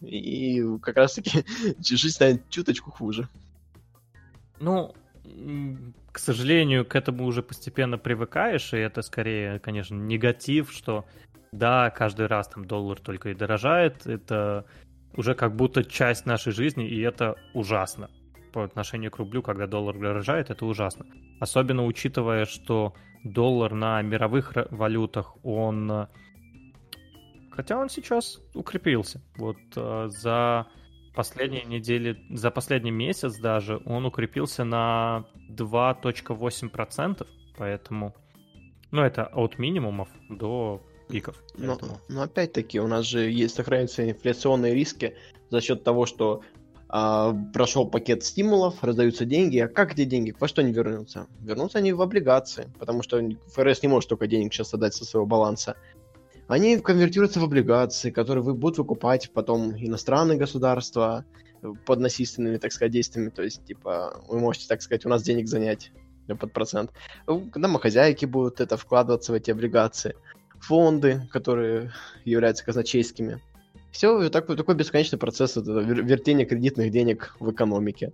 И 0.00 0.62
как 0.82 0.96
раз-таки 0.96 1.44
жизнь 1.78 2.14
станет 2.14 2.48
чуточку 2.48 2.90
хуже. 2.90 3.28
Ну, 4.60 4.94
к 6.12 6.18
сожалению, 6.18 6.84
к 6.84 6.96
этому 6.96 7.24
уже 7.24 7.42
постепенно 7.42 7.98
привыкаешь, 7.98 8.72
и 8.74 8.78
это 8.78 9.02
скорее, 9.02 9.58
конечно, 9.60 9.94
негатив, 9.94 10.72
что 10.72 11.06
да, 11.52 11.90
каждый 11.90 12.26
раз 12.26 12.48
там 12.48 12.64
доллар 12.64 12.98
только 12.98 13.30
и 13.30 13.34
дорожает, 13.34 14.06
это 14.06 14.64
уже 15.14 15.34
как 15.34 15.54
будто 15.54 15.84
часть 15.84 16.26
нашей 16.26 16.52
жизни, 16.52 16.88
и 16.88 17.00
это 17.00 17.36
ужасно. 17.54 18.10
По 18.52 18.64
отношению 18.64 19.10
к 19.10 19.18
рублю, 19.18 19.42
когда 19.42 19.66
доллар 19.66 19.98
дорожает, 19.98 20.50
это 20.50 20.66
ужасно. 20.66 21.06
Особенно 21.40 21.84
учитывая, 21.84 22.44
что 22.44 22.94
доллар 23.24 23.72
на 23.74 24.02
мировых 24.02 24.52
валютах, 24.70 25.36
он... 25.44 26.08
Хотя 27.50 27.78
он 27.78 27.90
сейчас 27.90 28.40
укрепился. 28.54 29.20
Вот 29.36 29.58
э, 29.76 30.08
за 30.08 30.66
последние 31.14 31.64
недели, 31.64 32.18
за 32.30 32.50
последний 32.50 32.90
месяц 32.90 33.36
даже 33.36 33.80
он 33.84 34.06
укрепился 34.06 34.64
на 34.64 35.24
2.8%, 35.50 37.26
поэтому, 37.56 38.14
ну, 38.90 39.02
это 39.02 39.26
от 39.26 39.58
минимумов 39.58 40.08
до 40.28 40.82
пиков. 41.08 41.42
Но, 41.56 41.78
но 42.08 42.22
опять-таки 42.22 42.80
у 42.80 42.86
нас 42.86 43.06
же 43.06 43.30
есть 43.30 43.54
сохраняются 43.54 44.08
инфляционные 44.08 44.74
риски 44.74 45.16
за 45.50 45.60
счет 45.60 45.84
того, 45.84 46.06
что 46.06 46.42
а, 46.94 47.34
прошел 47.54 47.88
пакет 47.88 48.22
стимулов, 48.22 48.84
раздаются 48.84 49.24
деньги, 49.24 49.58
а 49.58 49.68
как 49.68 49.94
эти 49.94 50.04
деньги, 50.04 50.34
во 50.38 50.46
что 50.46 50.60
они 50.60 50.72
вернутся? 50.72 51.26
Вернутся 51.40 51.78
они 51.78 51.92
в 51.94 52.02
облигации, 52.02 52.70
потому 52.78 53.02
что 53.02 53.18
ФРС 53.54 53.82
не 53.82 53.88
может 53.88 54.10
только 54.10 54.26
денег 54.26 54.52
сейчас 54.52 54.74
отдать 54.74 54.92
со 54.92 55.06
своего 55.06 55.26
баланса 55.26 55.76
они 56.52 56.78
конвертируются 56.78 57.40
в 57.40 57.44
облигации, 57.44 58.10
которые 58.10 58.44
вы 58.44 58.54
будут 58.54 58.78
выкупать 58.78 59.30
потом 59.32 59.74
иностранные 59.76 60.36
государства 60.36 61.24
под 61.86 62.00
насильственными, 62.00 62.58
так 62.58 62.72
сказать, 62.72 62.92
действиями. 62.92 63.30
То 63.30 63.42
есть, 63.42 63.64
типа, 63.64 64.22
вы 64.28 64.38
можете, 64.38 64.68
так 64.68 64.82
сказать, 64.82 65.06
у 65.06 65.08
нас 65.08 65.22
денег 65.22 65.48
занять 65.48 65.92
под 66.26 66.52
процент. 66.52 66.90
Домохозяйки 67.26 68.26
будут 68.26 68.60
это 68.60 68.76
вкладываться 68.76 69.32
в 69.32 69.34
эти 69.34 69.50
облигации. 69.50 70.14
Фонды, 70.60 71.26
которые 71.32 71.92
являются 72.24 72.64
казначейскими. 72.64 73.40
Все 73.90 74.28
такой, 74.28 74.56
такой 74.56 74.74
бесконечный 74.74 75.18
процесс 75.18 75.56
вертения 75.56 76.44
кредитных 76.44 76.90
денег 76.90 77.34
в 77.40 77.50
экономике. 77.50 78.12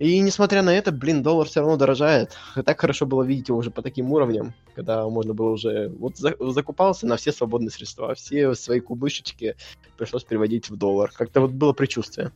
И 0.00 0.18
несмотря 0.18 0.62
на 0.62 0.74
это, 0.74 0.90
блин, 0.90 1.22
доллар 1.22 1.46
все 1.46 1.60
равно 1.60 1.76
дорожает. 1.76 2.36
Так 2.64 2.80
хорошо 2.80 3.06
было 3.06 3.22
видеть 3.22 3.48
его 3.48 3.58
уже 3.58 3.70
по 3.70 3.80
таким 3.80 4.10
уровням, 4.12 4.52
когда 4.74 5.08
можно 5.08 5.34
было 5.34 5.50
уже... 5.50 5.88
Вот 5.88 6.16
за... 6.16 6.34
закупался 6.40 7.06
на 7.06 7.16
все 7.16 7.30
свободные 7.30 7.70
средства, 7.70 8.14
все 8.14 8.54
свои 8.54 8.80
кубышечки 8.80 9.54
пришлось 9.96 10.24
переводить 10.24 10.68
в 10.68 10.76
доллар. 10.76 11.12
Как-то 11.14 11.40
вот 11.40 11.52
было 11.52 11.72
предчувствие. 11.72 12.32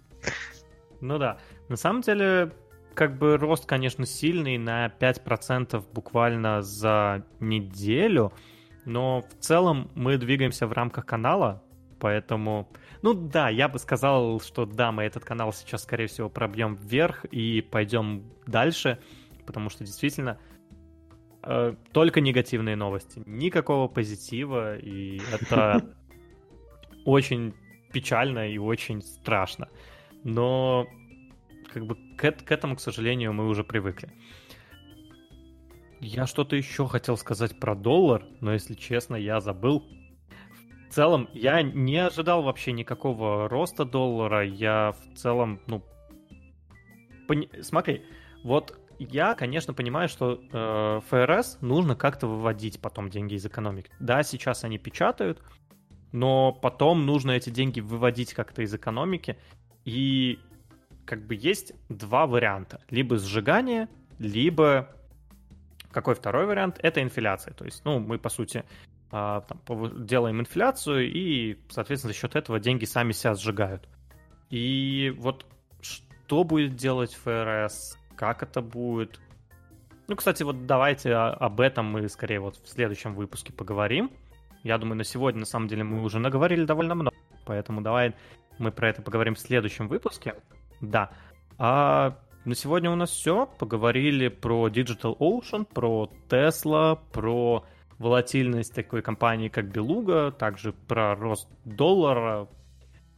Ну 1.01 1.19
да. 1.19 1.39
На 1.69 1.77
самом 1.77 2.03
деле, 2.03 2.53
как 2.95 3.19
бы 3.19 3.37
рост, 3.37 3.67
конечно, 3.67 4.07
сильный, 4.07 4.57
на 4.57 4.87
5% 4.87 5.85
буквально 5.93 6.63
за 6.63 7.25
неделю, 7.41 8.33
но 8.85 9.23
в 9.23 9.45
целом 9.45 9.91
мы 9.95 10.17
двигаемся 10.17 10.67
в 10.67 10.73
рамках 10.73 11.07
канала, 11.07 11.63
поэтому 11.99 12.69
ну 13.03 13.15
да, 13.15 13.49
я 13.49 13.69
бы 13.69 13.79
сказал, 13.79 14.41
что 14.41 14.67
да, 14.67 14.93
мы 14.93 15.05
этот 15.05 15.25
канал 15.25 15.53
сейчас, 15.53 15.83
скорее 15.83 16.07
всего, 16.07 16.29
пробьем 16.29 16.75
вверх 16.75 17.25
и 17.27 17.61
пойдем 17.61 18.25
дальше, 18.47 18.99
потому 19.47 19.71
что 19.71 19.85
действительно 19.85 20.39
э, 21.43 21.75
только 21.93 22.21
негативные 22.21 22.77
новости, 22.77 23.23
никакого 23.27 23.89
позитива, 23.89 24.77
и 24.77 25.21
это 25.33 25.95
очень 27.05 27.55
печально 27.93 28.51
и 28.51 28.59
очень 28.59 29.03
страшно. 29.03 29.69
Но 30.25 30.87
как 31.73 31.87
бы 31.87 31.97
к, 32.17 32.33
к 32.33 32.53
этому, 32.53 32.77
к 32.77 32.81
сожалению, 32.81 33.33
мы 33.33 33.49
уже 33.49 33.65
привыкли. 33.65 34.11
Я 36.01 36.27
что-то 36.27 36.55
еще 36.55 36.87
хотел 36.87 37.17
сказать 37.17 37.59
про 37.59 37.75
доллар, 37.75 38.25
но 38.41 38.53
если 38.53 38.75
честно, 38.75 39.17
я 39.17 39.41
забыл. 39.41 39.85
В 40.89 40.95
целом, 40.95 41.29
я 41.35 41.63
не 41.63 41.99
ожидал 41.99 42.43
вообще 42.43 42.73
никакого 42.73 43.49
роста 43.49 43.85
доллара. 43.85 44.45
Я 44.45 44.93
в 44.93 45.19
целом, 45.19 45.61
ну... 45.67 45.83
Пони... 47.27 47.51
Смотри, 47.61 48.03
вот 48.43 48.79
я, 48.99 49.35
конечно, 49.35 49.75
понимаю, 49.75 50.09
что 50.09 50.41
э, 50.51 51.01
ФРС 51.09 51.59
нужно 51.61 51.95
как-то 51.95 52.27
выводить 52.27 52.81
потом 52.81 53.11
деньги 53.11 53.35
из 53.35 53.45
экономики. 53.45 53.91
Да, 54.01 54.23
сейчас 54.23 54.65
они 54.65 54.79
печатают, 54.79 55.43
но 56.13 56.53
потом 56.53 57.05
нужно 57.05 57.33
эти 57.33 57.51
деньги 57.51 57.81
выводить 57.81 58.33
как-то 58.33 58.63
из 58.63 58.75
экономики. 58.75 59.37
И 59.85 60.39
как 61.05 61.27
бы 61.27 61.35
есть 61.35 61.75
два 61.91 62.27
варианта. 62.27 62.81
Либо 62.89 63.19
сжигание, 63.19 63.89
либо 64.19 64.89
какой 65.93 66.15
второй 66.15 66.47
вариант? 66.47 66.79
Это 66.83 67.03
инфляция. 67.03 67.55
То 67.55 67.65
есть, 67.65 67.85
ну, 67.85 67.99
мы, 67.99 68.19
по 68.19 68.29
сути, 68.29 68.65
там, 69.11 70.07
делаем 70.07 70.41
инфляцию, 70.41 71.11
и, 71.13 71.59
соответственно, 71.71 72.13
за 72.13 72.19
счет 72.19 72.37
этого 72.37 72.61
деньги 72.61 72.85
сами 72.85 73.13
себя 73.13 73.35
сжигают. 73.35 73.89
И 74.51 75.15
вот 75.19 75.47
что 75.81 76.45
будет 76.45 76.77
делать 76.77 77.15
ФРС, 77.15 77.99
как 78.17 78.43
это 78.43 78.61
будет. 78.61 79.21
Ну, 80.09 80.17
кстати, 80.17 80.43
вот 80.43 80.67
давайте 80.67 81.15
об 81.15 81.61
этом 81.61 81.87
мы 81.87 82.09
скорее 82.09 82.41
вот 82.41 82.57
в 82.57 82.69
следующем 82.69 83.15
выпуске 83.15 83.53
поговорим. 83.53 84.11
Я 84.63 84.79
думаю, 84.79 84.97
на 84.97 85.05
сегодня, 85.05 85.41
на 85.41 85.47
самом 85.47 85.69
деле, 85.69 85.85
мы 85.85 86.03
уже 86.03 86.19
наговорили 86.19 86.65
довольно 86.65 86.95
много, 86.95 87.17
поэтому 87.47 87.81
давай 87.81 88.15
мы 88.59 88.73
про 88.73 88.89
это 88.89 89.03
поговорим 89.03 89.35
в 89.35 89.39
следующем 89.39 89.89
выпуске. 89.89 90.35
Да. 90.81 91.11
А 91.59 92.19
на 92.45 92.55
сегодня 92.55 92.91
у 92.91 92.95
нас 92.95 93.11
все. 93.11 93.47
Поговорили 93.59 94.29
про 94.29 94.69
Digital 94.69 95.17
Ocean, 95.19 95.65
про 95.65 96.11
Tesla, 96.29 96.99
про 97.13 97.65
волатильность 97.99 98.75
такой 98.75 99.03
компании, 99.03 99.49
как 99.49 99.71
Белуга, 99.71 100.31
также 100.31 100.73
про 100.73 101.15
рост 101.15 101.49
доллара. 101.65 102.49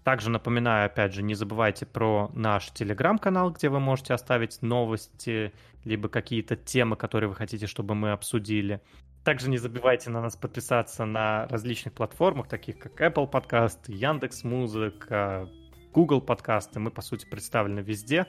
Также 0.05 0.31
напоминаю, 0.31 0.87
опять 0.87 1.13
же, 1.13 1.23
не 1.23 1.35
забывайте 1.35 1.85
про 1.85 2.31
наш 2.35 2.71
телеграм-канал, 2.71 3.51
где 3.51 3.69
вы 3.69 3.81
можете 3.81 4.15
оставить 4.15 4.63
новости, 4.63 5.53
либо 5.85 6.09
какие-то 6.09 6.57
темы, 6.57 6.97
которые 6.97 7.29
вы 7.29 7.35
хотите, 7.35 7.67
чтобы 7.67 7.95
мы 7.95 8.13
обсудили. 8.13 8.81
Также 9.25 9.51
не 9.51 9.59
забывайте 9.59 10.09
на 10.09 10.23
нас 10.23 10.37
подписаться 10.37 11.05
на 11.05 11.47
различных 11.49 11.93
платформах, 11.93 12.49
таких 12.49 12.79
как 12.79 12.99
Apple 13.03 13.31
Podcast, 13.31 13.81
Яндекс 13.89 14.45
Музыка, 14.45 15.47
Google 15.93 16.23
подкасты. 16.23 16.81
Мы, 16.81 16.91
по 16.91 17.03
сути, 17.03 17.29
представлены 17.29 17.81
везде. 17.81 18.27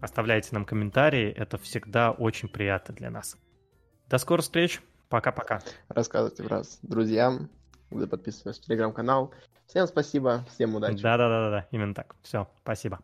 Оставляйте 0.00 0.48
нам 0.52 0.64
комментарии, 0.64 1.30
это 1.30 1.58
всегда 1.58 2.10
очень 2.10 2.48
приятно 2.48 2.94
для 2.94 3.10
нас. 3.10 3.36
До 4.08 4.16
скорых 4.16 4.44
встреч! 4.44 4.80
Пока-пока. 5.10 5.60
Рассказывайте 5.88 6.44
раз 6.44 6.78
друзьям, 6.82 7.50
подписывайтесь 7.90 8.62
на 8.62 8.66
телеграм-канал. 8.66 9.34
Всем 9.66 9.86
спасибо, 9.86 10.44
всем 10.54 10.76
удачи. 10.76 11.02
Да-да-да, 11.02 11.66
именно 11.72 11.94
так. 11.94 12.14
Все, 12.22 12.48
спасибо. 12.62 13.00